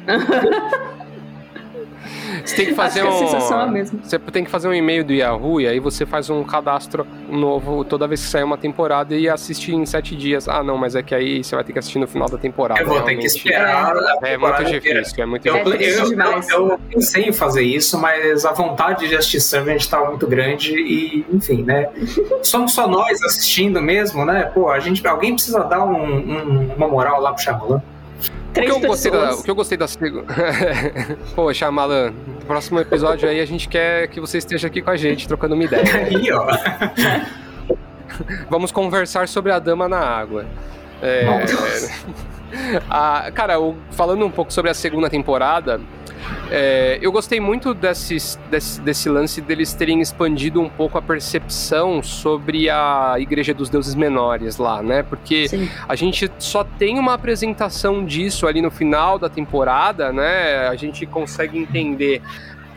Você 2.49 2.57
tem 2.57 2.67
que 2.67 2.75
fazer 2.75 3.01
Acho 3.01 3.09
que 3.11 3.15
a 3.15 3.17
um. 3.17 3.29
sensação 3.29 3.61
é 3.61 3.63
a 3.65 3.67
mesma. 3.67 4.01
Você 4.03 4.19
tem 4.19 4.45
que 4.45 4.51
fazer 4.51 4.69
um 4.69 4.75
e-mail 4.75 5.05
do 5.05 5.13
Yahoo 5.13 5.61
e 5.61 5.67
aí 5.69 5.79
você 5.79 6.05
faz 6.07 6.31
um 6.31 6.43
cadastro 6.43 7.07
novo 7.31 7.85
toda 7.85 8.07
vez 8.09 8.21
que 8.23 8.27
sair 8.29 8.43
uma 8.43 8.57
temporada 8.59 9.15
e 9.15 9.29
assiste 9.29 9.75
em 9.75 9.85
sete 9.87 10.17
dias. 10.17 10.49
Ah, 10.49 10.63
não, 10.63 10.77
mas 10.79 10.95
é 10.97 11.03
que 11.03 11.15
aí 11.15 11.45
você 11.45 11.55
vai 11.55 11.63
ter 11.65 11.73
que 11.73 11.79
assistir 11.79 11.99
no 11.99 12.07
final 12.09 12.29
da 12.29 12.39
temporada. 12.39 12.81
eu 12.81 12.87
vou 12.87 13.01
ter 13.03 13.17
que 13.17 13.27
esperar. 13.27 13.95
a 13.97 14.29
É 14.29 14.37
muito 14.39 14.63
inteira. 14.63 15.01
difícil, 15.01 15.23
é 15.23 15.27
muito 15.27 15.47
Eu, 15.47 15.57
É 15.57 15.65
difícil. 15.65 15.93
eu- 15.93 16.05
eu- 16.05 16.11
demais. 16.11 16.49
eu 16.51 16.81
pensei 16.91 17.25
em 17.25 17.33
fazer 17.33 17.63
isso, 17.63 17.99
mas 17.99 18.45
a 18.45 18.53
vontade 18.53 19.09
de 19.09 19.17
assistir 19.17 19.41
Servant 19.41 19.77
estava 19.81 20.09
muito 20.09 20.27
grande 20.27 20.75
e, 20.75 21.27
enfim, 21.33 21.63
né? 21.63 21.89
Somos 22.43 22.73
só 22.73 22.87
nós 22.89 23.23
assistindo 23.23 23.81
mesmo, 23.83 24.25
né? 24.25 24.51
Pô, 24.55 24.71
a 24.71 24.79
gente, 24.81 25.07
alguém 25.07 25.35
precisa 25.35 25.61
dar 25.65 25.85
um- 25.85 25.93
um- 25.93 26.75
uma 26.77 26.89
moral 26.89 27.21
lá 27.21 27.33
pro 27.33 27.43
Shyamalan. 27.43 27.83
O 28.49 28.53
que, 28.61 28.61
eu 28.61 28.81
da, 29.13 29.35
o 29.35 29.43
que 29.43 29.51
eu 29.51 29.55
gostei 29.55 29.79
da 29.79 29.87
segunda. 29.87 30.25
Poxa, 31.37 31.71
Malan, 31.71 32.13
próximo 32.49 32.81
episódio 32.81 33.29
aí 33.29 33.41
a 33.41 33.47
gente 33.47 33.69
quer 33.69 34.09
que 34.09 34.19
você 34.21 34.39
esteja 34.39 34.67
aqui 34.67 34.81
com 34.83 34.91
a 34.91 34.97
gente, 34.97 35.29
trocando 35.29 35.55
uma 35.55 35.63
ideia. 35.65 35.85
Aí, 35.95 36.33
ó. 36.33 36.47
Vamos 38.51 38.73
conversar 38.73 39.29
sobre 39.29 39.53
a 39.53 39.59
dama 39.59 39.89
na 39.89 39.99
água. 40.01 40.47
É, 41.03 41.25
a- 42.91 43.31
cara, 43.35 43.61
o- 43.61 43.77
falando 43.93 44.25
um 44.25 44.31
pouco 44.31 44.53
sobre 44.53 44.71
a 44.71 44.75
segunda 44.75 45.09
temporada, 45.11 45.81
é, 46.51 46.99
eu 47.03 47.13
gostei 47.13 47.41
muito 47.41 47.75
desses- 47.75 48.39
desse, 48.51 48.81
desse 48.81 49.09
lance 49.09 49.41
deles 49.41 49.73
terem 49.75 50.01
expandido 50.01 50.61
um 50.61 50.69
pouco 50.69 50.97
a 50.99 51.03
percepção 51.03 52.03
sobre 52.03 52.71
a 52.71 53.15
Igreja 53.19 53.53
dos 53.53 53.69
Deuses 53.69 53.95
Menores 53.95 54.57
lá, 54.57 54.83
né? 54.83 55.03
Porque 55.03 55.49
Sim. 55.49 55.69
a 55.89 55.95
gente 55.95 56.31
só 56.39 56.65
tem 56.65 56.99
uma 56.99 57.15
apresentação 57.15 58.05
disso 58.05 58.47
ali 58.47 58.63
no 58.63 58.71
final 58.71 59.19
da 59.19 59.29
temporada, 59.29 60.13
né? 60.13 60.69
A 60.69 60.77
gente 60.77 61.05
consegue 61.07 61.59
entender 61.59 62.23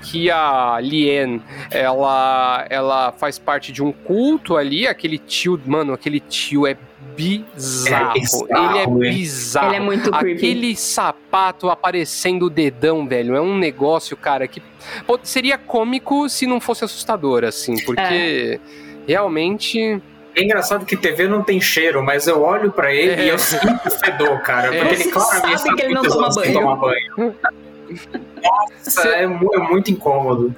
que 0.01 0.29
a 0.31 0.77
Lien, 0.81 1.41
ela, 1.69 2.65
ela 2.69 3.11
faz 3.11 3.37
parte 3.39 3.71
de 3.71 3.83
um 3.83 3.91
culto 3.91 4.57
ali, 4.57 4.87
aquele 4.87 5.17
tio, 5.17 5.59
mano, 5.65 5.93
aquele 5.93 6.19
tio 6.19 6.65
é 6.67 6.75
bizarro. 7.15 8.11
É 8.17 8.19
bizarro, 8.19 8.47
ele 8.69 8.77
é 8.77 8.83
hein? 8.83 9.13
bizarro. 9.15 9.67
Ele 9.67 9.75
é 9.75 9.79
muito 9.79 10.11
creepy. 10.11 10.37
Aquele 10.37 10.75
sapato 10.75 11.69
aparecendo 11.69 12.45
o 12.45 12.49
dedão, 12.49 13.07
velho, 13.07 13.35
é 13.35 13.41
um 13.41 13.57
negócio, 13.57 14.15
cara, 14.17 14.47
que 14.47 14.61
pô, 15.05 15.19
seria 15.23 15.57
cômico 15.57 16.27
se 16.29 16.47
não 16.47 16.59
fosse 16.59 16.83
assustador, 16.83 17.43
assim, 17.43 17.75
porque 17.85 18.59
realmente 19.07 20.01
É 20.33 20.43
engraçado 20.43 20.85
que 20.85 20.95
TV 20.95 21.27
não 21.27 21.43
tem 21.43 21.59
cheiro, 21.59 22.01
mas 22.01 22.25
eu 22.27 22.41
olho 22.41 22.71
pra 22.71 22.93
ele 22.93 23.21
É. 23.21 23.25
e 23.25 23.29
eu 23.29 23.37
sinto 23.37 23.67
o 23.85 23.91
fedor, 23.91 24.39
cara. 24.41 24.73
É. 24.73 24.79
Porque 24.79 24.95
Você 24.95 25.03
ele 25.03 25.11
claramente 25.11 25.61
sabe 25.61 25.75
que 25.75 25.81
ele 25.83 25.93
não 25.93 26.03
toma 26.03 26.29
banho. 26.33 26.53
tomar 26.53 26.75
banho. 26.77 27.35
Nossa, 28.43 29.07
é, 29.09 29.23
é 29.23 29.27
muito 29.27 29.91
incômodo. 29.91 30.55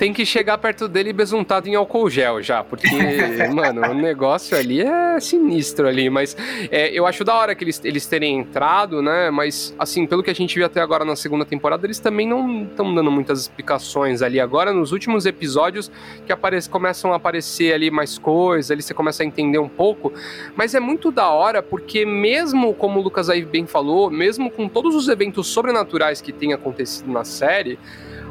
Tem 0.00 0.14
que 0.14 0.24
chegar 0.24 0.56
perto 0.56 0.88
dele 0.88 1.12
besuntado 1.12 1.68
em 1.68 1.74
álcool 1.74 2.08
gel 2.08 2.40
já, 2.40 2.64
porque, 2.64 2.88
mano, 3.52 3.82
o 3.82 3.92
negócio 3.92 4.56
ali 4.56 4.80
é 4.80 5.20
sinistro 5.20 5.86
ali, 5.86 6.08
mas 6.08 6.34
é, 6.70 6.90
eu 6.90 7.06
acho 7.06 7.22
da 7.22 7.34
hora 7.34 7.54
que 7.54 7.62
eles, 7.62 7.78
eles 7.84 8.06
terem 8.06 8.38
entrado, 8.38 9.02
né, 9.02 9.30
mas, 9.30 9.74
assim, 9.78 10.06
pelo 10.06 10.22
que 10.22 10.30
a 10.30 10.34
gente 10.34 10.54
viu 10.54 10.64
até 10.64 10.80
agora 10.80 11.04
na 11.04 11.14
segunda 11.14 11.44
temporada, 11.44 11.86
eles 11.86 11.98
também 11.98 12.26
não 12.26 12.62
estão 12.62 12.94
dando 12.94 13.10
muitas 13.10 13.42
explicações 13.42 14.22
ali. 14.22 14.40
Agora, 14.40 14.72
nos 14.72 14.90
últimos 14.90 15.26
episódios 15.26 15.92
que 16.24 16.32
aparece, 16.32 16.70
começam 16.70 17.12
a 17.12 17.16
aparecer 17.16 17.74
ali 17.74 17.90
mais 17.90 18.16
coisas, 18.16 18.70
ali 18.70 18.80
você 18.80 18.94
começa 18.94 19.22
a 19.22 19.26
entender 19.26 19.58
um 19.58 19.68
pouco, 19.68 20.14
mas 20.56 20.74
é 20.74 20.80
muito 20.80 21.12
da 21.12 21.28
hora, 21.28 21.62
porque 21.62 22.06
mesmo, 22.06 22.72
como 22.72 23.00
o 23.00 23.02
Lucas 23.02 23.28
aí 23.28 23.44
bem 23.44 23.66
falou, 23.66 24.10
mesmo 24.10 24.50
com 24.50 24.66
todos 24.66 24.94
os 24.94 25.08
eventos 25.08 25.46
sobrenaturais 25.48 26.22
que 26.22 26.32
têm 26.32 26.54
acontecido 26.54 27.12
na 27.12 27.22
série, 27.22 27.78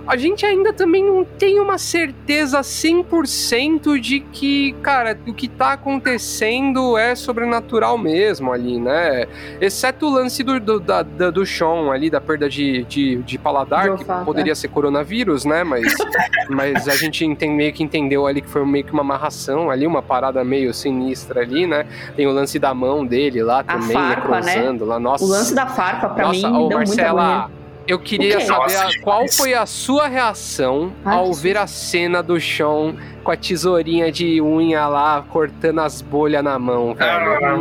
a 0.07 0.17
gente 0.17 0.45
ainda 0.45 0.73
também 0.73 1.03
não 1.03 1.23
tem 1.23 1.59
uma 1.59 1.77
certeza 1.77 2.61
100% 2.61 3.99
de 3.99 4.19
que, 4.19 4.73
cara, 4.81 5.17
o 5.27 5.33
que 5.33 5.47
tá 5.47 5.73
acontecendo 5.73 6.97
é 6.97 7.15
sobrenatural 7.15 7.97
mesmo 7.97 8.51
ali, 8.51 8.79
né? 8.79 9.27
Exceto 9.61 10.07
o 10.07 10.09
lance 10.09 10.43
do, 10.43 10.59
do, 10.59 10.79
da, 10.79 11.01
da- 11.03 11.29
do 11.29 11.45
Sean 11.45 11.91
ali, 11.91 12.09
da 12.09 12.19
perda 12.19 12.49
de, 12.49 12.83
de, 12.85 13.17
de 13.17 13.37
paladar, 13.37 13.95
que 13.97 14.05
poderia 14.25 14.55
ser 14.55 14.67
coronavírus, 14.69 15.45
né? 15.45 15.63
Mas, 15.63 15.93
mas 16.49 16.87
a 16.87 16.95
gente 16.95 17.25
enten- 17.25 17.51
meio 17.55 17.71
que 17.73 17.83
entendeu 17.83 18.25
ali 18.27 18.41
que 18.41 18.49
foi 18.49 18.65
meio 18.65 18.83
que 18.85 18.91
uma 18.91 19.01
amarração 19.01 19.69
ali, 19.69 19.85
uma 19.85 20.01
parada 20.01 20.43
meio 20.43 20.73
sinistra 20.73 21.41
ali, 21.41 21.65
né? 21.67 21.85
Tem 22.15 22.25
o 22.27 22.31
lance 22.31 22.57
da 22.59 22.73
mão 22.73 23.05
dele 23.05 23.43
lá 23.43 23.63
também, 23.63 23.95
farpa, 23.95 24.41
né? 24.41 24.77
lá. 24.81 24.99
Nossa, 24.99 25.23
O 25.23 25.27
lance 25.27 25.53
da 25.53 25.67
farpa, 25.67 26.09
pra 26.09 26.27
nossa, 26.27 26.49
mim, 26.49 26.57
ô, 26.65 26.67
deu 26.67 26.77
muita 26.79 27.07
agonia. 27.09 27.58
Eu 27.89 27.97
queria 27.97 28.39
saber 28.39 28.73
Nossa, 28.73 28.87
a- 28.87 29.01
qual 29.01 29.27
foi 29.27 29.55
a 29.55 29.65
sua 29.65 30.07
reação 30.07 30.93
ao 31.03 31.33
ver 31.33 31.57
a 31.57 31.65
cena 31.65 32.21
do 32.21 32.39
Sean 32.39 32.95
com 33.29 33.33
a 33.33 33.37
tesourinha 33.37 34.11
de 34.11 34.41
unha 34.41 34.87
lá, 34.87 35.23
cortando 35.29 35.81
as 35.81 36.01
bolhas 36.01 36.43
na 36.43 36.57
mão, 36.57 36.95
velho. 36.95 37.37
Ah. 37.45 37.57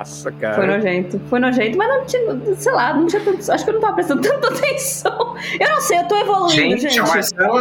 Nossa, 0.00 0.32
Foi 0.32 0.40
cara. 0.40 0.66
nojento, 0.66 1.20
foi 1.30 1.38
nojento, 1.38 1.78
mas 1.78 1.88
não 1.88 2.04
tinha, 2.06 2.54
sei 2.56 2.72
lá, 2.72 2.92
não 2.92 3.06
tinha 3.06 3.22
tanto, 3.22 3.52
acho 3.52 3.62
que 3.64 3.70
eu 3.70 3.74
não 3.74 3.80
tava 3.80 3.94
prestando 3.94 4.20
tanta 4.28 4.48
atenção. 4.48 5.36
Eu 5.60 5.68
não 5.68 5.80
sei, 5.80 5.98
eu 6.00 6.08
tô 6.08 6.16
evoluindo, 6.16 6.50
Gente, 6.50 6.80
gente. 6.82 6.98
a 6.98 7.06
Marcela, 7.06 7.60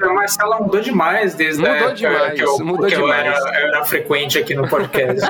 a 0.00 0.12
Marcela 0.12 0.60
mudou 0.60 0.80
demais 0.80 1.34
desde 1.34 1.60
Mudou 1.60 1.74
a 1.74 1.76
época 1.78 1.94
demais, 1.94 2.34
que 2.34 2.42
eu, 2.42 2.58
mudou 2.60 2.86
que 2.86 2.94
eu 2.94 3.00
demais. 3.00 3.26
era, 3.26 3.60
eu 3.60 3.68
era 3.68 3.84
frequente 3.84 4.38
aqui 4.38 4.54
no 4.54 4.68
podcast. 4.68 5.28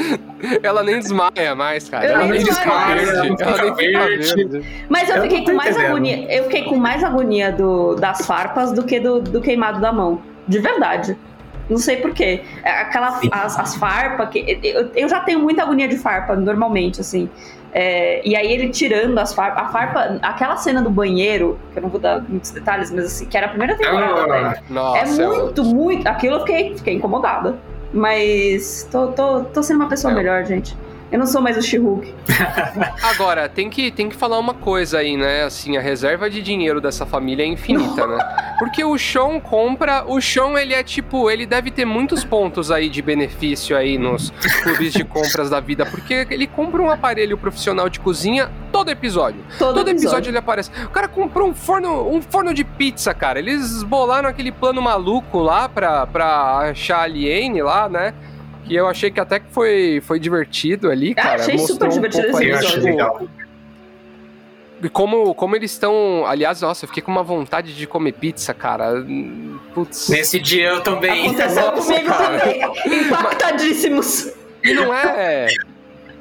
Ela 0.62 0.82
nem 0.82 0.98
desmaia 0.98 1.54
mais, 1.54 1.88
cara. 1.90 2.06
Eu 2.06 2.10
ela 2.14 2.24
nem 2.26 2.44
verde. 2.44 3.42
Ela 3.42 3.62
nem 3.62 3.74
verde. 3.74 4.34
verde. 4.34 4.86
Mas 4.88 5.10
eu, 5.10 5.16
Eu 5.16 5.22
fiquei 5.22 5.44
com 5.44 5.52
mais 5.52 5.70
entendendo. 5.70 5.90
agonia, 5.90 6.32
eu 6.34 6.44
fiquei 6.44 6.62
com 6.64 6.76
mais 6.76 7.04
agonia 7.04 7.52
do, 7.52 7.96
das 7.96 8.24
farpas 8.24 8.72
do 8.72 8.84
que 8.84 8.98
do, 9.00 9.20
do 9.20 9.40
queimado 9.42 9.80
da 9.80 9.92
mão. 9.92 10.22
De 10.48 10.58
verdade. 10.58 11.16
Não 11.68 11.76
sei 11.76 11.96
porquê. 11.96 12.42
Aquela, 12.64 13.12
Sim. 13.20 13.28
as, 13.30 13.58
as 13.58 13.76
farpas, 13.76 14.30
que, 14.30 14.58
eu, 14.62 14.90
eu 14.94 15.08
já 15.08 15.20
tenho 15.20 15.38
muita 15.40 15.62
agonia 15.62 15.86
de 15.86 15.98
farpa, 15.98 16.34
normalmente, 16.34 17.00
assim. 17.00 17.28
É, 17.70 18.26
e 18.26 18.34
aí 18.34 18.50
ele 18.50 18.70
tirando 18.70 19.18
as 19.18 19.34
farpas. 19.34 19.64
A 19.64 19.68
farpa, 19.68 20.18
aquela 20.22 20.56
cena 20.56 20.80
do 20.80 20.88
banheiro, 20.88 21.58
que 21.72 21.78
eu 21.78 21.82
não 21.82 21.90
vou 21.90 22.00
dar 22.00 22.22
muitos 22.26 22.50
detalhes, 22.50 22.90
mas 22.90 23.04
assim, 23.04 23.26
que 23.26 23.36
era 23.36 23.46
a 23.46 23.50
primeira 23.50 23.76
temporada. 23.76 24.58
Ah, 24.58 24.62
Nossa, 24.70 25.22
é 25.22 25.24
eu- 25.24 25.28
muito, 25.28 25.62
muito. 25.62 26.06
Aquilo 26.06 26.36
eu 26.36 26.40
fiquei, 26.40 26.74
fiquei 26.76 26.94
incomodada. 26.94 27.56
Mas 27.92 28.88
tô, 28.90 29.08
tô, 29.08 29.40
tô 29.44 29.62
sendo 29.62 29.76
uma 29.80 29.88
pessoa 29.88 30.12
É. 30.12 30.16
melhor, 30.16 30.44
gente. 30.46 30.74
Eu 31.10 31.18
não 31.18 31.26
sou 31.26 31.40
mais 31.40 31.56
o 31.56 31.62
She-Hulk. 31.62 32.14
Agora, 33.02 33.48
tem 33.48 33.70
que, 33.70 33.90
tem 33.90 34.08
que 34.10 34.14
falar 34.16 34.38
uma 34.38 34.52
coisa 34.52 34.98
aí, 34.98 35.16
né? 35.16 35.44
Assim, 35.44 35.76
a 35.76 35.80
reserva 35.80 36.28
de 36.28 36.42
dinheiro 36.42 36.80
dessa 36.82 37.06
família 37.06 37.44
é 37.44 37.46
infinita, 37.46 38.06
né? 38.06 38.18
Porque 38.58 38.84
o 38.84 38.98
Sean 38.98 39.40
compra. 39.40 40.04
O 40.06 40.20
Sean, 40.20 40.58
ele 40.60 40.74
é 40.74 40.82
tipo. 40.82 41.30
Ele 41.30 41.46
deve 41.46 41.70
ter 41.70 41.86
muitos 41.86 42.24
pontos 42.24 42.70
aí 42.70 42.90
de 42.90 43.00
benefício 43.00 43.74
aí 43.76 43.96
nos 43.96 44.30
clubes 44.62 44.92
de 44.92 45.02
compras 45.04 45.48
da 45.48 45.60
vida. 45.60 45.86
Porque 45.86 46.26
ele 46.30 46.46
compra 46.46 46.82
um 46.82 46.90
aparelho 46.90 47.38
profissional 47.38 47.88
de 47.88 48.00
cozinha 48.00 48.50
todo 48.70 48.90
episódio. 48.90 49.40
Todo, 49.58 49.76
Todo 49.76 49.88
episódio 49.88 50.08
episódio. 50.08 50.30
ele 50.30 50.38
aparece. 50.38 50.70
O 50.84 50.90
cara 50.90 51.08
comprou 51.08 51.48
um 51.48 51.54
forno, 51.54 52.06
um 52.10 52.20
forno 52.20 52.52
de 52.52 52.64
pizza, 52.64 53.14
cara. 53.14 53.38
Eles 53.38 53.82
bolaram 53.82 54.28
aquele 54.28 54.52
plano 54.52 54.82
maluco 54.82 55.38
lá 55.38 55.68
pra, 55.68 56.06
pra 56.06 56.58
achar 56.70 56.98
a 56.98 57.02
Aliene 57.02 57.62
lá, 57.62 57.88
né? 57.88 58.12
Que 58.68 58.74
eu 58.74 58.86
achei 58.86 59.10
que 59.10 59.18
até 59.18 59.40
que 59.40 59.46
foi, 59.50 60.00
foi 60.06 60.20
divertido 60.20 60.90
ali, 60.90 61.14
Ah, 61.16 61.22
cara. 61.22 61.34
achei 61.42 61.58
super 61.58 61.86
Mostrou 61.86 61.90
um 61.90 61.92
divertido 61.94 62.28
pouco 62.30 62.42
esse 62.44 62.52
achei 62.52 62.66
episódio. 62.66 62.80
tipo, 62.82 62.90
legal. 62.96 63.28
e 64.82 64.88
como, 64.88 65.34
como 65.34 65.56
eles 65.56 65.72
estão. 65.72 66.24
Aliás, 66.26 66.60
nossa, 66.60 66.84
eu 66.84 66.88
fiquei 66.88 67.02
com 67.02 67.10
uma 67.10 67.22
vontade 67.22 67.74
de 67.74 67.86
comer 67.86 68.12
pizza, 68.12 68.54
cara. 68.54 69.04
Putz. 69.74 70.08
Nesse 70.08 70.38
dia 70.38 70.68
eu 70.68 70.80
também. 70.82 71.26
Aconteceu 71.26 71.70
Nossa, 71.72 71.82
comigo 71.92 72.08
cara. 72.08 72.38
também. 72.40 72.62
Impactadíssimos. 73.00 74.32
E 74.62 74.72
não 74.74 74.92
é. 74.94 75.48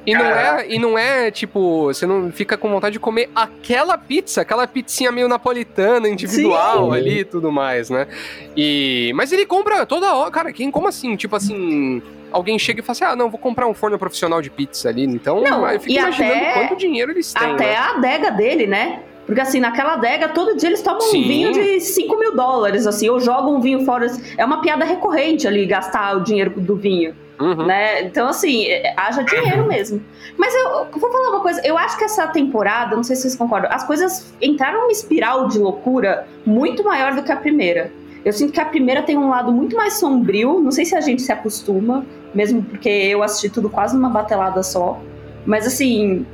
E 0.05 0.13
não 0.13 0.25
é, 0.25 0.65
e 0.69 0.79
não 0.79 0.97
é 0.97 1.29
tipo, 1.29 1.87
você 1.87 2.05
não 2.07 2.31
fica 2.31 2.55
com 2.57 2.69
vontade 2.69 2.93
de 2.93 2.99
comer 2.99 3.29
aquela 3.35 3.97
pizza, 3.97 4.39
aquela 4.39 4.65
pizzinha 4.65 5.11
meio 5.11 5.27
napolitana, 5.27 6.07
individual 6.07 6.91
Sim. 6.93 6.97
ali 6.97 7.19
e 7.19 7.25
tudo 7.25 7.51
mais, 7.51 7.89
né? 7.89 8.07
E 8.55 9.11
mas 9.15 9.33
ele 9.33 9.45
compra 9.45 9.85
toda 9.85 10.13
hora, 10.15 10.31
cara, 10.31 10.53
quem 10.53 10.71
como 10.71 10.87
assim? 10.87 11.17
Tipo 11.17 11.35
assim, 11.35 12.01
alguém 12.31 12.57
chega 12.59 12.79
e 12.81 12.83
fala 12.83 12.91
assim: 12.93 13.03
"Ah, 13.05 13.15
não, 13.15 13.29
vou 13.29 13.39
comprar 13.39 13.67
um 13.67 13.73
forno 13.73 13.97
profissional 13.97 14.41
de 14.41 14.49
pizza 14.49 14.89
ali". 14.89 15.03
Então, 15.03 15.41
Não, 15.41 15.67
eu 15.69 15.79
fico 15.79 15.93
imaginando 15.99 16.33
até- 16.35 16.53
quanto 16.53 16.75
dinheiro 16.77 17.11
eles 17.11 17.33
têm. 17.33 17.51
Até 17.53 17.65
né? 17.67 17.75
a 17.75 17.91
adega 17.91 18.31
dele, 18.31 18.67
né? 18.67 18.99
Porque 19.25 19.41
assim, 19.41 19.59
naquela 19.59 19.93
adega, 19.95 20.29
todo 20.29 20.55
dia 20.55 20.69
eles 20.69 20.81
tomam 20.81 21.01
Sim. 21.01 21.25
um 21.25 21.27
vinho 21.27 21.51
de 21.51 21.81
5 21.81 22.17
mil 22.17 22.33
dólares, 22.33 22.87
assim, 22.87 23.09
ou 23.09 23.19
jogam 23.19 23.55
um 23.55 23.59
vinho 23.59 23.83
fora. 23.83 24.07
É 24.37 24.45
uma 24.45 24.61
piada 24.61 24.85
recorrente 24.85 25.45
ali, 25.45 25.65
gastar 25.65 26.15
o 26.15 26.21
dinheiro 26.21 26.51
do 26.61 26.77
vinho, 26.77 27.13
Uhum. 27.37 27.65
né? 27.65 28.03
Então, 28.03 28.29
assim, 28.29 28.65
é- 28.67 28.93
haja 28.95 29.23
dinheiro 29.23 29.65
mesmo. 29.67 30.01
Mas 30.37 30.55
eu, 30.55 30.61
eu 30.93 30.99
vou 30.99 31.11
falar 31.11 31.29
uma 31.31 31.41
coisa, 31.41 31.59
eu 31.65 31.77
acho 31.77 31.97
que 31.97 32.05
essa 32.05 32.25
temporada, 32.27 32.95
não 32.95 33.03
sei 33.03 33.17
se 33.17 33.23
vocês 33.23 33.35
concordam, 33.35 33.69
as 33.69 33.83
coisas 33.85 34.33
entraram 34.41 34.79
numa 34.83 34.91
espiral 34.93 35.49
de 35.49 35.59
loucura 35.59 36.25
muito 36.45 36.81
maior 36.85 37.13
do 37.13 37.21
que 37.21 37.31
a 37.31 37.35
primeira. 37.35 37.91
Eu 38.23 38.31
sinto 38.31 38.53
que 38.53 38.59
a 38.61 38.65
primeira 38.65 39.01
tem 39.03 39.17
um 39.17 39.29
lado 39.29 39.51
muito 39.51 39.75
mais 39.75 39.93
sombrio, 39.99 40.59
não 40.61 40.71
sei 40.71 40.85
se 40.85 40.95
a 40.95 41.01
gente 41.01 41.21
se 41.21 41.31
acostuma, 41.33 42.05
mesmo 42.33 42.63
porque 42.63 42.89
eu 42.89 43.23
assisti 43.23 43.49
tudo 43.49 43.69
quase 43.69 43.95
numa 43.95 44.09
batelada 44.09 44.63
só. 44.63 44.99
Mas 45.45 45.65
assim, 45.65 46.25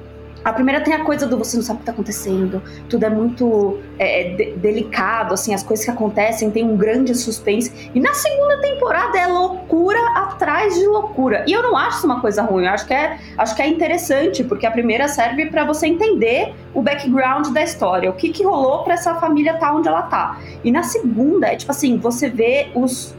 a 0.43 0.51
primeira 0.51 0.81
tem 0.81 0.93
a 0.93 1.05
coisa 1.05 1.25
do 1.25 1.37
você 1.37 1.55
não 1.55 1.63
sabe 1.63 1.77
o 1.77 1.79
que 1.79 1.85
tá 1.85 1.93
acontecendo, 1.93 2.61
tudo 2.89 3.05
é 3.05 3.09
muito 3.09 3.79
é, 3.97 4.21
é, 4.21 4.35
de- 4.35 4.51
delicado, 4.57 5.33
assim, 5.33 5.53
as 5.53 5.63
coisas 5.63 5.85
que 5.85 5.91
acontecem 5.91 6.51
tem 6.51 6.65
um 6.65 6.75
grande 6.75 7.15
suspense. 7.15 7.89
E 7.95 7.99
na 7.99 8.13
segunda 8.13 8.57
temporada 8.59 9.17
é 9.17 9.25
loucura 9.25 9.99
atrás 10.15 10.75
de 10.75 10.85
loucura. 10.85 11.45
E 11.47 11.53
eu 11.53 11.63
não 11.63 11.77
acho 11.77 11.97
isso 11.99 12.05
uma 12.05 12.19
coisa 12.19 12.41
ruim, 12.41 12.65
eu 12.65 12.71
acho 12.71 12.85
que 12.85 12.93
é, 12.93 13.17
acho 13.37 13.55
que 13.55 13.61
é 13.61 13.67
interessante, 13.67 14.43
porque 14.43 14.65
a 14.65 14.71
primeira 14.71 15.07
serve 15.07 15.45
pra 15.45 15.63
você 15.63 15.87
entender 15.87 16.53
o 16.73 16.81
background 16.81 17.47
da 17.53 17.63
história, 17.63 18.09
o 18.09 18.13
que, 18.13 18.29
que 18.29 18.43
rolou 18.43 18.83
pra 18.83 18.95
essa 18.95 19.15
família 19.15 19.53
tá 19.53 19.73
onde 19.73 19.87
ela 19.87 20.01
tá. 20.03 20.39
E 20.63 20.71
na 20.71 20.83
segunda, 20.83 21.47
é 21.47 21.55
tipo 21.55 21.71
assim, 21.71 21.97
você 21.97 22.29
vê 22.29 22.69
os 22.75 23.15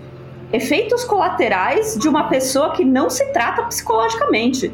efeitos 0.53 1.05
colaterais 1.05 1.97
de 1.99 2.09
uma 2.09 2.29
pessoa 2.29 2.73
que 2.73 2.85
não 2.85 3.11
se 3.11 3.25
trata 3.33 3.63
psicologicamente. 3.65 4.73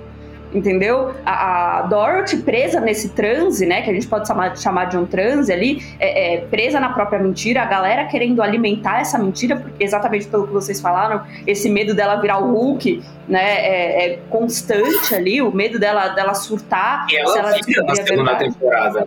Entendeu? 0.53 1.15
A, 1.25 1.79
a 1.79 1.83
Dorothy 1.83 2.39
presa 2.39 2.81
nesse 2.81 3.11
transe, 3.11 3.65
né? 3.65 3.83
Que 3.83 3.91
a 3.91 3.95
gente 3.95 4.09
pode 4.09 4.27
chamar, 4.27 4.57
chamar 4.57 4.87
de 4.87 4.97
um 4.97 5.07
transe 5.07 5.53
ali, 5.53 5.81
é, 6.01 6.35
é, 6.35 6.39
presa 6.39 6.81
na 6.81 6.89
própria 6.93 7.21
mentira, 7.21 7.63
a 7.63 7.67
galera 7.67 8.07
querendo 8.07 8.43
alimentar 8.43 9.01
essa 9.01 9.17
mentira, 9.17 9.55
porque 9.55 9.85
exatamente 9.85 10.27
pelo 10.27 10.49
que 10.49 10.53
vocês 10.53 10.81
falaram, 10.81 11.23
esse 11.47 11.71
medo 11.71 11.95
dela 11.95 12.17
virar 12.17 12.39
o 12.39 12.53
Hulk, 12.53 13.01
né? 13.29 13.45
É, 13.45 14.07
é 14.15 14.19
constante 14.29 15.15
ali, 15.15 15.41
o 15.41 15.55
medo 15.55 15.79
dela, 15.79 16.09
dela 16.09 16.35
surtar. 16.35 17.07
E 17.07 17.11
se 17.11 17.17
ela 17.17 17.51
ela 17.51 17.59
vira 17.65 17.83
na 17.85 17.95
segunda 17.95 18.35
temporada. 18.35 19.01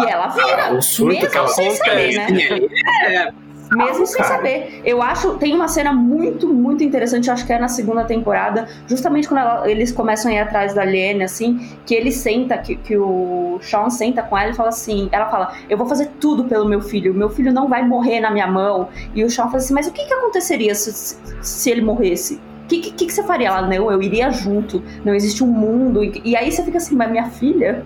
E 0.00 0.10
ela 0.10 0.26
vira. 0.28 0.74
O 0.74 0.82
surto 0.82 1.14
mesmo 1.14 1.30
que 1.30 1.38
ela 1.38 1.48
sem 1.48 1.70
saber, 1.70 2.14
né? 2.14 3.34
Mesmo 3.76 4.06
sem 4.06 4.22
cara. 4.22 4.36
saber. 4.36 4.80
Eu 4.84 5.02
acho, 5.02 5.34
tem 5.38 5.54
uma 5.54 5.68
cena 5.68 5.92
muito, 5.92 6.48
muito 6.52 6.82
interessante, 6.84 7.30
acho 7.30 7.46
que 7.46 7.52
é 7.52 7.58
na 7.58 7.68
segunda 7.68 8.04
temporada, 8.04 8.66
justamente 8.86 9.28
quando 9.28 9.40
ela- 9.40 9.70
eles 9.70 9.90
começam 9.92 10.30
a 10.30 10.34
ir 10.34 10.38
atrás 10.38 10.74
da 10.74 10.82
Aliene, 10.82 11.22
assim, 11.24 11.58
que 11.86 11.94
ele 11.94 12.10
senta, 12.12 12.56
que, 12.58 12.76
que 12.76 12.96
o 12.96 13.58
Sean 13.62 13.90
senta 13.90 14.22
com 14.22 14.36
ela 14.36 14.50
e 14.50 14.54
fala 14.54 14.68
assim, 14.70 15.08
ela 15.12 15.26
fala, 15.26 15.52
eu 15.68 15.76
vou 15.78 15.86
fazer 15.86 16.10
tudo 16.20 16.44
pelo 16.44 16.66
meu 16.68 16.80
filho, 16.80 17.12
meu 17.14 17.30
filho 17.30 17.52
não 17.52 17.68
vai 17.68 17.86
morrer 17.86 18.20
na 18.20 18.30
minha 18.30 18.46
mão. 18.46 18.88
E 19.14 19.24
o 19.24 19.30
Sean 19.30 19.46
fala 19.46 19.56
assim, 19.58 19.74
mas 19.74 19.86
o 19.86 19.92
que, 19.92 20.04
que 20.04 20.14
aconteceria 20.14 20.74
se, 20.74 20.92
se- 20.92 21.16
se 21.42 21.70
ele 21.70 21.80
morresse? 21.82 22.40
O 22.64 22.66
que, 22.66 22.80
que, 22.80 23.06
que 23.06 23.12
você 23.12 23.22
faria? 23.22 23.48
Ela, 23.48 23.62
não, 23.62 23.90
eu 23.92 24.00
iria 24.02 24.30
junto, 24.30 24.82
não 25.04 25.14
existe 25.14 25.44
um 25.44 25.46
mundo. 25.48 26.02
E, 26.02 26.22
e 26.24 26.34
aí 26.36 26.50
você 26.50 26.62
fica 26.62 26.78
assim, 26.78 26.96
mas 26.96 27.10
minha 27.10 27.26
filha? 27.26 27.84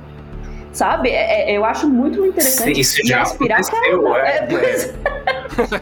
Sabe? 0.78 1.08
É- 1.10 1.50
é- 1.50 1.56
eu 1.56 1.64
acho 1.64 1.88
muito 1.88 2.24
interessante. 2.24 2.78
Isso 2.80 3.00
E 3.02 3.08
já 3.08 3.18
a 3.18 3.22
espiral 3.24 3.60
que 3.60 3.66
aconteceu, 3.68 4.06
ela- 4.06 4.28
é. 4.28 4.36
é, 4.38 4.46
pois, 4.46 4.94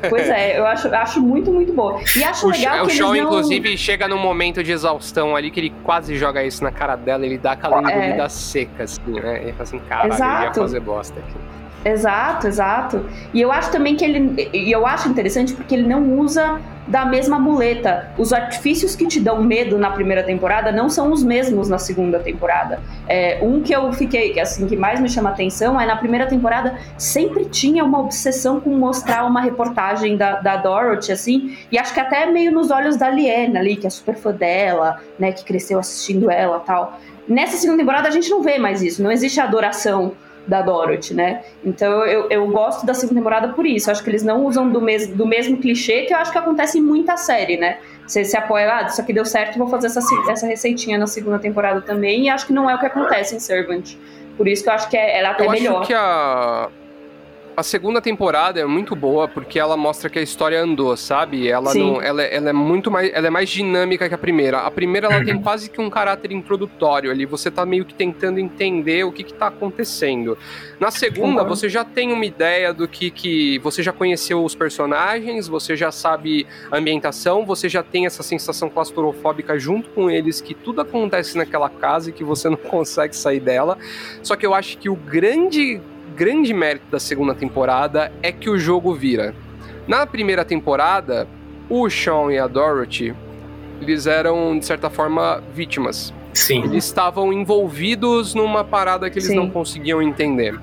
pois 0.09 0.29
é, 0.31 0.59
eu 0.59 0.67
acho, 0.67 0.89
acho 0.95 1.21
muito, 1.21 1.53
muito 1.53 1.71
boa. 1.75 2.01
E 2.17 2.25
acho 2.25 2.47
O, 2.47 2.51
legal 2.51 2.85
o 2.85 2.89
que 2.89 2.95
Shaw, 2.95 3.15
eles 3.15 3.23
não... 3.25 3.31
inclusive, 3.31 3.77
chega 3.77 4.09
num 4.09 4.17
momento 4.17 4.63
de 4.65 4.73
exaustão 4.73 5.37
ali 5.37 5.51
que 5.51 5.61
ele 5.61 5.75
quase 5.85 6.17
joga 6.17 6.43
isso 6.43 6.65
na 6.65 6.71
cara 6.73 6.97
dela, 6.97 7.27
ele 7.27 7.37
dá 7.37 7.53
aquela 7.53 7.77
É. 7.77 7.95
engolida 8.07 8.27
seca, 8.31 8.85
assim, 8.85 9.03
né? 9.21 9.43
Ele 9.43 9.53
fala 9.53 9.63
assim, 9.65 9.79
caralho, 9.81 10.13
eu 10.15 10.45
ia 10.47 10.55
fazer 10.55 10.81
bosta 10.81 11.21
aqui. 11.21 11.46
Exato, 11.87 12.49
exato. 12.49 13.07
E 13.32 13.41
eu 13.41 13.53
acho 13.53 13.70
também 13.70 13.95
que 13.95 14.05
ele. 14.05 14.51
E 14.53 14.72
eu 14.72 14.84
acho 14.84 15.09
interessante 15.09 15.55
porque 15.55 15.72
ele 15.72 15.87
não 15.87 16.18
usa 16.18 16.61
da 16.89 17.05
mesma 17.05 17.39
muleta. 17.39 18.11
Os 18.18 18.32
artifícios 18.32 18.97
que 18.97 19.07
te 19.07 19.20
dão 19.20 19.41
medo 19.41 19.78
na 19.78 19.91
primeira 19.91 20.24
temporada 20.24 20.72
não 20.72 20.89
são 20.89 21.12
os 21.12 21.22
mesmos 21.22 21.68
na 21.68 21.78
segunda 21.78 22.18
temporada. 22.18 22.80
É, 23.09 23.39
um 23.41 23.61
que 23.61 23.72
eu 23.72 23.93
fiquei, 23.93 24.39
assim, 24.41 24.66
que 24.66 24.76
mais 24.76 24.99
me 24.99 25.09
chama 25.09 25.30
atenção 25.30 25.80
é 25.80 25.87
na 25.87 25.97
primeira 25.97 26.26
temporada 26.26 26.76
sempre 26.99 27.45
tinha 27.45 27.84
uma 27.84 28.01
obsessão 28.01 28.61
com 28.61 28.70
mostrar 28.70 29.24
uma 29.24 29.41
reportagem 29.41 30.16
da, 30.16 30.41
da 30.41 30.57
Dorothy, 30.57 31.12
assim, 31.12 31.57
e 31.70 31.78
acho 31.78 31.95
que 31.95 32.01
até 32.01 32.26
meio 32.26 32.53
nos 32.53 32.70
olhos 32.70 32.97
da 32.97 33.09
Liane 33.09 33.57
ali, 33.57 33.76
que 33.76 33.87
é 33.87 33.91
super 33.91 34.16
fã 34.16 34.32
dela, 34.32 35.01
né, 35.18 35.32
que 35.32 35.45
cresceu 35.45 35.78
assistindo 35.78 36.30
ela 36.30 36.61
tal. 36.61 36.99
Nessa 37.28 37.57
segunda 37.57 37.78
temporada 37.78 38.07
a 38.07 38.12
gente 38.12 38.30
não 38.30 38.43
vê 38.43 38.59
mais 38.59 38.82
isso, 38.82 39.03
não 39.03 39.11
existe 39.11 39.41
adoração 39.41 40.12
da 40.47 40.63
Dorothy, 40.63 41.15
né? 41.15 41.43
Então 41.65 42.05
eu, 42.07 42.29
eu 42.31 42.47
gosto 42.49 42.87
da 42.87 42.95
segunda 42.95 43.21
temporada 43.21 43.49
por 43.49 43.67
isso. 43.67 43.91
Acho 43.91 44.03
que 44.03 44.11
eles 44.11 44.23
não 44.23 44.45
usam 44.45 44.71
do, 44.71 44.81
mes 44.81 45.09
do 45.09 45.27
mesmo 45.27 45.57
clichê 45.57 46.03
que 46.03 46.15
eu 46.15 46.19
acho 46.19 46.31
que 46.31 46.39
acontece 46.39 46.79
em 46.79 46.83
muita 46.83 47.17
série, 47.17 47.57
né? 47.57 47.79
Você 48.07 48.25
se 48.25 48.37
apoia, 48.37 48.73
ah, 48.73 48.83
isso 48.83 49.01
aqui 49.01 49.13
deu 49.13 49.25
certo, 49.25 49.59
vou 49.59 49.69
fazer 49.69 49.89
essa, 49.89 50.01
essa 50.31 50.47
receitinha 50.47 50.97
na 50.97 51.07
segunda 51.07 51.39
temporada 51.39 51.81
também. 51.81 52.27
E 52.27 52.29
acho 52.31 52.47
que 52.47 52.53
não 52.53 52.71
é 52.71 52.75
o 52.75 52.79
que 52.79 52.87
acontece 52.87 53.35
em 53.35 53.41
Servant. 53.41 53.95
Por 54.37 54.47
isso 54.47 54.63
que 54.63 54.69
eu 54.69 54.75
acho 54.75 54.89
que 54.89 54.97
é, 54.97 55.19
ela 55.19 55.29
é 55.29 55.31
até 55.33 55.47
Eu 55.47 55.51
melhor. 55.51 55.79
acho 55.79 55.87
que 55.89 55.95
a. 55.95 56.69
A 57.57 57.63
segunda 57.63 58.03
temporada 58.03 58.61
é 58.61 58.67
muito 58.67 58.95
boa 58.95 59.27
porque 59.27 59.59
ela 59.59 59.79
mostra 59.79 60.11
que 60.11 60.19
a 60.19 60.23
história 60.23 60.61
andou, 60.61 60.95
sabe? 60.95 61.49
Ela 61.49 61.71
Sim. 61.71 61.79
não, 61.79 62.03
ela, 62.03 62.23
ela 62.23 62.51
é 62.51 62.53
muito 62.53 62.91
mais, 62.91 63.11
ela 63.15 63.29
é 63.29 63.31
mais 63.31 63.49
dinâmica 63.49 64.07
que 64.11 64.15
a 64.15 64.19
primeira. 64.19 64.59
A 64.59 64.71
primeira 64.71 65.07
ela 65.07 65.25
tem 65.25 65.41
quase 65.41 65.71
que 65.71 65.81
um 65.81 65.89
caráter 65.89 66.33
introdutório 66.33 67.11
ali. 67.11 67.25
Você 67.25 67.51
tá 67.51 67.65
meio 67.65 67.87
que 67.87 67.95
tentando 67.95 68.39
entender 68.39 69.05
o 69.05 69.11
que 69.11 69.25
que 69.25 69.33
tá 69.33 69.47
acontecendo. 69.47 70.37
Na 70.79 70.91
segunda 70.91 71.29
Concordo. 71.29 71.57
você 71.57 71.67
já 71.71 71.83
tem 71.83 72.13
uma 72.13 72.27
ideia 72.27 72.75
do 72.75 72.87
que 72.87 73.11
que 73.11 73.59
você 73.61 73.83
já 73.83 73.91
conheceu 73.91 74.45
os 74.45 74.55
personagens, 74.55 75.49
você 75.49 75.75
já 75.75 75.91
sabe 75.91 76.47
a 76.71 76.77
ambientação, 76.77 77.47
você 77.47 77.71
já 77.71 77.83
tem 77.83 78.05
essa 78.05 78.23
sensação 78.23 78.69
claustrofóbica 78.69 79.59
junto 79.59 79.89
com 79.91 80.11
eles 80.11 80.43
que 80.43 80.53
tudo 80.53 80.83
acontece 80.83 81.39
naquela 81.39 81.71
casa 81.71 82.11
e 82.11 82.13
que 82.13 82.23
você 82.23 82.51
não 82.51 82.59
consegue 82.59 83.17
sair 83.17 83.41
dela. 83.41 83.79
Só 84.23 84.37
que 84.37 84.45
eu 84.45 84.53
acho 84.53 84.77
que 84.77 84.91
o 84.91 84.95
grande 84.95 85.81
grande 86.15 86.53
mérito 86.53 86.87
da 86.91 87.01
segunda 87.01 87.35
temporada 87.35 88.13
é 88.23 88.31
que 88.31 88.49
o 88.49 88.59
jogo 88.59 88.95
vira. 88.95 89.35
Na 89.87 90.07
primeira 90.07 90.45
temporada, 90.45 91.29
o 91.69 91.89
Sean 91.89 92.33
e 92.33 92.39
a 92.39 92.47
Dorothy, 92.47 93.15
eles 93.81 94.07
eram, 94.07 94.59
de 94.59 94.67
certa 94.67 94.91
forma, 94.91 95.43
vítimas. 95.55 96.13
Sim. 96.33 96.65
Eles 96.65 96.85
estavam 96.85 97.33
envolvidos 97.33 98.35
numa 98.35 98.63
parada 98.63 99.09
que 99.09 99.19
eles 99.19 99.29
Sim. 99.29 99.37
não 99.37 99.51
conseguiam 99.51 100.03
entender. 100.03 100.59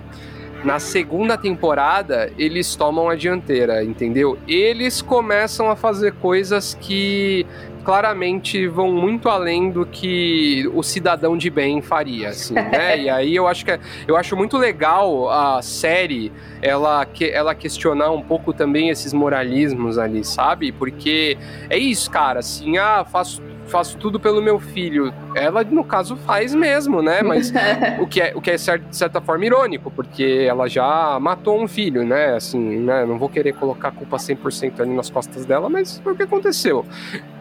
Na 0.63 0.79
segunda 0.79 1.37
temporada, 1.37 2.31
eles 2.37 2.73
tomam 2.75 3.09
a 3.09 3.15
dianteira, 3.15 3.83
entendeu? 3.83 4.37
Eles 4.47 5.01
começam 5.01 5.69
a 5.69 5.75
fazer 5.75 6.13
coisas 6.13 6.77
que 6.79 7.45
claramente 7.83 8.65
vão 8.65 8.93
muito 8.93 9.27
além 9.27 9.69
do 9.69 9.85
que 9.85 10.65
o 10.73 10.81
cidadão 10.81 11.35
de 11.37 11.49
bem 11.49 11.81
faria, 11.81 12.29
assim, 12.29 12.53
né? 12.71 12.97
e 12.97 13.09
aí 13.09 13.35
eu 13.35 13.45
acho 13.45 13.65
que 13.65 13.71
é- 13.71 13.79
eu 14.07 14.15
acho 14.15 14.37
muito 14.37 14.57
legal 14.57 15.29
a 15.29 15.61
série 15.61 16.31
ela 16.61 17.05
que 17.05 17.25
ela 17.29 17.53
questionar 17.53 18.11
um 18.11 18.21
pouco 18.21 18.53
também 18.53 18.87
esses 18.87 19.11
moralismos 19.11 19.97
ali, 19.97 20.23
sabe? 20.23 20.71
Porque 20.71 21.37
é 21.69 21.77
isso, 21.77 22.09
cara, 22.09 22.39
assim, 22.39 22.77
ah, 22.77 23.03
faço 23.03 23.41
faço 23.67 23.97
tudo 23.97 24.19
pelo 24.19 24.41
meu 24.41 24.59
filho. 24.59 25.13
Ela, 25.35 25.63
no 25.63 25.83
caso, 25.83 26.15
faz 26.17 26.53
mesmo, 26.53 27.01
né? 27.01 27.21
Mas 27.21 27.51
o 27.99 28.07
que 28.07 28.21
é, 28.21 28.33
o 28.35 28.41
que 28.41 28.51
é 28.51 28.57
cer- 28.57 28.79
de 28.79 28.95
certa 28.95 29.19
forma 29.21 29.45
irônico, 29.45 29.89
porque 29.91 30.45
ela 30.47 30.67
já 30.67 31.17
matou 31.19 31.61
um 31.61 31.67
filho, 31.67 32.03
né? 32.05 32.35
Assim, 32.35 32.59
né? 32.79 33.05
Não 33.05 33.17
vou 33.17 33.29
querer 33.29 33.53
colocar 33.53 33.89
a 33.89 33.91
culpa 33.91 34.17
100% 34.17 34.79
ali 34.81 34.93
nas 34.93 35.09
costas 35.09 35.45
dela, 35.45 35.69
mas 35.69 35.99
foi 35.99 36.13
o 36.13 36.15
que 36.15 36.23
aconteceu. 36.23 36.85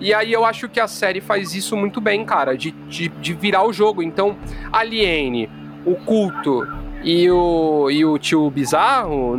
E 0.00 0.12
aí 0.14 0.32
eu 0.32 0.44
acho 0.44 0.68
que 0.68 0.80
a 0.80 0.88
série 0.88 1.20
faz 1.20 1.54
isso 1.54 1.76
muito 1.76 2.00
bem, 2.00 2.24
cara, 2.24 2.56
de, 2.56 2.70
de, 2.70 3.08
de 3.08 3.34
virar 3.34 3.64
o 3.66 3.72
jogo. 3.72 4.02
Então, 4.02 4.36
Aliene, 4.72 5.48
o 5.84 5.94
culto 5.96 6.66
e 7.04 7.30
o, 7.30 7.90
e 7.90 8.04
o 8.04 8.16
tio 8.18 8.48
bizarro, 8.50 9.36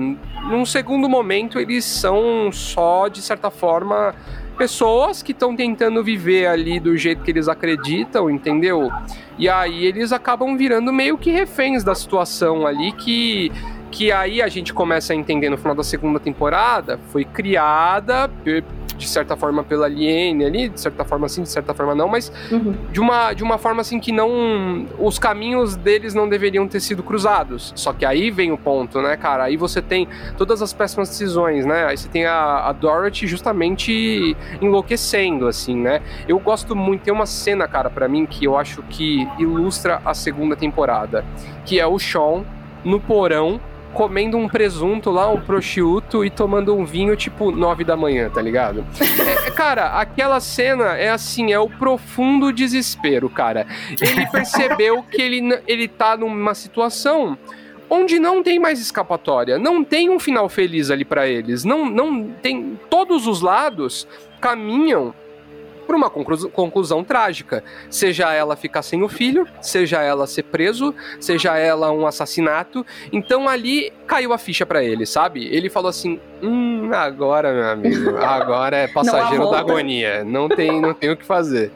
num 0.50 0.66
segundo 0.66 1.08
momento, 1.08 1.60
eles 1.60 1.86
são 1.86 2.52
só, 2.52 3.08
de 3.08 3.22
certa 3.22 3.50
forma, 3.50 4.14
pessoas 4.54 5.22
que 5.22 5.32
estão 5.32 5.56
tentando 5.56 6.04
viver 6.04 6.48
ali 6.48 6.80
do 6.80 6.96
jeito 6.98 7.24
que 7.24 7.32
eles 7.32 7.48
acreditam, 7.48 8.30
entendeu? 8.30 8.90
E 9.38 9.50
aí 9.50 9.86
eles 9.86 10.12
acabam 10.12 10.56
virando 10.56 10.94
meio 10.94 11.18
que 11.18 11.32
reféns 11.32 11.84
da 11.84 11.96
situação 11.96 12.66
ali 12.66 12.92
que. 12.94 13.52
Que 13.94 14.12
aí 14.12 14.42
a 14.42 14.48
gente 14.48 14.74
começa 14.74 15.14
a 15.14 15.16
entender 15.16 15.50
no 15.50 15.58
final 15.58 15.76
da 15.76 15.84
segunda 15.84 16.20
temporada, 16.20 17.00
foi 17.10 17.24
criada 17.24 18.28
de 18.98 19.08
certa 19.08 19.36
forma 19.36 19.64
pela 19.64 19.86
Aliene 19.86 20.46
ali, 20.46 20.70
de 20.70 20.80
certa 20.80 21.04
forma 21.04 21.28
sim, 21.30 21.44
de 21.44 21.50
certa 21.50 21.74
forma 21.74 21.94
não, 21.94 22.08
mas 22.08 22.32
Uhum. 22.52 22.74
de 22.92 23.00
uma, 23.00 23.34
de 23.34 23.44
uma 23.44 23.58
forma 23.60 23.82
assim 23.82 24.00
que 24.00 24.12
não. 24.12 24.88
Os 24.98 25.20
caminhos 25.20 25.76
deles 25.76 26.14
não 26.16 26.28
deveriam 26.28 26.68
ter 26.68 26.80
sido 26.80 27.04
cruzados. 27.04 27.72
Só 27.76 27.94
que 27.94 28.04
aí 28.06 28.32
vem 28.32 28.52
o 28.52 28.58
ponto, 28.58 29.00
né, 29.02 29.16
cara? 29.16 29.44
Aí 29.44 29.58
você 29.58 29.82
tem 29.82 30.08
todas 30.38 30.62
as 30.62 30.74
péssimas 30.74 31.10
decisões, 31.10 31.64
né? 31.66 31.86
Aí 31.86 31.98
você 31.98 32.08
tem 32.08 32.26
a, 32.26 32.68
a 32.68 32.72
Dorothy 32.72 33.28
justamente 33.28 34.36
enlouquecendo, 34.62 35.48
assim, 35.48 35.76
né? 35.76 36.02
Eu 36.28 36.40
gosto 36.40 36.76
muito. 36.76 37.04
Tem 37.04 37.14
uma 37.14 37.26
cena, 37.28 37.68
cara, 37.68 37.90
pra 37.90 38.08
mim 38.08 38.26
que 38.26 38.46
eu 38.46 38.58
acho 38.58 38.82
que 38.84 39.28
ilustra 39.38 40.02
a 40.06 40.14
segunda 40.14 40.56
temporada, 40.56 41.24
que 41.66 41.80
é 41.80 41.86
o 41.86 42.00
Sean 42.00 42.44
no 42.84 43.00
porão. 43.00 43.60
Comendo 43.94 44.38
um 44.38 44.50
presunto 44.50 45.12
lá, 45.12 45.30
um 45.30 45.40
prosciutto 45.40 46.26
e 46.26 46.30
tomando 46.30 46.76
um 46.76 46.84
vinho 46.84 47.16
tipo 47.16 47.52
nove 47.52 47.84
da 47.84 47.96
manhã, 47.96 48.30
tá 48.30 48.42
ligado? 48.42 48.86
É, 49.46 49.52
cara, 49.52 50.00
aquela 50.00 50.40
cena 50.40 50.98
é 50.98 51.10
assim, 51.10 51.52
é 51.52 51.60
o 51.60 51.70
profundo 51.70 52.52
desespero, 52.52 53.30
cara. 53.30 53.68
Ele 54.02 54.26
percebeu 54.28 55.04
que 55.04 55.22
ele, 55.22 55.62
ele 55.68 55.88
tá 55.88 56.18
numa 56.18 56.54
situação 56.54 57.38
onde 57.90 58.20
não 58.20 58.42
tem 58.42 58.60
mais 58.60 58.80
escapatória, 58.80 59.60
não 59.60 59.84
tem 59.84 60.10
um 60.10 60.20
final 60.20 60.50
feliz 60.50 60.90
ali 60.90 61.06
pra 61.06 61.28
eles, 61.28 61.64
não, 61.64 61.86
não 61.86 62.30
tem 62.42 62.80
todos 62.90 63.28
os 63.28 63.42
lados 63.42 64.08
caminham 64.42 65.14
por 65.84 65.96
uma 65.96 66.10
conclusão, 66.10 66.50
conclusão 66.50 67.04
trágica, 67.04 67.64
seja 67.90 68.32
ela 68.34 68.56
ficar 68.56 68.82
sem 68.82 69.04
o 69.04 69.10
filho, 69.10 69.48
seja 69.62 70.02
ela 70.02 70.26
ser 70.26 70.44
preso, 70.44 70.94
seja 71.20 71.58
ela 71.58 71.92
um 71.92 72.06
assassinato. 72.06 72.86
Então 73.12 73.48
ali 73.48 73.92
caiu 74.08 74.34
a 74.34 74.38
ficha 74.38 74.66
pra 74.66 74.84
ele, 74.84 75.06
sabe? 75.06 75.48
Ele 75.48 75.70
falou 75.70 75.90
assim: 75.90 76.20
"Hum, 76.42 76.90
agora, 76.94 77.54
meu 77.54 77.68
amigo, 77.68 78.18
agora 78.24 78.78
é 78.78 78.88
passageiro 78.88 79.50
da 79.50 79.60
agonia, 79.60 80.24
não 80.24 80.50
tem, 80.50 80.80
não 80.82 80.94
tem 80.94 81.12
o 81.12 81.18
que 81.18 81.26
fazer". 81.26 81.72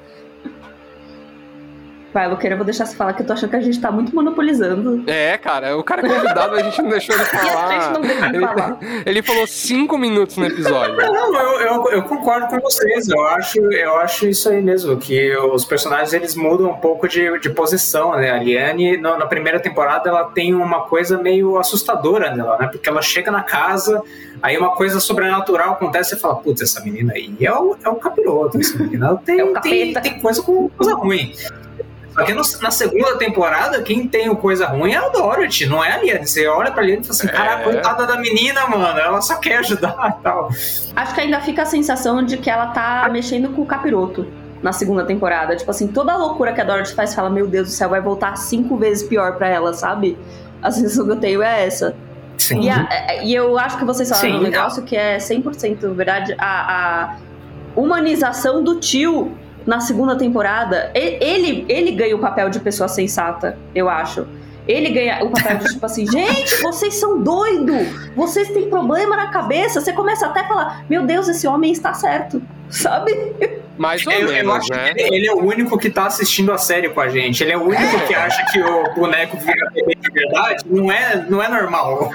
Vai, 2.14 2.28
Luqueira, 2.28 2.54
eu 2.54 2.58
vou 2.58 2.66
deixar 2.66 2.86
você 2.86 2.96
falar 2.96 3.14
que 3.14 3.22
eu 3.22 3.28
tô 3.28 3.34
achando 3.34 3.50
que 3.50 3.56
a 3.58 3.60
gente 3.62 3.80
tá 3.80 3.92
muito 3.92 4.16
monopolizando. 4.16 5.04
É, 5.06 5.38
cara, 5.38 5.78
o 5.78 5.84
cara 5.84 6.08
é 6.08 6.10
convidado, 6.10 6.56
a 6.56 6.64
gente 6.64 6.82
não 6.82 6.90
deixou 6.90 7.14
ele 7.14 7.24
E 7.28 7.28
a 7.28 7.40
gente 7.42 7.52
falar. 7.52 7.94
não 7.94 8.02
deixa 8.02 8.26
ele 8.28 8.40
falar. 8.48 8.78
Ele 9.06 9.22
falou 9.22 9.46
cinco 9.48 9.98
minutos 9.98 10.38
no 10.38 10.46
episódio. 10.46 10.96
Não, 10.96 11.36
eu, 11.36 11.60
eu, 11.62 11.92
eu 11.92 12.04
concordo 12.04 12.48
com 12.48 12.60
vocês. 12.60 13.08
Eu 13.10 13.26
acho, 13.28 13.60
eu 13.72 13.98
acho 13.98 14.28
isso 14.28 14.50
aí 14.50 14.62
mesmo, 14.62 14.98
que 14.98 15.36
os 15.38 15.64
personagens 15.66 16.12
eles 16.14 16.34
mudam 16.36 16.70
um 16.72 16.78
pouco 16.78 17.08
de, 17.08 17.38
de 17.40 17.50
posição, 17.52 18.16
né? 18.16 18.32
A 18.32 18.38
Liane, 18.40 18.98
no- 18.98 19.18
na 19.18 19.28
primeira 19.28 19.60
temporada, 19.60 20.10
ela 20.10 20.24
tem 20.26 20.56
uma 20.56 20.82
coisa 20.86 21.18
meio 21.18 21.58
assustadora 21.58 22.34
nela, 22.34 22.58
né? 22.58 22.68
Porque 22.72 22.90
ela 22.90 23.02
chega 23.02 23.30
na 23.32 23.44
casa, 23.44 24.02
aí 24.42 24.58
uma 24.58 24.72
coisa 24.76 25.00
sobrenatural 25.00 25.72
acontece 25.74 26.16
e 26.16 26.20
fala, 26.20 26.36
putz, 26.38 26.62
essa 26.62 26.82
menina 26.84 27.14
aí 27.14 27.36
é 27.42 27.52
o, 27.54 27.76
é 27.84 27.90
o 27.90 27.96
capiroto, 27.96 28.60
essa 28.60 28.78
menina 28.78 29.08
ela 29.08 29.18
tem, 29.24 29.40
É 29.40 29.44
o 29.44 29.54
tem, 29.62 29.94
tem 29.94 30.20
coisa 30.20 30.42
com 30.42 30.70
coisa 30.70 30.96
ruim. 30.96 31.32
Só 32.18 32.24
que 32.26 32.34
no- 32.34 32.42
na 32.62 32.72
segunda 32.72 33.16
temporada, 33.18 33.82
quem 33.84 34.08
tem 34.08 34.30
o 34.30 34.36
coisa 34.36 34.66
ruim 34.68 34.94
é 34.94 34.98
a 34.98 35.10
Dorothy, 35.10 35.68
não 35.68 35.84
é 35.84 35.92
a 35.94 35.98
Liane. 36.02 36.26
Você 36.26 36.48
olha 36.48 36.72
pra 36.72 36.82
Liane 36.84 37.02
e 37.02 37.04
fala 37.04 37.14
assim, 37.16 37.28
caraca, 37.28 37.64
coitada 37.64 38.08
da 38.08 38.18
menina, 38.18 38.66
mano, 38.68 39.00
ela 39.00 39.22
só 39.22 39.36
quer 39.36 39.58
ajudar 39.60 40.16
e 40.20 40.24
tal. 40.24 40.50
Acho 40.96 41.14
que 41.14 41.22
ainda 41.22 41.40
fica 41.42 41.62
a 41.62 41.66
sensação 41.66 42.24
de 42.24 42.38
que 42.38 42.50
ela 42.50 42.68
tá 42.68 43.08
mexendo 43.12 43.50
com 43.50 43.62
o 43.62 43.66
capiroto 43.66 44.26
na 44.64 44.74
segunda 44.74 45.06
temporada. 45.06 45.56
Tipo 45.56 45.70
assim, 45.70 45.88
toda 45.88 46.12
a 46.14 46.18
loucura 46.18 46.54
que 46.54 46.60
a 46.60 46.64
Dorothy 46.64 46.96
faz, 46.96 47.14
fala, 47.14 47.30
meu 47.30 47.46
Deus 47.48 47.68
do 47.68 47.72
céu, 47.74 47.90
vai 47.90 48.02
voltar 48.02 48.36
cinco 48.36 48.76
vezes 48.78 49.08
pior 49.08 49.36
pra 49.38 49.48
ela, 49.48 49.74
sabe? 49.74 50.18
A 50.62 50.72
sensação 50.72 51.06
que 51.06 51.12
eu 51.12 51.18
tenho 51.18 51.44
é 51.44 51.68
essa. 51.68 51.96
Sim. 52.36 52.62
E, 52.62 52.70
a- 52.70 52.88
é- 52.90 53.26
e 53.26 53.34
eu 53.36 53.58
acho 53.60 53.78
que 53.78 53.86
vocês 53.86 54.10
falaram 54.10 54.30
Sim, 54.32 54.38
um 54.38 54.42
negócio 54.42 54.82
que 54.84 54.96
é 54.96 55.20
100% 55.20 55.94
verdade. 55.94 56.36
A, 56.40 57.14
a 57.14 57.16
humanização 57.76 58.64
do 58.64 58.80
tio 58.80 59.32
na 59.68 59.82
segunda 59.82 60.18
temporada. 60.18 60.90
Ele, 60.96 61.66
ele 61.68 61.92
ganha 61.92 62.16
o 62.16 62.20
papel 62.20 62.50
de 62.50 62.60
pessoa 62.60 62.88
sensata, 62.88 63.58
eu 63.76 63.90
acho. 63.90 64.26
Ele 64.66 64.90
ganha 64.90 65.24
o 65.24 65.30
papel 65.30 65.58
de 65.58 65.74
tipo 65.74 65.86
assim, 65.86 66.08
gente, 66.12 66.62
vocês 66.62 66.96
são 66.96 67.22
doidos, 67.22 67.88
vocês 68.16 68.50
têm 68.50 68.70
problema 68.70 69.16
na 69.16 69.28
cabeça. 69.28 69.82
Você 69.82 69.92
começa 69.94 70.26
até 70.26 70.40
a 70.40 70.48
falar, 70.48 70.86
meu 70.90 71.06
Deus, 71.06 71.28
esse 71.28 71.46
homem 71.48 71.72
está 71.72 71.94
certo, 71.94 72.42
sabe? 72.70 73.14
Mais 73.78 74.06
ou 74.08 74.12
Eu, 74.12 74.30
eu 74.30 74.52
acho 74.54 74.72
né? 74.72 74.94
que 74.94 75.02
ele, 75.02 75.16
ele 75.18 75.28
é 75.28 75.34
o 75.34 75.44
único 75.44 75.78
que 75.78 75.90
tá 75.90 76.08
assistindo 76.08 76.52
a 76.52 76.58
série 76.58 76.90
com 76.90 77.00
a 77.00 77.10
gente. 77.10 77.44
Ele 77.44 77.52
é 77.52 77.58
o 77.58 77.64
único 77.64 78.00
que 78.08 78.16
acha 78.16 78.44
que 78.52 78.60
o 78.60 78.96
boneco 78.96 79.38
vira 79.38 79.70
bebê 79.72 79.97
verdade. 80.18 80.64
Não 80.68 80.92
é, 80.92 81.26
não 81.30 81.44
é 81.44 81.48
normal. 81.50 82.12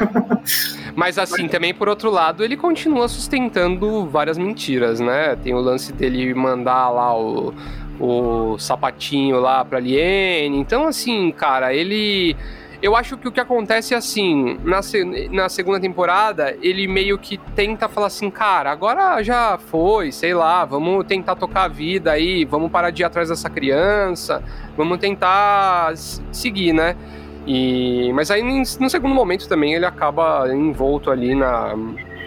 Mas 0.95 1.19
assim, 1.19 1.49
também 1.49 1.73
por 1.73 1.89
outro 1.89 2.11
lado, 2.11 2.45
ele 2.45 2.57
continua 2.57 3.09
sustentando 3.09 4.07
várias 4.07 4.37
mentiras, 4.37 5.01
né? 5.01 5.37
Tem 5.43 5.55
o 5.55 5.61
lance 5.61 5.93
dele 5.93 6.35
mandar 6.35 6.91
lá 6.91 7.17
o, 7.19 7.55
o 8.01 8.59
sapatinho 8.59 9.41
lá 9.41 9.65
pra 9.65 9.79
Liene. 9.81 10.59
Então, 10.59 10.87
assim, 10.87 11.31
cara, 11.33 11.73
ele. 11.75 12.37
Eu 12.83 12.97
acho 12.97 13.17
que 13.17 13.29
o 13.29 13.31
que 13.33 13.39
acontece 13.39 13.95
é 13.95 13.97
assim, 13.97 14.59
na, 14.65 14.83
se- 14.83 15.29
na 15.29 15.49
segunda 15.49 15.79
temporada, 15.79 16.57
ele 16.61 16.89
meio 16.89 17.17
que 17.17 17.39
tenta 17.55 17.89
falar 17.89 18.09
assim, 18.09 18.29
cara, 18.29 18.73
agora 18.73 19.23
já 19.23 19.57
foi, 19.57 20.11
sei 20.11 20.35
lá, 20.35 20.65
vamos 20.65 21.07
tentar 21.07 21.37
tocar 21.37 21.63
a 21.63 21.69
vida 21.69 22.11
aí, 22.11 22.45
vamos 22.45 22.73
parar 22.73 22.91
de 22.91 23.03
ir 23.03 23.05
atrás 23.05 23.29
dessa 23.29 23.49
criança, 23.49 24.43
vamos 24.77 24.99
tentar 24.99 25.93
seguir, 26.33 26.73
né? 26.73 26.97
E, 27.47 28.13
mas 28.13 28.31
aí, 28.31 28.43
no 28.43 28.91
segundo 28.91 29.15
momento 29.15 29.49
também, 29.49 29.75
ele 29.75 29.85
acaba 29.85 30.47
envolto 30.55 31.11
ali 31.11 31.35
na, 31.35 31.75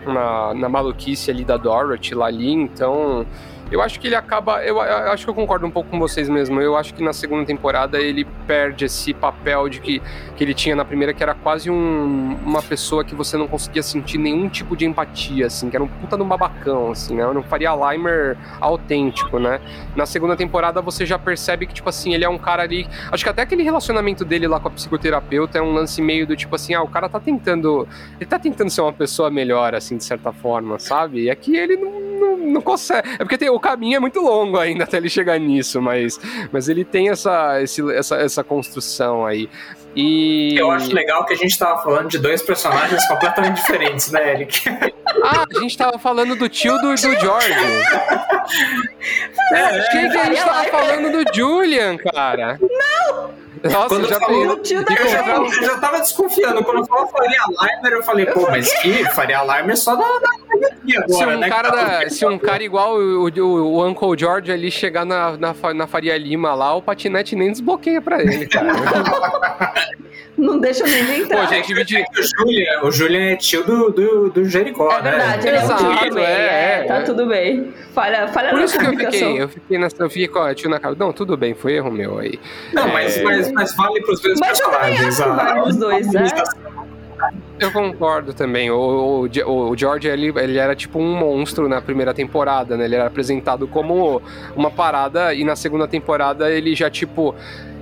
na, 0.06 0.54
na 0.54 0.70
maluquice 0.70 1.32
ali 1.32 1.44
da 1.44 1.58
Dorothy 1.58 2.14
lá 2.14 2.28
ali, 2.28 2.52
então... 2.52 3.26
Eu 3.72 3.82
acho 3.82 4.00
que 4.00 4.08
ele 4.08 4.16
acaba. 4.16 4.64
Eu, 4.64 4.78
eu 4.78 5.12
acho 5.12 5.24
que 5.26 5.30
eu 5.30 5.34
concordo 5.34 5.66
um 5.66 5.72
pouco 5.72 5.90
com 5.90 5.98
vocês 6.00 6.30
mesmo. 6.30 6.62
Eu 6.62 6.78
acho 6.78 6.94
que 6.94 7.04
na 7.04 7.12
segunda 7.14 7.44
temporada 7.46 8.00
ele 8.00 8.24
perde 8.46 8.86
esse 8.86 9.14
papel 9.14 9.68
de 9.68 9.80
que, 9.82 10.02
que 10.36 10.44
ele 10.44 10.54
tinha 10.54 10.76
na 10.76 10.86
primeira, 10.86 11.14
que 11.14 11.24
era 11.24 11.34
quase 11.34 11.70
um- 11.70 12.38
uma 12.46 12.62
pessoa 12.62 13.04
que 13.04 13.16
você 13.16 13.36
não 13.38 13.48
conseguia 13.48 13.82
sentir 13.82 14.18
nenhum 14.20 14.48
tipo 14.48 14.76
de 14.78 14.86
empatia, 14.86 15.48
assim, 15.48 15.70
que 15.70 15.76
era 15.76 15.84
um 15.84 15.88
puta 15.88 16.16
de 16.16 16.22
um 16.22 16.28
babacão, 16.28 16.92
assim, 16.92 17.16
né? 17.16 17.24
Era 17.24 17.38
um 17.38 17.42
Faria 17.44 17.72
Limer 17.76 18.38
autêntico, 18.62 19.40
né? 19.40 19.60
Na 19.96 20.06
segunda 20.06 20.36
temporada 20.36 20.82
você 20.82 21.06
já 21.06 21.18
percebe 21.18 21.66
que, 21.66 21.74
tipo 21.74 21.90
assim, 21.90 22.14
ele 22.14 22.24
é 22.24 22.30
um 22.30 22.38
cara 22.38 22.64
ali. 22.64 22.88
Acho 23.12 23.24
que 23.24 23.30
até 23.30 23.42
aquele 23.42 23.64
relacionamento 23.64 24.24
dele 24.24 24.48
lá 24.48 24.60
com 24.60 24.68
a 24.68 24.72
psicoterapeuta 24.72 25.58
é 25.58 25.62
um 25.62 25.74
lance 25.74 26.02
meio 26.02 26.28
do 26.28 26.36
tipo 26.36 26.56
assim, 26.56 26.74
ah, 26.76 26.84
o 26.84 26.88
cara 26.88 27.10
tá 27.10 27.20
tentando. 27.20 27.88
Ele 28.20 28.30
tá 28.30 28.38
tentando 28.38 28.70
ser 28.70 28.82
uma 28.82 28.94
pessoa 28.94 29.32
melhor, 29.32 29.74
assim, 29.74 29.98
de 29.98 30.04
certa 30.04 30.32
forma, 30.32 30.78
sabe? 30.78 31.24
E 31.24 31.30
aqui 31.32 31.56
ele 31.56 31.78
não, 31.78 32.00
não, 32.20 32.38
não 32.38 32.62
consegue. 32.62 33.10
É 33.14 33.18
porque 33.20 33.38
tem, 33.38 33.50
o 33.56 33.60
caminho 33.60 33.98
é 33.98 34.00
muito 34.00 34.20
longo 34.20 34.58
ainda 34.58 34.84
até 34.84 34.98
ele 34.98 35.10
chegar 35.10 35.40
nisso, 35.40 35.82
mas, 35.82 36.20
mas 36.52 36.68
ele 36.70 36.84
tem 36.84 37.10
essa, 37.10 37.62
esse, 37.62 37.82
essa, 37.92 38.16
essa 38.18 38.44
construção 38.44 39.26
aí. 39.26 39.50
E. 39.96 40.56
Eu 40.58 40.70
acho 40.72 40.94
legal 40.94 41.26
que 41.26 41.34
a 41.34 41.38
gente 41.38 41.58
tava 41.58 41.82
falando 41.82 42.10
de 42.10 42.20
dois 42.20 42.42
personagens 42.42 43.04
completamente 43.08 43.56
diferentes, 43.56 44.12
né, 44.12 44.34
Eric? 44.34 44.62
Ah, 45.24 45.46
a 45.50 45.60
gente 45.60 45.78
tava 45.78 45.98
falando 45.98 46.36
do 46.36 46.50
tio 46.50 46.78
do, 46.80 46.90
do 46.90 46.98
George. 46.98 47.54
É, 49.54 49.62
Achei 49.62 50.10
que 50.10 50.18
a 50.18 50.26
gente 50.26 50.44
tava 50.44 50.64
falando 50.66 51.24
do 51.24 51.34
Julian, 51.34 51.98
cara. 51.98 52.60
Não! 52.62 53.45
Nossa, 53.72 53.88
Quando 53.90 54.08
já 54.08 54.20
falou- 54.20 54.56
da 54.56 54.62
Eu 54.62 55.08
já, 55.10 55.24
Carol. 55.24 55.46
eu 55.46 55.52
já 55.64 55.78
tava 55.80 56.00
desconfiando. 56.00 56.64
Quando 56.64 56.86
falou 56.88 57.08
Faria 57.08 57.40
Limer, 57.50 57.94
eu 57.94 58.04
falei, 58.04 58.26
pô, 58.28 58.42
mas 58.50 58.72
que 58.82 59.04
Faria 59.12 59.42
Limer 59.44 59.78
só 59.78 59.96
na 59.96 60.06
academia 60.06 61.04
Se 61.08 61.14
agora, 61.24 61.38
um, 61.38 61.40
né? 61.40 61.50
cara 61.50 61.72
tava- 61.72 62.00
da- 62.04 62.10
se 62.10 62.26
um 62.26 62.38
cara 62.38 62.64
igual 62.64 62.96
o, 62.98 63.26
o- 63.30 63.74
o 63.76 63.86
Uncle 63.88 64.18
George 64.18 64.52
ali 64.52 64.70
chegar 64.72 65.06
na, 65.06 65.36
na, 65.38 65.56
na 65.74 65.88
Faria 65.88 66.18
Lima 66.18 66.54
lá, 66.54 66.76
o 66.76 66.82
patinete 66.82 67.36
nem 67.36 67.52
desbloqueia 67.52 68.02
pra 68.02 68.22
ele, 68.22 68.46
cara. 68.48 68.68
Não 70.38 70.60
deixa 70.60 70.84
nem 70.86 71.04
nem 71.04 71.18
Pô, 71.20 71.24
entrar. 71.26 71.46
gente, 71.48 71.68
dividir. 71.68 72.04
O 72.04 72.22
Julian, 72.22 72.82
o 72.84 72.92
Julian 72.92 73.22
é 73.32 73.36
tio 73.38 73.64
do, 73.64 73.90
do, 73.90 74.30
do 74.30 74.46
Jericó, 74.46 74.92
É 74.92 75.02
verdade, 75.02 75.44
né? 75.46 75.50
ele 75.50 75.58
é 75.58 76.10
também. 76.10 76.24
é, 76.26 76.30
É, 76.30 76.80
é, 76.82 76.84
tá 76.84 76.96
é. 76.98 77.02
tudo 77.04 77.26
bem. 77.26 77.74
Falha, 77.94 78.28
falha 78.28 78.50
Por 78.50 78.62
isso 78.62 78.78
que 78.78 78.86
eu 78.86 78.90
fiquei, 78.98 79.42
eu 79.42 79.48
fiquei 79.50 79.78
nessa, 79.78 79.96
eu 80.04 80.10
fiquei 80.10 80.28
com 80.28 80.40
a 80.40 80.54
tio 80.54 80.70
na 80.70 80.78
cara. 80.80 80.94
Não, 81.00 81.14
tudo 81.14 81.38
bem, 81.38 81.54
foi 81.54 81.74
erro 81.76 81.90
meu 81.90 82.20
aí. 82.20 82.38
Não, 82.74 82.88
mas, 82.90 83.18
É. 83.18 83.24
mas, 83.24 83.52
mas 83.54 83.76
vale 83.76 84.02
pros 84.02 84.20
dois 84.22 84.38
Mas 84.40 84.60
eu 84.60 84.66
também 84.70 84.80
personagens. 84.98 85.20
acho 85.22 85.24
que 85.24 85.30
a- 85.30 85.44
vale 85.54 85.60
os 85.70 85.76
dois, 85.78 86.12
né? 86.12 86.28
Eu 87.58 87.72
concordo 87.72 88.34
também. 88.34 88.70
O, 88.70 89.26
o, 89.46 89.70
o 89.72 89.78
George, 89.78 90.08
ele, 90.10 90.34
ele 90.38 90.58
era 90.58 90.76
tipo 90.76 91.00
um 91.00 91.16
monstro 91.18 91.70
na 91.70 91.82
primeira 91.82 92.14
temporada, 92.14 92.76
né? 92.76 92.84
Ele 92.84 92.96
era 92.96 93.08
apresentado 93.08 93.66
como 93.68 94.22
uma 94.56 94.70
parada 94.70 95.34
e 95.34 95.46
na 95.46 95.56
segunda 95.56 95.88
temporada 95.88 96.52
ele 96.52 96.76
já, 96.76 96.90
tipo, 96.90 97.34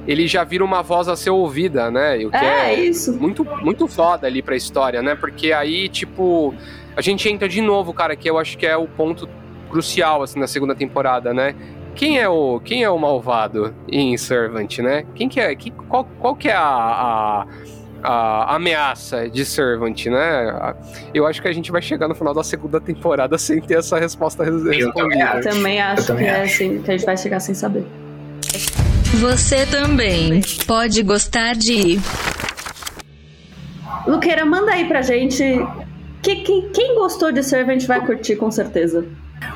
ele 0.07 0.27
já 0.27 0.43
vira 0.43 0.63
uma 0.63 0.81
voz 0.81 1.07
a 1.07 1.15
ser 1.15 1.29
ouvida, 1.29 1.89
né? 1.91 2.17
O 2.25 2.29
que 2.31 2.37
É, 2.37 2.73
é, 2.73 2.79
isso. 2.79 3.13
muito, 3.13 3.43
muito 3.61 3.87
foda 3.87 4.27
ali 4.27 4.41
pra 4.41 4.55
história, 4.55 5.01
né? 5.01 5.15
Porque 5.15 5.51
aí, 5.53 5.87
tipo, 5.89 6.53
a 6.95 7.01
gente 7.01 7.27
entra 7.29 7.47
de 7.47 7.61
novo, 7.61 7.93
cara, 7.93 8.15
que 8.15 8.29
eu 8.29 8.37
acho 8.37 8.57
que 8.57 8.65
é 8.65 8.75
o 8.75 8.87
ponto 8.87 9.27
crucial, 9.69 10.21
assim, 10.21 10.39
na 10.39 10.47
segunda 10.47 10.75
temporada, 10.75 11.33
né? 11.33 11.55
Quem 11.95 12.19
é 12.19 12.27
o, 12.27 12.59
quem 12.59 12.83
é 12.83 12.89
o 12.89 12.97
malvado 12.97 13.73
em 13.87 14.17
Servant, 14.17 14.79
né? 14.79 15.05
Quem 15.15 15.29
que 15.29 15.39
é, 15.39 15.55
que, 15.55 15.69
qual, 15.71 16.05
qual 16.19 16.35
que 16.35 16.49
é 16.49 16.53
a, 16.55 17.45
a, 18.03 18.09
a 18.51 18.55
ameaça 18.55 19.29
de 19.29 19.45
Servant, 19.45 20.07
né? 20.07 20.73
Eu 21.13 21.25
acho 21.27 21.41
que 21.41 21.47
a 21.47 21.53
gente 21.53 21.71
vai 21.71 21.81
chegar 21.81 22.07
no 22.07 22.15
final 22.15 22.33
da 22.33 22.43
segunda 22.43 22.81
temporada 22.81 23.37
sem 23.37 23.61
ter 23.61 23.77
essa 23.77 23.97
resposta 23.99 24.43
res- 24.43 24.61
também 24.63 24.79
respondida. 24.79 25.23
acho. 25.25 25.49
Também 25.49 25.81
acho 25.81 26.07
também 26.07 26.25
que 26.25 26.31
é 26.31 26.41
acho. 26.41 26.53
assim, 26.55 26.81
que 26.81 26.91
a 26.91 26.97
gente 26.97 27.05
vai 27.05 27.17
chegar 27.17 27.39
sem 27.39 27.55
saber. 27.55 27.85
Você 29.19 29.65
também 29.65 30.41
pode 30.65 31.01
gostar 31.03 31.55
de 31.55 31.99
Luqueira, 34.07 34.45
manda 34.45 34.71
aí 34.71 34.85
pra 34.87 35.01
gente. 35.01 35.43
Que, 36.21 36.37
que- 36.37 36.69
quem 36.73 36.95
gostou 36.95 37.31
de 37.31 37.43
Servant 37.43 37.85
vai 37.85 38.05
curtir 38.05 38.35
com 38.35 38.49
certeza. 38.51 39.05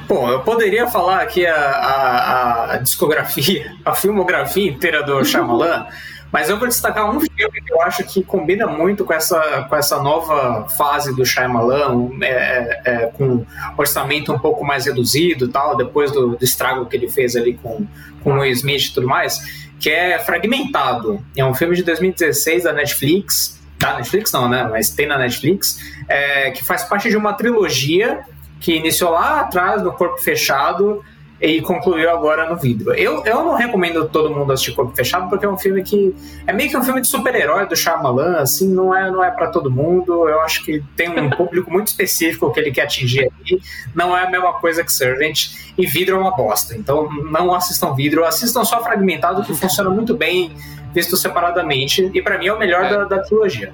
Bom, 0.07 0.29
eu 0.29 0.41
poderia 0.41 0.87
falar 0.87 1.21
aqui 1.21 1.45
a, 1.45 1.55
a, 1.55 2.73
a 2.73 2.77
discografia, 2.77 3.73
a 3.85 3.93
filmografia 3.93 4.69
inteira 4.69 5.03
do 5.03 5.23
Shyamalan, 5.25 5.85
mas 6.31 6.49
eu 6.49 6.57
vou 6.57 6.67
destacar 6.67 7.09
um 7.09 7.19
filme 7.19 7.61
que 7.61 7.71
eu 7.71 7.81
acho 7.81 8.03
que 8.03 8.23
combina 8.23 8.67
muito 8.67 9.05
com 9.05 9.13
essa, 9.13 9.65
com 9.69 9.75
essa 9.75 10.01
nova 10.01 10.67
fase 10.69 11.15
do 11.15 11.25
Shyamalan, 11.25 11.89
um, 11.93 12.19
é, 12.21 12.81
é, 12.85 12.97
com 13.07 13.45
orçamento 13.77 14.33
um 14.33 14.39
pouco 14.39 14.65
mais 14.65 14.85
reduzido 14.85 15.47
tal, 15.47 15.77
depois 15.77 16.11
do, 16.11 16.35
do 16.35 16.43
estrago 16.43 16.85
que 16.85 16.95
ele 16.95 17.09
fez 17.09 17.35
ali 17.35 17.53
com, 17.53 17.85
com 18.23 18.33
o 18.33 18.39
Will 18.39 18.51
Smith 18.51 18.87
e 18.87 18.93
tudo 18.93 19.07
mais, 19.07 19.67
que 19.79 19.89
é 19.89 20.19
Fragmentado. 20.19 21.23
É 21.35 21.45
um 21.45 21.53
filme 21.53 21.75
de 21.75 21.83
2016 21.83 22.63
da 22.63 22.73
Netflix, 22.73 23.59
da 23.79 23.95
Netflix 23.95 24.31
não, 24.31 24.49
né, 24.49 24.67
mas 24.69 24.89
tem 24.89 25.07
na 25.07 25.17
Netflix, 25.17 25.79
é, 26.09 26.51
que 26.51 26.63
faz 26.63 26.83
parte 26.83 27.09
de 27.09 27.15
uma 27.15 27.33
trilogia 27.33 28.21
que 28.59 28.75
iniciou 28.75 29.11
lá 29.11 29.41
atrás 29.41 29.81
no 29.81 29.93
Corpo 29.93 30.17
Fechado 30.17 31.03
e 31.39 31.61
concluiu 31.61 32.09
agora 32.09 32.49
no 32.49 32.55
vidro. 32.57 32.93
Eu, 32.93 33.23
eu 33.23 33.43
não 33.43 33.55
recomendo 33.55 34.07
todo 34.09 34.33
mundo 34.33 34.51
assistir 34.51 34.73
Corpo 34.73 34.95
Fechado 34.95 35.29
porque 35.29 35.45
é 35.45 35.49
um 35.49 35.57
filme 35.57 35.83
que 35.83 36.15
é 36.47 36.53
meio 36.53 36.69
que 36.69 36.77
um 36.77 36.83
filme 36.83 36.99
de 37.01 37.07
super-herói 37.07 37.67
do 37.67 37.75
Shyamalan, 37.75 38.37
assim, 38.37 38.67
não 38.73 38.95
é 38.95 39.11
não 39.11 39.23
é 39.23 39.29
para 39.29 39.47
todo 39.47 39.69
mundo. 39.69 40.27
Eu 40.27 40.41
acho 40.41 40.63
que 40.63 40.83
tem 40.95 41.09
um 41.09 41.29
público 41.37 41.71
muito 41.71 41.87
específico 41.87 42.51
que 42.51 42.59
ele 42.59 42.71
quer 42.71 42.83
atingir 42.83 43.31
ali. 43.39 43.61
Não 43.93 44.17
é 44.17 44.25
a 44.25 44.29
mesma 44.29 44.53
coisa 44.53 44.83
que 44.83 44.91
Servant 44.91 45.49
e 45.77 45.85
vidro 45.85 46.15
é 46.15 46.19
uma 46.19 46.35
bosta. 46.35 46.75
Então 46.75 47.07
não 47.31 47.53
assistam 47.53 47.93
vidro, 47.93 48.25
assistam 48.25 48.65
só 48.65 48.83
fragmentado 48.83 49.43
que 49.43 49.53
funciona 49.53 49.89
muito 49.89 50.15
bem 50.15 50.55
visto 50.93 51.15
separadamente 51.15 52.09
e 52.13 52.21
para 52.21 52.37
mim 52.39 52.47
é 52.47 52.53
o 52.53 52.57
melhor 52.57 52.85
É. 52.85 52.89
da, 52.89 53.03
da 53.03 53.19
trilogia. 53.19 53.71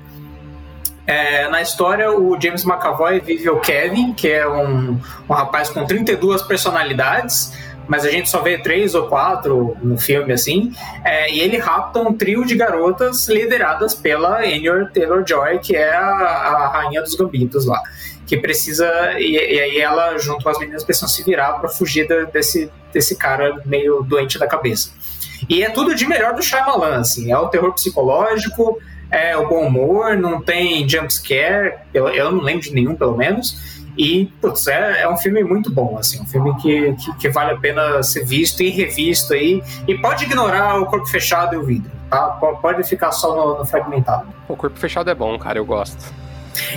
É, 1.06 1.50
na 1.50 1.62
história, 1.62 2.12
o 2.12 2.40
James 2.40 2.64
McAvoy 2.64 3.20
vive 3.20 3.50
o 3.50 3.60
Kevin, 3.60 4.14
que 4.14 4.30
é 4.30 4.48
um, 4.48 5.00
um 5.30 5.34
rapaz 5.34 5.70
com 5.70 5.86
32 5.86 6.42
personalidades, 6.44 7.52
mas 7.88 8.06
a 8.06 8.10
gente 8.10 8.30
só 8.30 8.42
vê 8.42 8.58
três 8.58 8.96
ou 8.96 9.08
quatro 9.08 9.76
no 9.82 9.98
filme, 9.98 10.32
assim. 10.32 10.74
É, 11.04 11.30
e 11.32 11.42
ele 11.42 11.58
rapta 11.58 12.00
um 12.00 12.14
trio 12.14 12.46
de 12.46 12.56
garotas 12.56 13.28
lideradas 13.28 13.94
pela 13.94 14.40
Anya 14.40 14.90
Taylor-Joy, 14.94 15.60
que 15.60 15.76
é 15.76 15.94
a, 15.94 16.06
a 16.06 16.68
rainha 16.70 17.02
dos 17.02 17.16
gambitos 17.16 17.66
lá. 17.66 17.82
Que 18.26 18.38
precisa... 18.38 18.88
E, 19.20 19.34
e 19.34 19.60
aí 19.60 19.78
ela, 19.80 20.18
junto 20.18 20.44
com 20.44 20.50
as 20.50 20.58
meninas, 20.58 20.84
precisam 20.86 21.10
se 21.10 21.22
virar 21.24 21.54
para 21.54 21.68
fugir 21.68 22.08
desse, 22.32 22.72
desse 22.94 23.18
cara 23.18 23.62
meio 23.66 24.02
doente 24.02 24.40
da 24.40 24.48
cabeça. 24.48 24.92
E 25.50 25.62
é 25.62 25.70
tudo 25.70 25.94
de 25.94 26.08
melhor 26.08 26.34
do 26.34 26.42
Shyamalan, 26.42 27.02
assim. 27.02 27.30
É 27.30 27.38
o 27.38 27.50
terror 27.50 27.74
psicológico, 27.74 28.80
é 29.14 29.38
o 29.38 29.48
bom 29.48 29.68
humor, 29.68 30.18
não 30.18 30.42
tem 30.42 30.88
jumpscare, 30.90 31.76
eu, 31.94 32.08
eu 32.10 32.32
não 32.32 32.42
lembro 32.42 32.62
de 32.64 32.74
nenhum, 32.74 32.96
pelo 32.96 33.16
menos. 33.16 33.74
E, 33.96 34.26
putz, 34.42 34.66
é, 34.66 35.04
é 35.04 35.10
um 35.10 35.16
filme 35.18 35.44
muito 35.44 35.72
bom, 35.72 35.98
assim, 36.00 36.20
um 36.20 36.26
filme 36.26 36.56
que, 36.60 36.94
que, 36.94 37.16
que 37.18 37.30
vale 37.30 37.52
a 37.52 37.58
pena 37.58 38.02
ser 38.02 38.26
visto 38.26 38.64
e 38.64 38.70
revisto 38.70 39.34
aí. 39.34 39.62
E 39.88 39.96
pode 39.96 40.24
ignorar 40.24 40.82
o 40.82 40.88
corpo 40.88 41.06
fechado 41.06 41.54
e 41.54 41.58
o 41.60 41.64
vidro, 41.64 41.92
tá? 42.10 42.22
Po- 42.40 42.58
Pode 42.58 42.84
ficar 42.84 43.12
só 43.12 43.36
no, 43.36 43.60
no 43.60 43.66
fragmentado. 43.66 44.28
O 44.48 44.56
corpo 44.56 44.80
fechado 44.80 45.12
é 45.12 45.14
bom, 45.16 45.38
cara, 45.38 45.60
eu 45.60 45.66
gosto. 45.66 46.12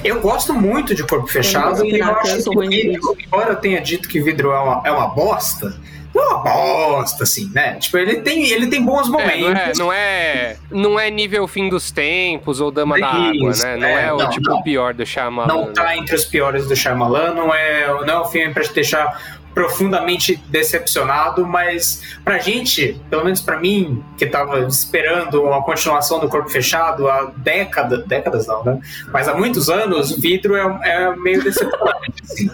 Eu 0.04 0.20
gosto 0.20 0.52
muito 0.52 0.94
de 0.94 1.02
corpo 1.04 1.26
fechado 1.26 1.84
e 1.86 1.98
eu 1.98 2.04
acho 2.16 2.50
que 2.50 2.68
vidro, 2.68 3.16
embora 3.18 3.50
eu 3.52 3.56
tenha 3.56 3.80
dito 3.80 4.08
que 4.08 4.20
vidro 4.20 4.50
é 4.52 4.58
uma, 4.58 4.82
é 4.84 4.90
uma 4.92 5.08
bosta, 5.08 5.74
não 6.16 6.22
é 6.22 6.34
uma 6.34 6.42
bosta, 6.42 7.24
assim, 7.24 7.50
né? 7.54 7.74
Tipo, 7.74 7.98
ele 7.98 8.16
tem, 8.22 8.50
ele 8.50 8.66
tem 8.68 8.82
bons 8.84 9.06
É, 9.06 9.10
não, 9.10 9.20
é, 9.20 9.36
momentos. 9.38 9.78
não, 9.78 9.92
é, 9.92 10.56
não 10.70 11.00
é 11.00 11.10
nível 11.10 11.46
fim 11.46 11.68
dos 11.68 11.90
tempos 11.90 12.60
ou 12.60 12.70
dama 12.70 12.98
da 12.98 13.06
água, 13.08 13.50
Isso, 13.50 13.66
né? 13.66 13.76
Não 13.76 13.86
é, 13.86 14.06
é, 14.06 14.12
o 14.12 14.16
não, 14.16 14.30
tipo 14.30 14.48
não. 14.48 14.62
pior 14.62 14.94
do 14.94 15.04
Shyamalan. 15.04 15.46
não 15.46 15.72
tá 15.72 15.96
entre 15.96 16.14
os 16.14 16.24
piores 16.24 16.66
do 16.66 16.74
Shyamalan, 16.74 17.34
não 17.34 17.54
é, 17.54 17.86
não 18.06 18.14
é 18.14 18.20
um 18.22 18.24
filme 18.24 18.52
pra 18.52 18.62
te 18.62 18.72
deixar 18.72 19.36
profundamente 19.54 20.36
decepcionado, 20.48 21.46
mas 21.46 22.02
pra 22.22 22.38
gente, 22.38 23.00
pelo 23.08 23.24
menos 23.24 23.40
pra 23.40 23.58
mim, 23.58 24.04
que 24.18 24.26
tava 24.26 24.60
esperando 24.60 25.42
uma 25.42 25.62
continuação 25.62 26.18
do 26.20 26.28
Corpo 26.28 26.50
Fechado 26.50 27.08
há 27.08 27.32
décadas, 27.38 28.04
décadas 28.06 28.46
não, 28.46 28.62
né? 28.62 28.78
Mas 29.10 29.26
há 29.28 29.34
muitos 29.34 29.70
anos, 29.70 30.12
Vidro 30.18 30.56
é, 30.56 30.78
é 30.84 31.16
meio 31.16 31.42
decepcionante, 31.42 32.22
assim. 32.22 32.50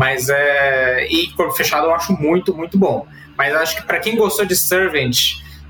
Mas 0.00 0.30
é... 0.30 1.06
E 1.10 1.30
Corpo 1.32 1.52
Fechado 1.52 1.84
eu 1.84 1.94
acho 1.94 2.14
muito, 2.14 2.54
muito 2.54 2.78
bom. 2.78 3.06
Mas 3.36 3.54
acho 3.54 3.76
que 3.76 3.82
pra 3.82 3.98
quem 3.98 4.16
gostou 4.16 4.46
de 4.46 4.56
Servant, 4.56 5.14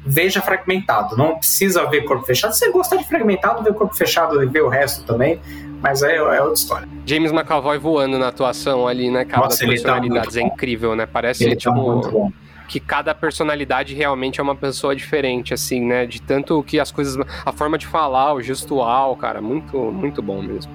veja 0.07 0.41
Fragmentado. 0.41 1.16
Não 1.16 1.37
precisa 1.37 1.85
ver 1.87 2.03
Corpo 2.03 2.24
Fechado. 2.24 2.53
Se 2.53 2.61
você 2.61 2.70
gostar 2.70 2.95
de 2.95 3.09
Fragmentado, 3.09 3.64
vê 3.64 3.72
Corpo 3.72 3.93
Fechado 3.93 4.41
e 4.41 4.47
vê 4.47 4.61
o 4.61 4.68
resto 4.68 5.05
também. 5.05 5.41
Mas 5.83 6.05
é, 6.05 6.14
é 6.14 6.41
outra 6.41 6.55
história. 6.55 6.89
James 7.05 7.33
McAvoy 7.33 7.76
voando 7.78 8.20
na 8.20 8.28
atuação 8.28 8.87
ali, 8.87 9.11
né, 9.11 9.24
cara, 9.24 9.43
Nossa, 9.43 9.66
das 9.66 9.83
tá 9.83 9.99
é 10.39 10.43
incrível, 10.43 10.95
né? 10.95 11.07
Parece, 11.07 11.43
Ele 11.43 11.57
tá 11.57 11.72
muito 11.72 12.07
tipo, 12.07 12.20
bom. 12.20 12.33
que 12.68 12.78
cada 12.78 13.12
personalidade 13.12 13.97
realmente 13.97 14.39
é 14.39 14.43
uma 14.45 14.55
pessoa 14.55 14.95
diferente, 14.95 15.53
assim, 15.53 15.85
né? 15.85 16.07
De 16.07 16.22
tanto 16.22 16.62
que 16.62 16.78
as 16.78 16.93
coisas. 16.93 17.16
A 17.45 17.51
forma 17.51 17.76
de 17.76 17.89
falar, 17.89 18.33
o 18.33 18.41
gestual, 18.41 19.16
cara, 19.16 19.41
muito, 19.41 19.76
muito 19.76 20.22
bom 20.22 20.41
mesmo. 20.41 20.70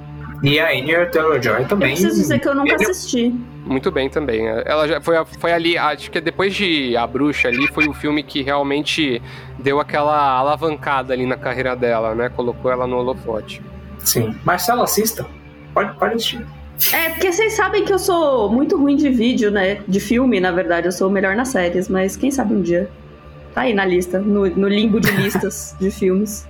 E 0.46 0.60
a 0.60 0.70
Anya 0.70 1.06
Taylor-Joy 1.08 1.62
Eu 1.64 1.68
também. 1.68 1.90
preciso 1.90 2.16
dizer 2.16 2.40
que 2.40 2.48
eu 2.48 2.56
nunca 2.56 2.76
assisti. 2.76 3.34
Muito 3.66 3.90
bem 3.92 4.10
também. 4.10 4.48
Ela 4.48 4.88
já 4.88 5.02
foi, 5.02 5.16
foi 5.40 5.52
ali, 5.52 5.78
acho 5.78 6.12
que 6.12 6.22
depois 6.22 6.54
de 6.54 6.96
A 6.96 7.08
Bruxa 7.08 7.48
ali, 7.48 7.68
foi 7.68 7.88
o 7.88 7.94
filme 7.94 8.22
que 8.22 8.44
realmente 8.44 9.22
deu 9.58 9.80
aquela 9.80 10.38
alavancada 10.38 11.14
ali 11.14 11.26
na 11.26 11.36
carreira 11.36 11.76
dela, 11.76 12.14
né? 12.14 12.30
Colocou 12.30 12.72
ela 12.72 12.86
no 12.86 12.98
holofote. 12.98 13.62
Sim. 14.00 14.36
Marcelo, 14.46 14.84
assista. 14.84 15.26
Pode, 15.74 15.98
pode 15.98 16.14
assistir. 16.16 16.46
É, 16.94 17.10
porque 17.10 17.32
vocês 17.32 17.54
sabem 17.54 17.84
que 17.84 17.92
eu 17.92 17.98
sou 17.98 18.52
muito 18.52 18.78
ruim 18.78 18.96
de 18.96 19.10
vídeo, 19.10 19.50
né? 19.50 19.80
De 19.88 20.00
filme, 20.00 20.40
na 20.40 20.52
verdade. 20.52 20.88
Eu 20.88 20.92
sou 20.92 21.10
melhor 21.10 21.36
nas 21.36 21.48
séries, 21.48 21.90
mas 21.90 22.16
quem 22.16 22.30
sabe 22.30 22.54
um 22.54 22.62
dia. 22.62 22.90
Tá 23.54 23.62
aí 23.62 23.74
na 23.74 23.86
lista, 23.86 24.20
no, 24.20 24.46
no 24.48 24.68
limbo 24.68 25.00
de 25.00 25.10
listas 25.12 25.76
de 25.80 25.90
filmes. 25.90 26.46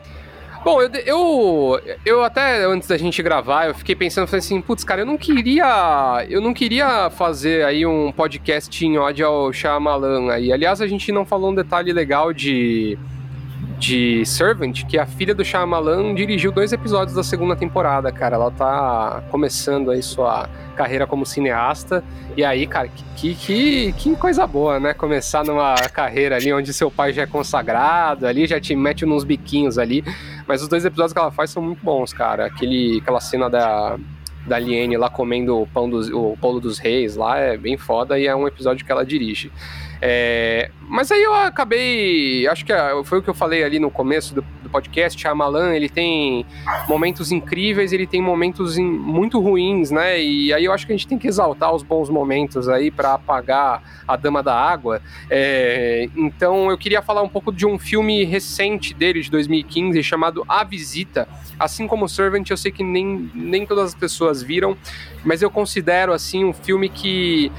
Bom, 0.65 0.81
eu, 0.81 0.89
eu, 1.05 1.81
eu 2.03 2.23
até 2.23 2.65
antes 2.65 2.87
da 2.87 2.97
gente 2.97 3.21
gravar, 3.21 3.67
eu 3.67 3.75
fiquei 3.75 3.95
pensando, 3.95 4.25
falei 4.25 4.39
assim, 4.39 4.59
putz, 4.59 4.83
cara, 4.83 5.01
eu 5.01 5.05
não 5.05 5.15
queria, 5.15 6.25
eu 6.27 6.41
não 6.41 6.55
queria 6.55 7.07
fazer 7.11 7.63
aí 7.63 7.85
um 7.85 8.11
podcast 8.11 8.83
em 8.83 8.97
ódio 8.97 9.27
ao 9.27 9.53
Shyamalan 9.53 10.31
aí. 10.31 10.51
Aliás, 10.51 10.81
a 10.81 10.87
gente 10.87 11.11
não 11.11 11.23
falou 11.23 11.51
um 11.51 11.55
detalhe 11.55 11.93
legal 11.93 12.33
de 12.33 12.97
de 13.77 14.25
Servant, 14.25 14.85
que 14.85 14.97
a 14.97 15.05
filha 15.05 15.33
do 15.33 15.43
Shyamalan 15.43 16.13
dirigiu 16.15 16.51
dois 16.51 16.71
episódios 16.71 17.15
da 17.15 17.23
segunda 17.23 17.55
temporada, 17.55 18.11
cara. 18.11 18.35
Ela 18.35 18.51
tá 18.51 19.23
começando 19.29 19.91
aí 19.91 20.01
sua 20.01 20.49
carreira 20.75 21.05
como 21.05 21.25
cineasta. 21.25 22.03
E 22.37 22.43
aí, 22.43 22.67
cara, 22.67 22.89
que, 23.15 23.35
que, 23.35 23.93
que 23.93 24.15
coisa 24.15 24.45
boa, 24.47 24.79
né? 24.79 24.93
Começar 24.93 25.43
numa 25.43 25.75
carreira 25.93 26.35
ali 26.35 26.53
onde 26.53 26.73
seu 26.73 26.89
pai 26.89 27.13
já 27.13 27.23
é 27.23 27.27
consagrado, 27.27 28.25
ali 28.25 28.45
já 28.47 28.59
te 28.59 28.75
mete 28.75 29.05
nos 29.05 29.23
biquinhos 29.23 29.77
ali. 29.77 30.03
Mas 30.47 30.61
os 30.61 30.67
dois 30.67 30.85
episódios 30.85 31.13
que 31.13 31.19
ela 31.19 31.31
faz 31.31 31.49
são 31.49 31.61
muito 31.61 31.83
bons, 31.83 32.13
cara. 32.13 32.45
Aquele, 32.45 32.99
aquela 33.01 33.19
cena 33.19 33.49
da, 33.49 33.97
da 34.45 34.59
Liene 34.59 34.97
lá 34.97 35.09
comendo 35.09 35.61
o 35.61 35.67
pão 35.67 35.89
dos, 35.89 36.09
o 36.09 36.37
polo 36.39 36.59
dos 36.59 36.77
reis 36.77 37.15
lá 37.15 37.37
é 37.37 37.57
bem 37.57 37.77
foda 37.77 38.17
e 38.19 38.27
é 38.27 38.35
um 38.35 38.47
episódio 38.47 38.85
que 38.85 38.91
ela 38.91 39.05
dirige. 39.05 39.51
É, 40.01 40.69
mas 40.87 41.11
aí 41.11 41.23
eu 41.23 41.33
acabei. 41.33 42.47
Acho 42.47 42.65
que 42.65 42.73
foi 43.05 43.19
o 43.19 43.21
que 43.23 43.29
eu 43.29 43.33
falei 43.33 43.63
ali 43.63 43.79
no 43.79 43.89
começo 43.89 44.35
do, 44.35 44.41
do 44.61 44.69
podcast. 44.69 45.19
Shyamalan, 45.19 45.73
ele 45.73 45.89
tem 45.89 46.45
momentos 46.87 47.31
incríveis, 47.31 47.91
ele 47.91 48.05
tem 48.05 48.21
momentos 48.21 48.77
in, 48.77 48.85
muito 48.85 49.39
ruins, 49.39 49.91
né? 49.91 50.21
E 50.21 50.53
aí 50.53 50.65
eu 50.65 50.73
acho 50.73 50.85
que 50.85 50.93
a 50.93 50.95
gente 50.95 51.07
tem 51.07 51.17
que 51.17 51.27
exaltar 51.27 51.73
os 51.73 51.83
bons 51.83 52.09
momentos 52.09 52.69
aí 52.69 52.91
para 52.91 53.13
apagar 53.13 53.81
a 54.07 54.15
Dama 54.15 54.43
da 54.43 54.55
Água. 54.55 55.01
É, 55.29 56.07
então 56.15 56.69
eu 56.69 56.77
queria 56.77 57.01
falar 57.01 57.21
um 57.21 57.29
pouco 57.29 57.51
de 57.51 57.65
um 57.65 57.79
filme 57.79 58.23
recente 58.23 58.93
dele, 58.93 59.21
de 59.21 59.31
2015, 59.31 60.01
chamado 60.03 60.43
A 60.47 60.63
Visita. 60.63 61.27
Assim 61.59 61.87
como 61.87 62.07
Servant, 62.07 62.49
eu 62.49 62.57
sei 62.57 62.71
que 62.71 62.83
nem, 62.83 63.31
nem 63.33 63.65
todas 63.65 63.85
as 63.85 63.95
pessoas 63.95 64.43
viram, 64.43 64.77
mas 65.23 65.41
eu 65.41 65.49
considero 65.49 66.13
assim 66.13 66.43
um 66.43 66.53
filme 66.53 66.89
que 66.89 67.51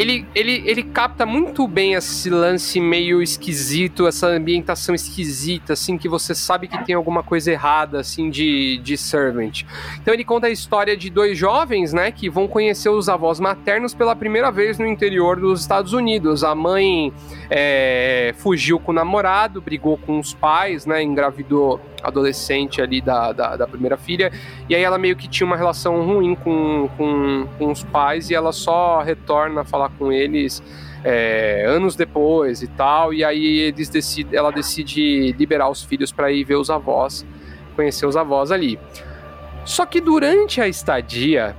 ele, 0.00 0.26
ele, 0.34 0.62
ele 0.64 0.82
capta 0.82 1.26
muito 1.26 1.68
bem 1.68 1.92
esse 1.92 2.30
lance 2.30 2.80
meio 2.80 3.20
esquisito, 3.20 4.06
essa 4.06 4.28
ambientação 4.28 4.94
esquisita, 4.94 5.74
assim, 5.74 5.98
que 5.98 6.08
você 6.08 6.34
sabe 6.34 6.68
que 6.68 6.82
tem 6.86 6.94
alguma 6.94 7.22
coisa 7.22 7.52
errada, 7.52 8.00
assim, 8.00 8.30
de, 8.30 8.78
de 8.78 8.96
Servant. 8.96 9.62
Então 10.00 10.14
ele 10.14 10.24
conta 10.24 10.46
a 10.46 10.50
história 10.50 10.96
de 10.96 11.10
dois 11.10 11.36
jovens, 11.36 11.92
né, 11.92 12.10
que 12.10 12.30
vão 12.30 12.48
conhecer 12.48 12.88
os 12.88 13.10
avós 13.10 13.38
maternos 13.38 13.92
pela 13.92 14.16
primeira 14.16 14.50
vez 14.50 14.78
no 14.78 14.86
interior 14.86 15.38
dos 15.38 15.60
Estados 15.60 15.92
Unidos. 15.92 16.44
A 16.44 16.54
mãe 16.54 17.12
é, 17.50 18.34
fugiu 18.38 18.80
com 18.80 18.92
o 18.92 18.94
namorado, 18.94 19.60
brigou 19.60 19.98
com 19.98 20.18
os 20.18 20.32
pais, 20.32 20.86
né, 20.86 21.02
engravidou 21.02 21.78
adolescente 22.02 22.80
ali 22.80 23.00
da, 23.00 23.32
da, 23.32 23.56
da, 23.56 23.66
primeira 23.66 23.96
filha, 23.96 24.32
e 24.68 24.74
aí 24.74 24.82
ela 24.82 24.98
meio 24.98 25.16
que 25.16 25.28
tinha 25.28 25.46
uma 25.46 25.56
relação 25.56 26.02
ruim 26.02 26.34
com, 26.34 26.88
com, 26.96 27.46
com 27.58 27.70
os 27.70 27.82
pais 27.84 28.30
e 28.30 28.34
ela 28.34 28.52
só 28.52 29.00
retorna 29.02 29.62
a 29.62 29.64
falar 29.64 29.90
com 29.98 30.12
eles 30.12 30.62
é, 31.04 31.64
anos 31.66 31.96
depois 31.96 32.62
e 32.62 32.68
tal, 32.68 33.12
e 33.12 33.24
aí 33.24 33.60
eles 33.60 33.88
decidem, 33.88 34.38
ela 34.38 34.50
decide 34.50 35.32
liberar 35.32 35.68
os 35.68 35.82
filhos 35.82 36.12
para 36.12 36.30
ir 36.30 36.44
ver 36.44 36.56
os 36.56 36.70
avós, 36.70 37.26
conhecer 37.74 38.06
os 38.06 38.16
avós 38.16 38.50
ali. 38.50 38.78
Só 39.64 39.86
que 39.86 40.00
durante 40.00 40.60
a 40.60 40.68
estadia, 40.68 41.56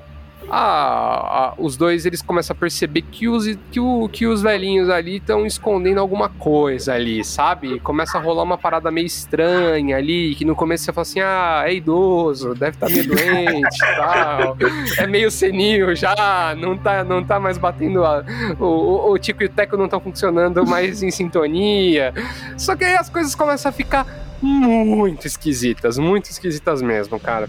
a, 0.50 0.58
a, 0.58 1.54
os 1.58 1.78
dois 1.78 2.06
eles 2.06 2.22
começam 2.22 2.56
a 2.56 2.60
perceber 2.60 3.02
que 3.04 3.28
os, 3.28 3.46
que, 3.72 3.80
o, 3.80 4.10
que 4.10 4.26
os 4.26 4.42
velhinhos 4.42 4.90
ali 4.90 5.18
estão 5.18 5.46
escondendo 5.46 6.00
alguma 6.00 6.30
coisa 6.30 6.94
ali, 6.94 7.24
sabe? 7.24 7.80
Começa 7.80 8.18
a 8.18 8.22
rolar 8.22 8.44
uma 8.44 8.58
parada 8.58 8.92
meio 8.92 9.06
estranha 9.06 9.98
ali, 9.98 10.36
que 10.36 10.44
no 10.44 10.56
começo 10.56 10.84
você 10.84 10.94
fala 10.94 11.04
assim, 11.04 11.20
ah, 11.22 11.64
é 11.66 11.74
idoso, 11.74 12.54
deve 12.56 12.76
estar 12.76 12.88
tá 12.88 12.94
meio 12.94 13.08
doente 13.08 13.80
tal, 13.80 14.58
é 14.98 15.08
meio 15.08 15.32
senil 15.32 15.96
já, 15.96 16.56
não 16.58 16.78
tá, 16.78 17.04
não 17.04 17.24
tá 17.24 17.40
mais 17.40 17.58
batendo, 17.58 18.04
a, 18.04 18.24
o, 18.60 18.66
o, 18.66 19.12
o 19.14 19.20
tico 19.20 19.44
e 19.44 19.46
o 19.46 19.50
teco 19.50 19.78
não 19.78 19.86
estão 19.86 20.00
funcionando 20.00 20.66
mais 20.66 21.02
em 21.04 21.12
sintonia. 21.12 22.14
Só 22.58 22.76
que 22.76 22.84
aí 22.84 22.96
as 22.96 23.10
coisas 23.10 23.36
começam 23.36 23.70
a 23.70 23.72
ficar 23.72 24.06
muito 24.42 25.28
esquisitas, 25.28 25.98
muito 25.98 26.30
esquisitas 26.30 26.82
mesmo, 26.82 27.20
cara. 27.20 27.48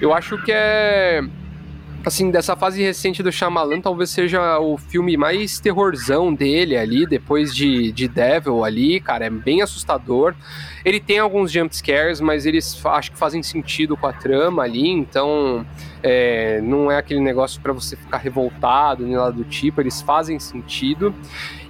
Eu 0.00 0.14
acho 0.14 0.42
que 0.42 0.50
é 0.50 1.22
assim, 2.04 2.30
dessa 2.30 2.56
fase 2.56 2.82
recente 2.82 3.22
do 3.22 3.30
Shyamalan, 3.30 3.80
talvez 3.80 4.10
seja 4.10 4.58
o 4.58 4.76
filme 4.76 5.16
mais 5.16 5.60
terrorzão 5.60 6.32
dele 6.32 6.76
ali, 6.76 7.06
depois 7.06 7.54
de, 7.54 7.92
de 7.92 8.08
Devil 8.08 8.64
ali, 8.64 9.00
cara, 9.00 9.26
é 9.26 9.30
bem 9.30 9.62
assustador. 9.62 10.34
Ele 10.84 11.00
tem 11.00 11.18
alguns 11.18 11.50
jump 11.50 11.74
scares, 11.74 12.20
mas 12.20 12.46
eles 12.46 12.80
acho 12.86 13.12
que 13.12 13.18
fazem 13.18 13.42
sentido 13.42 13.96
com 13.96 14.06
a 14.06 14.12
trama 14.12 14.62
ali, 14.62 14.88
então 14.88 15.66
é, 16.02 16.60
não 16.62 16.90
é 16.90 16.96
aquele 16.96 17.20
negócio 17.20 17.60
para 17.60 17.72
você 17.72 17.96
ficar 17.96 18.18
revoltado 18.18 19.04
nem 19.04 19.16
nada 19.16 19.32
do 19.32 19.44
tipo, 19.44 19.80
eles 19.80 20.00
fazem 20.00 20.38
sentido. 20.38 21.14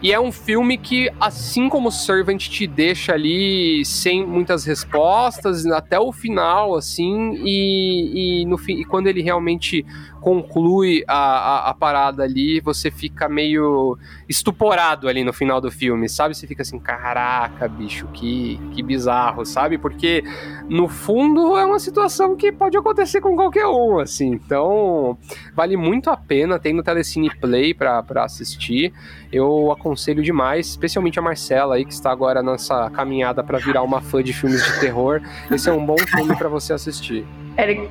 E 0.02 0.12
é 0.12 0.20
um 0.20 0.32
filme 0.32 0.78
que, 0.78 1.10
assim 1.20 1.68
como 1.68 1.90
Servant, 1.90 2.48
te 2.48 2.66
deixa 2.66 3.12
ali 3.12 3.84
sem 3.84 4.26
muitas 4.26 4.64
respostas 4.64 5.66
até 5.66 6.00
o 6.00 6.10
final, 6.10 6.74
assim, 6.74 7.34
e, 7.44 8.40
e 8.42 8.46
no 8.46 8.56
fim, 8.56 8.80
e 8.80 8.84
quando 8.84 9.08
ele 9.08 9.20
realmente 9.20 9.84
conclui 10.20 11.02
a, 11.08 11.14
a, 11.14 11.70
a, 11.70 11.74
parada 11.74 12.22
ali, 12.22 12.60
você 12.60 12.90
fica 12.90 13.28
meio 13.28 13.98
estuporado 14.28 15.08
ali 15.08 15.24
no 15.24 15.32
final 15.32 15.60
do 15.60 15.70
filme, 15.70 16.08
sabe? 16.08 16.34
Você 16.34 16.46
fica 16.46 16.62
assim, 16.62 16.78
caraca, 16.78 17.66
bicho, 17.66 18.06
que, 18.12 18.60
que 18.74 18.82
bizarro, 18.82 18.99
sabe? 19.44 19.78
Porque 19.78 20.22
no 20.68 20.88
fundo 20.88 21.56
é 21.56 21.64
uma 21.64 21.78
situação 21.78 22.36
que 22.36 22.52
pode 22.52 22.76
acontecer 22.76 23.20
com 23.20 23.34
qualquer 23.34 23.66
um, 23.66 23.98
assim. 23.98 24.32
Então, 24.32 25.16
vale 25.54 25.76
muito 25.76 26.10
a 26.10 26.16
pena, 26.16 26.58
tem 26.58 26.72
no 26.72 26.82
Telecine 26.82 27.30
Play 27.40 27.74
pra, 27.74 28.02
pra 28.02 28.24
assistir. 28.24 28.92
Eu 29.32 29.70
aconselho 29.70 30.22
demais, 30.22 30.68
especialmente 30.68 31.18
a 31.18 31.22
Marcela 31.22 31.76
aí, 31.76 31.84
que 31.84 31.92
está 31.92 32.10
agora 32.10 32.42
nessa 32.42 32.90
caminhada 32.90 33.42
para 33.42 33.58
virar 33.58 33.82
uma 33.82 34.00
fã 34.00 34.22
de 34.22 34.32
filmes 34.32 34.64
de 34.64 34.80
terror. 34.80 35.20
Esse 35.50 35.68
é 35.68 35.72
um 35.72 35.84
bom 35.84 35.98
filme 35.98 36.36
para 36.36 36.48
você 36.48 36.72
assistir. 36.72 37.24
Eric, 37.56 37.88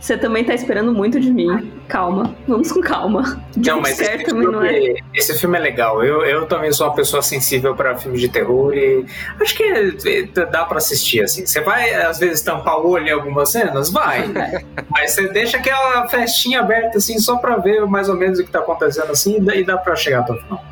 você 0.00 0.16
também 0.16 0.44
tá 0.44 0.54
esperando 0.54 0.92
muito 0.92 1.18
de 1.18 1.30
mim. 1.30 1.72
Calma, 1.88 2.34
vamos 2.46 2.70
com 2.70 2.80
calma. 2.80 3.42
Não, 3.56 3.80
mas 3.80 3.98
esse 4.00 4.24
filme, 4.24 4.44
não 4.46 4.64
é... 4.64 4.94
esse 5.12 5.36
filme 5.38 5.58
é 5.58 5.60
legal. 5.60 6.04
Eu, 6.04 6.24
eu 6.24 6.46
também 6.46 6.70
sou 6.72 6.86
uma 6.86 6.94
pessoa 6.94 7.20
sensível 7.20 7.74
para 7.74 7.96
filmes 7.96 8.20
de 8.20 8.28
terror 8.28 8.72
e 8.74 9.04
acho 9.40 9.56
que 9.56 9.62
é, 9.64 10.44
dá 10.46 10.64
para 10.64 10.78
assistir 10.78 11.22
assim. 11.22 11.44
Você 11.44 11.60
vai 11.60 11.92
às 11.94 12.18
vezes 12.18 12.42
tampar 12.42 12.78
o 12.78 12.90
olho 12.90 13.08
em 13.08 13.10
algumas 13.10 13.50
cenas, 13.50 13.90
vai. 13.90 14.24
mas 14.88 15.12
você 15.12 15.28
deixa 15.28 15.56
aquela 15.56 16.08
festinha 16.08 16.60
aberta 16.60 16.98
assim 16.98 17.18
só 17.18 17.36
para 17.36 17.56
ver 17.56 17.84
mais 17.86 18.08
ou 18.08 18.14
menos 18.14 18.38
o 18.38 18.44
que 18.44 18.50
tá 18.50 18.60
acontecendo 18.60 19.10
assim 19.10 19.38
e 19.52 19.64
dá 19.64 19.76
para 19.76 19.96
chegar 19.96 20.20
até 20.20 20.32
o 20.32 20.36
final. 20.36 20.64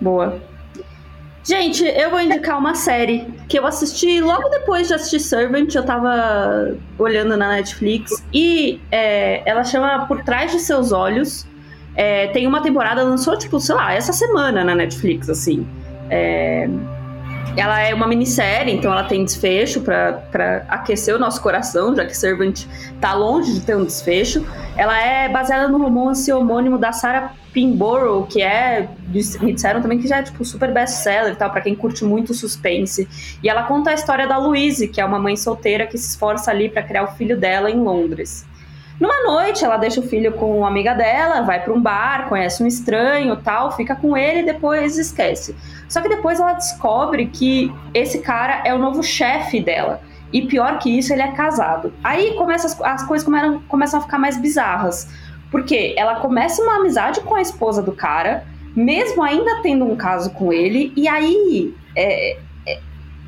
Boa. 0.00 0.40
Gente, 1.48 1.82
eu 1.82 2.10
vou 2.10 2.20
indicar 2.20 2.58
uma 2.58 2.74
série 2.74 3.26
que 3.48 3.58
eu 3.58 3.66
assisti 3.66 4.20
logo 4.20 4.50
depois 4.50 4.86
de 4.86 4.92
assistir 4.92 5.18
Servant. 5.18 5.74
Eu 5.74 5.82
tava 5.82 6.76
olhando 6.98 7.38
na 7.38 7.48
Netflix 7.48 8.22
e 8.34 8.78
é, 8.92 9.42
ela 9.48 9.64
chama 9.64 10.04
Por 10.04 10.22
Trás 10.22 10.52
de 10.52 10.60
Seus 10.60 10.92
Olhos. 10.92 11.46
É, 11.96 12.26
tem 12.26 12.46
uma 12.46 12.60
temporada, 12.60 13.02
lançou, 13.02 13.34
tipo, 13.38 13.58
sei 13.58 13.74
lá, 13.76 13.94
essa 13.94 14.12
semana 14.12 14.62
na 14.62 14.74
Netflix, 14.74 15.30
assim. 15.30 15.66
É, 16.10 16.68
ela 17.56 17.80
é 17.80 17.92
uma 17.92 18.06
minissérie, 18.06 18.72
então 18.72 18.92
ela 18.92 19.04
tem 19.04 19.24
desfecho 19.24 19.80
para 19.80 20.64
aquecer 20.68 21.14
o 21.14 21.18
nosso 21.18 21.40
coração, 21.42 21.94
já 21.94 22.04
que 22.04 22.16
Servant 22.16 22.64
tá 23.00 23.14
longe 23.14 23.52
de 23.54 23.60
ter 23.60 23.76
um 23.76 23.84
desfecho. 23.84 24.46
Ela 24.76 25.00
é 25.00 25.28
baseada 25.28 25.68
no 25.68 25.78
romance 25.78 26.32
homônimo 26.32 26.78
da 26.78 26.92
Sarah 26.92 27.32
Pinborough, 27.52 28.26
que 28.26 28.42
é, 28.42 28.88
me 29.40 29.52
disseram 29.52 29.82
também 29.82 29.98
que 29.98 30.06
já 30.06 30.18
é 30.18 30.22
tipo 30.22 30.44
super 30.44 30.72
best-seller 30.72 31.32
e 31.32 31.36
tal, 31.36 31.50
para 31.50 31.60
quem 31.60 31.74
curte 31.74 32.04
muito 32.04 32.32
suspense. 32.32 33.08
E 33.42 33.48
ela 33.48 33.64
conta 33.64 33.90
a 33.90 33.94
história 33.94 34.26
da 34.26 34.36
Louise, 34.36 34.86
que 34.88 35.00
é 35.00 35.04
uma 35.04 35.18
mãe 35.18 35.36
solteira 35.36 35.86
que 35.86 35.98
se 35.98 36.10
esforça 36.10 36.50
ali 36.50 36.68
para 36.68 36.82
criar 36.82 37.04
o 37.04 37.08
filho 37.08 37.36
dela 37.36 37.70
em 37.70 37.80
Londres. 37.80 38.46
Numa 39.00 39.22
noite, 39.22 39.64
ela 39.64 39.76
deixa 39.76 40.00
o 40.00 40.02
filho 40.02 40.32
com 40.32 40.58
uma 40.58 40.66
amiga 40.66 40.92
dela, 40.92 41.42
vai 41.42 41.62
para 41.62 41.72
um 41.72 41.80
bar, 41.80 42.28
conhece 42.28 42.62
um 42.62 42.66
estranho, 42.66 43.36
tal, 43.36 43.70
fica 43.76 43.94
com 43.94 44.16
ele 44.16 44.40
e 44.40 44.46
depois 44.46 44.98
esquece. 44.98 45.54
Só 45.88 46.00
que 46.00 46.08
depois 46.08 46.38
ela 46.38 46.52
descobre 46.52 47.26
que 47.26 47.72
esse 47.94 48.20
cara 48.20 48.62
é 48.64 48.74
o 48.74 48.78
novo 48.78 49.02
chefe 49.02 49.60
dela. 49.60 50.00
E 50.32 50.42
pior 50.42 50.78
que 50.78 50.98
isso, 50.98 51.12
ele 51.12 51.22
é 51.22 51.32
casado. 51.32 51.92
Aí 52.04 52.34
começa, 52.34 52.66
as, 52.66 52.80
as 52.82 53.06
coisas 53.06 53.26
começam, 53.68 53.98
a 53.98 54.02
ficar 54.02 54.18
mais 54.18 54.36
bizarras 54.38 55.08
porque 55.50 55.94
ela 55.96 56.16
começa 56.16 56.62
uma 56.62 56.76
amizade 56.76 57.20
com 57.20 57.34
a 57.34 57.40
esposa 57.40 57.82
do 57.82 57.92
cara, 57.92 58.46
mesmo 58.74 59.22
ainda 59.22 59.62
tendo 59.62 59.84
um 59.84 59.96
caso 59.96 60.30
com 60.30 60.52
ele, 60.52 60.92
e 60.96 61.08
aí. 61.08 61.74
É, 61.96 62.38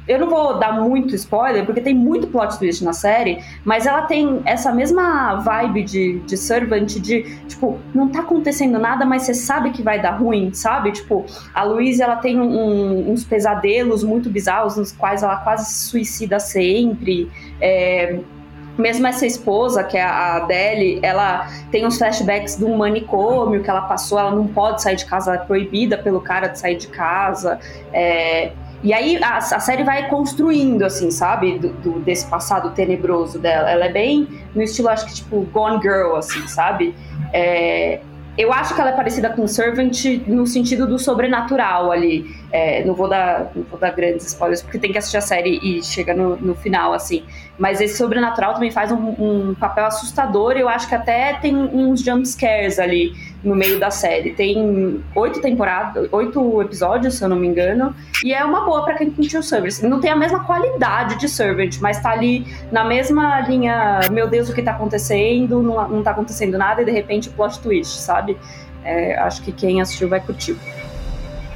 eu 0.09 0.18
não 0.18 0.28
vou 0.28 0.59
dar 0.59 0.72
muito 0.72 1.14
spoiler, 1.14 1.64
porque 1.64 1.80
tem 1.80 1.94
muito 1.94 2.26
plot 2.26 2.59
twist 2.59 2.84
na 2.84 2.92
série, 2.92 3.42
mas 3.64 3.86
ela 3.86 4.03
tem 4.03 4.40
essa 4.44 4.72
mesma 4.72 5.36
vibe 5.36 5.82
de, 5.84 6.18
de 6.20 6.36
Servant, 6.36 6.96
de, 6.98 7.22
tipo, 7.46 7.78
não 7.94 8.09
tá 8.09 8.20
acontecendo 8.20 8.78
nada, 8.78 9.05
mas 9.05 9.22
você 9.22 9.34
sabe 9.34 9.70
que 9.70 9.82
vai 9.82 10.01
dar 10.01 10.12
ruim, 10.12 10.53
sabe? 10.53 10.92
Tipo, 10.92 11.24
a 11.55 11.62
Louise, 11.62 12.03
ela 12.03 12.16
tem 12.16 12.40
um, 12.40 13.11
uns 13.11 13.24
pesadelos 13.24 14.03
muito 14.03 14.28
bizarros, 14.28 14.76
nos 14.76 14.92
quais 14.92 15.22
ela 15.22 15.36
quase 15.36 15.66
se 15.66 15.88
suicida 15.88 16.40
sempre. 16.40 17.30
É, 17.61 18.18
mesmo 18.80 19.07
essa 19.07 19.26
esposa, 19.26 19.84
que 19.84 19.96
é 19.96 20.03
a 20.03 20.36
Adele, 20.36 20.98
ela 21.03 21.46
tem 21.70 21.86
uns 21.86 21.98
flashbacks 21.98 22.57
de 22.57 22.64
um 22.64 22.76
manicômio 22.76 23.62
que 23.62 23.68
ela 23.68 23.82
passou, 23.82 24.18
ela 24.18 24.30
não 24.30 24.46
pode 24.46 24.82
sair 24.82 24.96
de 24.96 25.05
casa, 25.05 25.32
ela 25.32 25.42
é 25.42 25.46
proibida 25.46 25.98
pelo 25.98 26.20
cara 26.20 26.48
de 26.48 26.59
sair 26.59 26.76
de 26.76 26.88
casa. 26.88 27.61
É, 27.92 28.53
E 28.83 28.95
aí 28.95 29.22
a, 29.22 29.37
a, 29.37 29.61
série 29.61 29.85
vai 29.85 30.09
construindo, 30.09 30.85
assim, 30.85 31.11
sabe? 31.11 31.59
Do, 31.59 31.68
do, 31.68 32.01
desse 32.01 32.26
passado 32.26 32.70
tenebroso 32.70 33.39
dela. 33.39 33.70
Ela 33.70 33.87
é 33.87 33.93
bem 33.93 34.26
no 34.55 34.62
estilo, 34.62 34.89
acho 34.89 35.07
que 35.07 35.14
tipo 35.14 35.43
Gone 35.53 35.81
Girl, 35.83 36.16
assim, 36.16 36.47
sabe? 36.49 36.95
É, 37.33 38.01
eu 38.39 38.53
acho 38.53 38.74
que 38.74 38.81
ela 38.81 38.91
é 38.91 38.97
parecida 38.97 39.28
com 39.28 39.47
Servant 39.47 40.05
no 40.26 40.47
sentido 40.47 40.87
do 40.87 40.99
sobrenatural 40.99 41.93
ali. 41.93 42.35
É, 42.51 42.83
não, 42.85 42.95
vou 42.95 43.07
dar, 43.07 43.51
não 43.55 43.64
vou 43.64 43.78
dar 43.78 43.91
grandes 43.91 44.26
spoilers, 44.28 44.62
porque 44.62 44.78
tem 44.78 44.91
que 44.91 44.97
assistir 44.97 45.18
a 45.18 45.20
série 45.20 45.59
e 45.62 45.83
chega 45.83 46.14
no, 46.14 46.37
no 46.37 46.55
final, 46.55 46.95
assim. 46.95 47.22
Mas 47.59 47.83
esse 47.83 47.99
sobrenatural 47.99 48.55
também 48.55 48.70
faz 48.70 48.91
um, 48.91 48.97
um 48.97 49.55
papel 49.55 49.85
assustador. 49.85 50.53
Eu 50.53 50.70
acho 50.70 50.89
que 50.89 50.95
até 50.95 51.35
tem 51.35 51.55
uns 51.55 52.01
jump 52.01 52.26
scares 52.26 52.78
ali 52.78 53.12
no 53.43 53.55
meio 53.55 53.78
da 53.78 53.91
série. 53.91 54.30
Tem 54.32 55.03
oito 55.14 55.41
temporadas, 55.41 56.09
oito 56.12 56.61
episódios, 56.62 57.14
se 57.14 57.24
eu 57.24 57.28
não 57.28 57.36
me 57.36 57.47
engano, 57.47 57.95
e 58.24 58.32
é 58.32 58.45
uma 58.45 58.64
boa 58.64 58.84
para 58.84 58.95
quem 58.95 59.11
curtiu 59.11 59.43
Servant. 59.43 59.80
Não 59.82 60.01
tem 60.01 60.11
a 60.11 60.16
mesma 60.16 60.45
qualidade 60.45 61.18
de 61.18 61.28
Servant, 61.28 61.78
mas 61.80 62.01
tá 62.03 62.11
ali 62.11 62.47
na 62.70 62.84
mesma 62.84 63.41
linha, 63.41 64.01
meu 64.11 64.28
Deus, 64.28 64.49
o 64.49 64.55
que 64.55 64.62
tá 64.62 64.72
acontecendo, 64.72 65.62
não, 65.62 65.88
não 65.88 66.03
tá 66.03 66.11
acontecendo 66.11 66.59
nada, 66.59 66.82
e 66.82 66.84
de 66.84 66.91
repente 66.91 67.30
plot 67.30 67.59
twist, 67.61 67.99
sabe? 67.99 68.36
É, 68.84 69.18
acho 69.18 69.43
que 69.43 69.53
quem 69.53 69.80
assistiu 69.80 70.09
vai 70.09 70.20
curtir. 70.20 70.57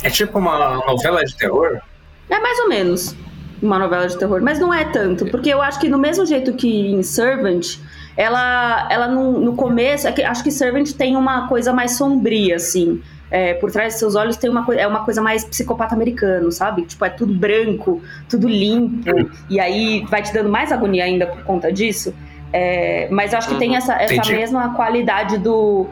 É 0.03 0.11
tipo 0.11 0.39
uma 0.39 0.77
novela 0.87 1.25
de 1.25 1.35
terror? 1.37 1.81
É 2.29 2.39
mais 2.39 2.59
ou 2.59 2.69
menos 2.69 3.17
uma 3.63 3.79
novela 3.79 4.07
de 4.07 4.19
terror, 4.19 4.43
mas 4.43 4.59
não 4.59 4.73
é 4.73 4.85
tanto, 4.85 5.27
porque 5.27 5.49
eu 5.49 5.63
acho 5.63 5.81
que 5.81 5.89
no 5.89 5.99
mesmo 5.99 6.27
jeito 6.27 6.53
que 6.53 6.93
em 6.93 7.03
Servant, 7.03 7.79
ela, 8.17 8.89
ela 8.91 9.09
no, 9.09 9.41
no 9.41 9.55
começo, 9.55 10.07
é 10.07 10.25
acho 10.25 10.43
que 10.43 10.51
Servant 10.51 10.93
tem 10.93 11.17
uma 11.17 11.49
coisa 11.49 11.73
mais 11.73 11.93
sombria, 11.93 12.57
assim. 12.57 13.03
É, 13.31 13.55
por 13.55 13.73
trás 13.73 13.95
de 13.95 13.99
seus 13.99 14.15
olhos 14.15 14.37
tem 14.37 14.49
uma, 14.49 14.65
é 14.75 14.87
uma 14.87 15.05
coisa 15.05 15.21
mais 15.21 15.45
psicopata 15.45 15.95
americano, 15.95 16.53
sabe? 16.53 16.83
Tipo, 16.83 17.05
é 17.05 17.11
tudo 17.11 17.35
branco, 17.35 18.01
tudo 18.29 18.47
limpo, 18.47 19.11
e 19.51 19.59
aí 19.59 20.05
vai 20.09 20.23
te 20.23 20.33
dando 20.33 20.49
mais 20.49 20.71
agonia 20.71 21.05
ainda 21.05 21.27
por 21.27 21.43
conta 21.43 21.73
disso. 21.73 22.15
É, 22.53 23.09
mas 23.11 23.35
acho 23.35 23.49
que 23.49 23.55
uhum, 23.55 23.59
tem 23.59 23.75
essa, 23.75 23.95
essa 23.95 24.31
mesma 24.31 24.75
qualidade 24.75 25.39
do. 25.39 25.89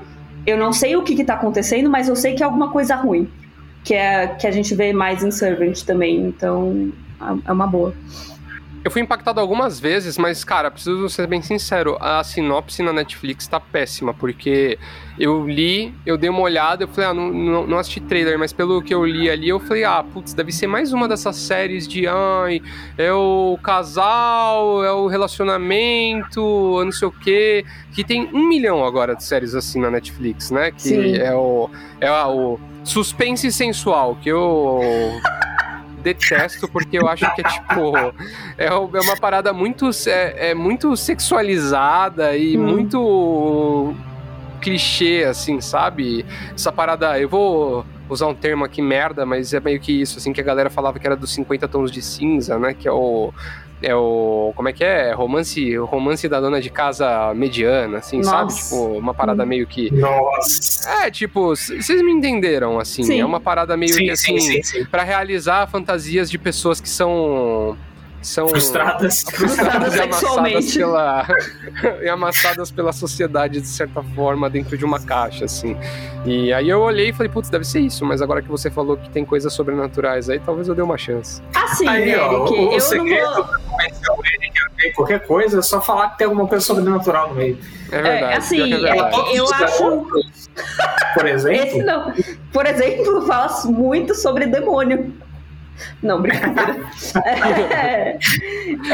Eu 0.46 0.56
não 0.56 0.72
sei 0.72 0.94
o 0.94 1.02
que, 1.02 1.16
que 1.16 1.24
tá 1.24 1.34
acontecendo, 1.34 1.90
mas 1.90 2.08
eu 2.08 2.14
sei 2.14 2.34
que 2.34 2.42
é 2.42 2.46
alguma 2.46 2.70
coisa 2.70 2.94
ruim. 2.94 3.28
Que 3.82 3.94
é 3.94 4.28
que 4.28 4.46
a 4.46 4.50
gente 4.52 4.72
vê 4.72 4.92
mais 4.92 5.24
em 5.24 5.32
Servant 5.32 5.82
também. 5.82 6.20
Então, 6.20 6.92
é 7.44 7.50
uma 7.50 7.66
boa. 7.66 7.92
Eu 8.84 8.90
fui 8.90 9.00
impactado 9.00 9.38
algumas 9.38 9.78
vezes, 9.78 10.18
mas, 10.18 10.42
cara, 10.42 10.68
preciso 10.68 11.08
ser 11.08 11.28
bem 11.28 11.40
sincero, 11.40 11.96
a 12.00 12.22
sinopse 12.24 12.82
na 12.82 12.92
Netflix 12.92 13.46
tá 13.46 13.60
péssima, 13.60 14.12
porque 14.12 14.76
eu 15.16 15.48
li, 15.48 15.94
eu 16.04 16.18
dei 16.18 16.28
uma 16.28 16.40
olhada, 16.40 16.82
eu 16.82 16.88
falei, 16.88 17.10
ah, 17.10 17.14
não, 17.14 17.32
não, 17.32 17.66
não, 17.66 17.78
assisti 17.78 18.00
trailer, 18.00 18.36
mas 18.36 18.52
pelo 18.52 18.82
que 18.82 18.92
eu 18.92 19.06
li 19.06 19.30
ali, 19.30 19.48
eu 19.48 19.60
falei, 19.60 19.84
ah, 19.84 20.02
putz, 20.02 20.34
deve 20.34 20.50
ser 20.50 20.66
mais 20.66 20.92
uma 20.92 21.06
dessas 21.06 21.36
séries 21.36 21.86
de, 21.86 22.08
ai, 22.08 22.60
é 22.98 23.12
o 23.12 23.56
casal, 23.62 24.84
é 24.84 24.90
o 24.90 25.06
relacionamento, 25.06 26.40
não 26.84 26.90
sei 26.90 27.06
o 27.06 27.12
quê, 27.12 27.64
que 27.92 28.02
tem 28.02 28.28
um 28.32 28.48
milhão 28.48 28.84
agora 28.84 29.14
de 29.14 29.22
séries 29.22 29.54
assim 29.54 29.80
na 29.80 29.92
Netflix, 29.92 30.50
né? 30.50 30.72
Que 30.72 30.82
Sim. 30.82 31.16
é 31.18 31.32
o, 31.32 31.70
é 32.00 32.10
o 32.10 32.58
suspense 32.82 33.52
sensual, 33.52 34.16
que 34.20 34.28
eu 34.28 34.80
detesto 36.02 36.68
porque 36.68 36.98
eu 36.98 37.08
acho 37.08 37.32
que 37.34 37.40
é 37.40 37.44
tipo. 37.44 37.96
É, 38.58 38.66
é 38.66 38.74
uma 38.74 39.16
parada 39.16 39.52
muito, 39.52 39.88
é, 40.06 40.50
é 40.50 40.54
muito 40.54 40.96
sexualizada 40.96 42.36
e 42.36 42.58
hum. 42.58 42.62
muito 42.62 43.94
clichê, 44.60 45.24
assim, 45.28 45.60
sabe? 45.60 46.24
Essa 46.54 46.72
parada. 46.72 47.18
Eu 47.18 47.28
vou 47.28 47.84
usar 48.08 48.26
um 48.26 48.34
termo 48.34 48.64
aqui 48.64 48.82
merda, 48.82 49.24
mas 49.24 49.54
é 49.54 49.60
meio 49.60 49.80
que 49.80 50.00
isso, 50.00 50.18
assim, 50.18 50.32
que 50.32 50.40
a 50.40 50.44
galera 50.44 50.70
falava 50.70 50.98
que 50.98 51.06
era 51.06 51.16
dos 51.16 51.32
50 51.32 51.66
tons 51.68 51.90
de 51.90 52.02
cinza, 52.02 52.58
né? 52.58 52.74
Que 52.74 52.86
é 52.86 52.92
o 52.92 53.32
é 53.82 53.94
o. 53.94 54.52
Como 54.54 54.68
é 54.68 54.72
que 54.72 54.84
é? 54.84 55.12
Romance, 55.12 55.76
romance 55.78 56.28
da 56.28 56.40
dona 56.40 56.60
de 56.60 56.70
casa 56.70 57.32
mediana, 57.34 57.98
assim, 57.98 58.18
Nossa. 58.18 58.30
sabe? 58.30 58.54
Tipo, 58.54 58.98
uma 58.98 59.12
parada 59.12 59.44
meio 59.44 59.66
que. 59.66 59.92
Nossa! 59.92 60.88
É, 61.04 61.10
tipo, 61.10 61.48
vocês 61.48 62.02
me 62.02 62.12
entenderam, 62.12 62.78
assim. 62.78 63.02
Sim. 63.02 63.20
É 63.20 63.24
uma 63.24 63.40
parada 63.40 63.76
meio 63.76 63.92
sim, 63.92 64.04
que 64.04 64.10
assim. 64.10 64.38
Sim, 64.38 64.62
sim, 64.62 64.84
para 64.84 65.02
realizar 65.02 65.66
fantasias 65.66 66.30
de 66.30 66.38
pessoas 66.38 66.80
que 66.80 66.88
são 66.88 67.76
são 68.22 68.48
frustradas, 68.48 69.22
frustradas 69.30 69.94
e 69.94 70.00
amassadas 70.00 70.76
pela 70.76 71.26
e 72.02 72.08
amassadas 72.08 72.70
pela 72.70 72.92
sociedade 72.92 73.60
de 73.60 73.66
certa 73.66 74.02
forma 74.02 74.48
dentro 74.48 74.78
de 74.78 74.84
uma 74.84 75.00
caixa 75.00 75.44
assim. 75.44 75.76
E 76.24 76.52
aí 76.52 76.68
eu 76.68 76.80
olhei 76.80 77.08
e 77.08 77.12
falei, 77.12 77.30
putz, 77.30 77.50
deve 77.50 77.64
ser 77.64 77.80
isso, 77.80 78.04
mas 78.04 78.22
agora 78.22 78.40
que 78.40 78.48
você 78.48 78.70
falou 78.70 78.96
que 78.96 79.10
tem 79.10 79.24
coisas 79.24 79.52
sobrenaturais 79.52 80.30
aí, 80.30 80.38
talvez 80.38 80.68
eu 80.68 80.74
dê 80.74 80.82
uma 80.82 80.96
chance. 80.96 81.42
Assim, 81.54 81.88
aí, 81.88 82.10
Eric, 82.10 82.24
ó, 82.24 82.48
o, 82.48 82.76
o 82.76 82.80
segredo 82.80 83.34
vou... 83.34 83.44
pra 83.44 83.58
convencer 83.58 84.10
o 84.10 84.26
Eric 84.26 84.58
a 84.58 84.76
ver 84.76 84.92
qualquer 84.92 85.26
coisa 85.26 85.58
é 85.58 85.62
só 85.62 85.80
falar 85.80 86.10
que 86.10 86.18
tem 86.18 86.26
alguma 86.26 86.46
coisa 86.46 86.64
sobrenatural 86.64 87.30
no 87.30 87.34
meio. 87.34 87.58
É 87.90 88.00
verdade. 88.02 88.32
É, 88.32 88.36
assim, 88.36 88.72
é 88.72 88.78
verdade. 88.78 89.36
eu 89.36 89.46
acho 89.52 90.06
por 91.14 91.26
exemplo, 91.26 91.66
Esse 91.66 91.82
não. 91.82 92.12
Por 92.52 92.66
exemplo, 92.66 93.26
fala 93.26 93.50
muito 93.64 94.14
sobre 94.14 94.46
demônio. 94.46 95.12
Não, 96.02 96.20
brincadeira. 96.20 96.86
é, 97.24 98.18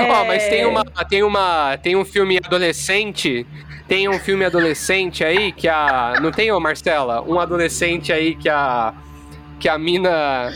oh, 0.03 0.24
mas 0.24 0.49
tem 0.49 0.66
uma, 0.66 0.85
tem 0.85 1.22
uma, 1.22 1.76
tem 1.79 1.97
um 1.97 2.05
filme 2.05 2.39
adolescente, 2.39 3.47
tem 3.87 4.09
um 4.09 4.18
filme 4.18 4.45
adolescente 4.45 5.24
aí 5.24 5.53
que 5.53 5.68
a, 5.68 6.14
não 6.20 6.31
tem, 6.31 6.51
ô 6.53 6.61
Marcela, 6.61 7.22
um 7.22 7.39
adolescente 7.39 8.12
aí 8.12 8.35
que 8.35 8.49
a, 8.49 8.95
que 9.59 9.68
a 9.68 9.79
mina 9.79 10.53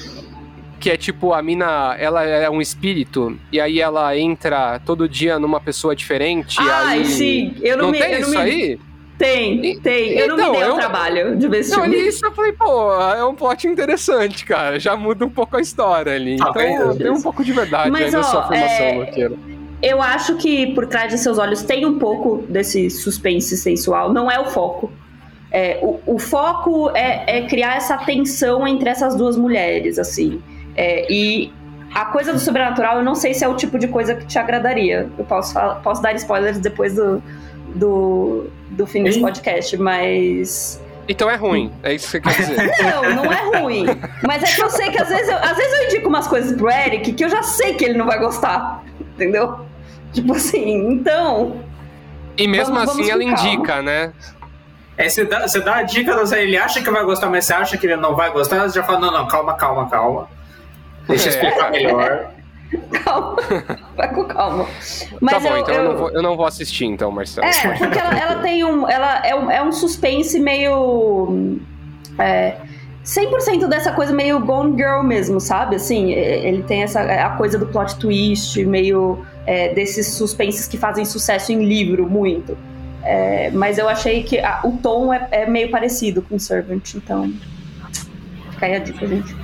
que 0.83 0.91
é 0.91 0.97
tipo, 0.97 1.33
a 1.33 1.41
mina, 1.41 1.95
ela 1.97 2.25
é 2.25 2.51
um 2.51 2.61
espírito, 2.61 3.39
e 3.53 3.61
aí 3.61 3.81
ela 3.81 4.19
entra 4.19 4.81
todo 4.81 5.09
dia 5.09 5.39
numa 5.39 5.61
pessoa 5.61 5.95
diferente. 5.95 6.57
Ai, 6.59 6.99
aí... 6.99 7.05
sim, 7.05 7.55
eu 7.63 7.77
não, 7.77 7.85
não 7.85 7.93
me, 7.93 8.01
tem 8.01 8.15
eu 8.15 8.21
isso 8.21 8.31
me... 8.31 8.37
aí? 8.37 8.81
Tem, 9.19 9.79
tem. 9.81 10.13
Eu 10.13 10.25
então, 10.25 10.37
não 10.37 10.53
me 10.53 10.59
dei 10.59 10.69
eu... 10.69 10.73
o 10.73 10.77
trabalho 10.77 11.37
de 11.37 11.49
ver 11.49 11.61
esse 11.61 11.71
não, 11.71 11.83
filme. 11.83 11.97
Isso 11.97 12.25
eu 12.25 12.33
falei, 12.33 12.53
pô, 12.53 12.93
é 13.01 13.25
um 13.25 13.35
plot 13.35 13.69
interessante, 13.69 14.45
cara. 14.45 14.81
Já 14.81 14.97
muda 14.97 15.25
um 15.25 15.31
pouco 15.31 15.57
a 15.57 15.61
história 15.61 16.15
ali. 16.15 16.37
Ah, 16.41 16.51
então 16.51 16.97
tem 16.97 17.11
um 17.11 17.23
pouco 17.23 17.45
de 17.45 17.53
verdade 17.53 17.91
Mas, 17.91 18.15
aí 18.15 18.15
ó, 18.15 18.17
na 18.19 18.23
sua 18.25 18.41
afirmação, 18.41 18.87
é... 18.87 18.93
Loqueiro. 18.95 19.39
Eu 19.83 20.01
acho 20.01 20.37
que 20.37 20.69
por 20.75 20.87
trás 20.87 21.11
de 21.11 21.19
seus 21.19 21.39
olhos 21.39 21.63
tem 21.63 21.85
um 21.85 21.99
pouco 21.99 22.45
desse 22.49 22.89
suspense 22.89 23.57
sensual. 23.57 24.13
Não 24.13 24.31
é 24.31 24.39
o 24.39 24.45
foco. 24.45 24.93
É, 25.51 25.79
o, 25.83 26.01
o, 26.07 26.19
foco 26.19 26.91
é, 26.95 27.39
é, 27.39 27.47
criar 27.47 27.77
essa 27.77 27.99
tensão 27.99 28.67
entre 28.67 28.89
essas 28.89 29.15
duas 29.15 29.37
mulheres, 29.37 29.99
assim. 29.99 30.41
É, 30.75 31.13
e 31.13 31.53
a 31.95 32.07
coisa 32.07 32.33
do 32.33 32.39
sobrenatural, 32.39 32.99
eu 32.99 33.05
não 33.05 33.15
sei 33.15 33.35
se 33.35 33.45
é 33.45 33.49
o 33.49 33.55
tipo 33.55 33.79
de 33.79 33.89
coisa 33.89 34.15
que 34.15 34.25
te 34.25 34.39
agradaria. 34.39 35.11
Eu 35.19 35.25
posso, 35.25 35.55
posso 35.83 36.01
dar 36.01 36.15
spoilers 36.15 36.59
depois 36.59 36.95
do, 36.95 37.23
do, 37.75 38.51
do 38.71 38.87
fim 38.87 39.03
desse 39.05 39.21
podcast, 39.21 39.77
mas. 39.77 40.81
Então 41.09 41.29
é 41.29 41.35
ruim, 41.35 41.73
é 41.83 41.95
isso 41.95 42.21
que 42.21 42.29
você 42.29 42.55
quer 42.55 42.55
dizer. 42.55 42.73
Não, 42.85 43.25
não 43.25 43.33
é 43.33 43.59
ruim. 43.59 43.87
Mas 44.23 44.43
é 44.43 44.47
que 44.47 44.63
eu 44.63 44.71
sei 44.71 44.91
que 44.91 45.03
às 45.03 45.09
vezes 45.09 45.29
eu, 45.29 45.37
às 45.37 45.57
vezes 45.57 45.73
eu 45.73 45.85
indico 45.87 46.09
umas 46.09 46.29
coisas 46.29 46.57
pro 46.57 46.71
Eric 46.71 47.13
que 47.13 47.25
eu 47.25 47.29
já 47.29 47.43
sei 47.43 47.75
que 47.75 47.85
ele 47.85 47.99
não 47.99 48.07
vai 48.07 48.21
gostar. 48.21 48.85
Entendeu? 49.01 49.67
Tipo 50.13 50.33
assim, 50.35 50.93
então. 50.93 51.61
E 52.37 52.47
mesmo 52.47 52.75
vamos, 52.75 52.91
assim 52.91 53.03
vamos 53.03 53.09
ela 53.09 53.25
indica, 53.25 53.83
né? 53.83 54.13
É, 54.97 55.09
você 55.09 55.25
dá, 55.25 55.47
você 55.47 55.61
dá 55.61 55.77
a 55.77 55.83
dica, 55.83 56.15
ele 56.37 56.57
acha 56.57 56.83
que 56.83 56.91
vai 56.91 57.05
gostar, 57.05 57.29
mas 57.29 57.45
você 57.45 57.55
acha 57.55 57.77
que 57.77 57.87
ele 57.87 57.97
não 57.97 58.15
vai 58.15 58.31
gostar, 58.31 58.69
você 58.69 58.79
já 58.79 58.85
fala, 58.85 59.01
não, 59.01 59.13
não, 59.13 59.27
calma, 59.27 59.55
calma, 59.55 59.89
calma. 59.89 60.29
Deixa 61.09 61.29
eu 61.29 61.31
explicar 61.31 61.69
é. 61.69 61.71
melhor. 61.71 62.31
Calma. 62.79 63.37
Vai 63.97 64.15
com 64.15 64.25
calma. 64.25 64.67
Mas 65.21 65.35
tá 65.35 65.41
bom, 65.41 65.57
eu, 65.57 65.63
então 65.63 65.75
eu... 65.75 65.81
Eu, 65.81 65.89
não 65.89 65.97
vou, 65.97 66.11
eu 66.11 66.23
não 66.23 66.37
vou 66.37 66.47
assistir, 66.47 66.87
então, 66.87 67.11
Marcelo. 67.11 67.47
É, 67.47 67.79
porque 67.79 67.99
ela, 67.99 68.19
ela 68.19 68.43
tem 68.43 68.65
um. 68.65 68.89
Ela 68.89 69.27
é 69.27 69.35
um, 69.35 69.51
é 69.51 69.63
um 69.63 69.73
suspense 69.73 70.39
meio. 70.39 71.59
É, 72.19 72.57
100% 73.05 73.67
dessa 73.67 73.93
coisa 73.93 74.13
meio 74.13 74.39
Gone 74.41 74.77
Girl 74.77 75.03
mesmo, 75.03 75.41
sabe? 75.41 75.77
Assim, 75.77 76.13
ele 76.13 76.63
tem 76.63 76.83
essa 76.85 77.01
a 77.01 77.31
coisa 77.31 77.59
do 77.59 77.67
plot 77.67 77.97
twist, 77.97 78.65
meio 78.65 79.25
é, 79.45 79.75
desses 79.75 80.07
suspenses 80.15 80.69
que 80.69 80.79
fazem 80.79 81.05
sucesso 81.05 81.53
em 81.53 81.65
livro, 81.65 82.09
muito. 82.09 82.57
É, 83.03 83.51
mas 83.51 83.79
eu 83.79 83.89
achei 83.89 84.23
que 84.23 84.39
a, 84.39 84.61
o 84.65 84.77
tom 84.79 85.13
é, 85.13 85.27
é, 85.33 85.47
meio 85.47 85.71
parecido 85.71 86.23
com 86.23 86.39
Servant, 86.39 86.95
então. 86.95 87.33
Fica 88.53 88.67
aí 88.67 88.77
a 88.77 88.79
dica, 88.79 89.07
gente. 89.07 89.42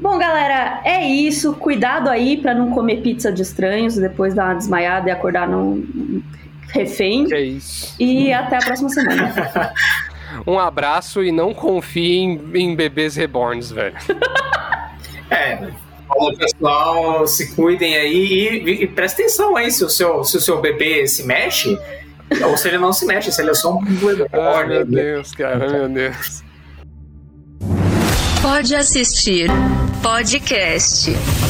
Bom, 0.00 0.16
galera, 0.16 0.80
é 0.84 1.04
isso. 1.04 1.54
Cuidado 1.54 2.08
aí 2.08 2.36
para 2.36 2.54
não 2.54 2.70
comer 2.70 3.02
pizza 3.02 3.32
de 3.32 3.42
estranhos 3.42 3.96
depois 3.96 4.34
dar 4.34 4.46
uma 4.46 4.54
desmaiada 4.54 5.08
e 5.08 5.12
acordar 5.12 5.48
num 5.48 6.22
refém. 6.68 7.26
Que 7.26 7.34
é 7.34 7.40
isso. 7.40 7.94
E 7.98 8.32
até 8.32 8.56
a 8.56 8.60
próxima 8.60 8.88
semana. 8.88 9.34
um 10.46 10.58
abraço 10.58 11.22
e 11.24 11.32
não 11.32 11.52
confie 11.52 12.18
em, 12.18 12.40
em 12.54 12.76
bebês 12.76 13.16
reborns, 13.16 13.72
velho. 13.72 13.96
é. 15.30 15.68
Falou, 16.06 16.34
pessoal, 16.36 17.26
se 17.26 17.54
cuidem 17.54 17.96
aí 17.96 18.16
e, 18.16 18.70
e, 18.70 18.82
e 18.84 18.86
presta 18.86 19.20
atenção 19.20 19.56
aí 19.56 19.70
se 19.70 19.84
o, 19.84 19.90
seu, 19.90 20.24
se 20.24 20.38
o 20.38 20.40
seu 20.40 20.58
bebê 20.58 21.06
se 21.06 21.22
mexe 21.24 21.78
ou 22.44 22.56
se 22.56 22.68
ele 22.68 22.78
não 22.78 22.92
se 22.92 23.04
mexe, 23.04 23.30
se 23.30 23.42
ele 23.42 23.50
é 23.50 23.54
só 23.54 23.74
um. 23.74 23.80
Ai, 24.32 24.66
meu 24.66 24.86
Deus, 24.86 25.32
cara, 25.32 25.68
meu 25.70 25.88
Deus. 25.88 26.42
Pode 28.40 28.74
assistir. 28.74 29.50
Podcast. 30.02 31.47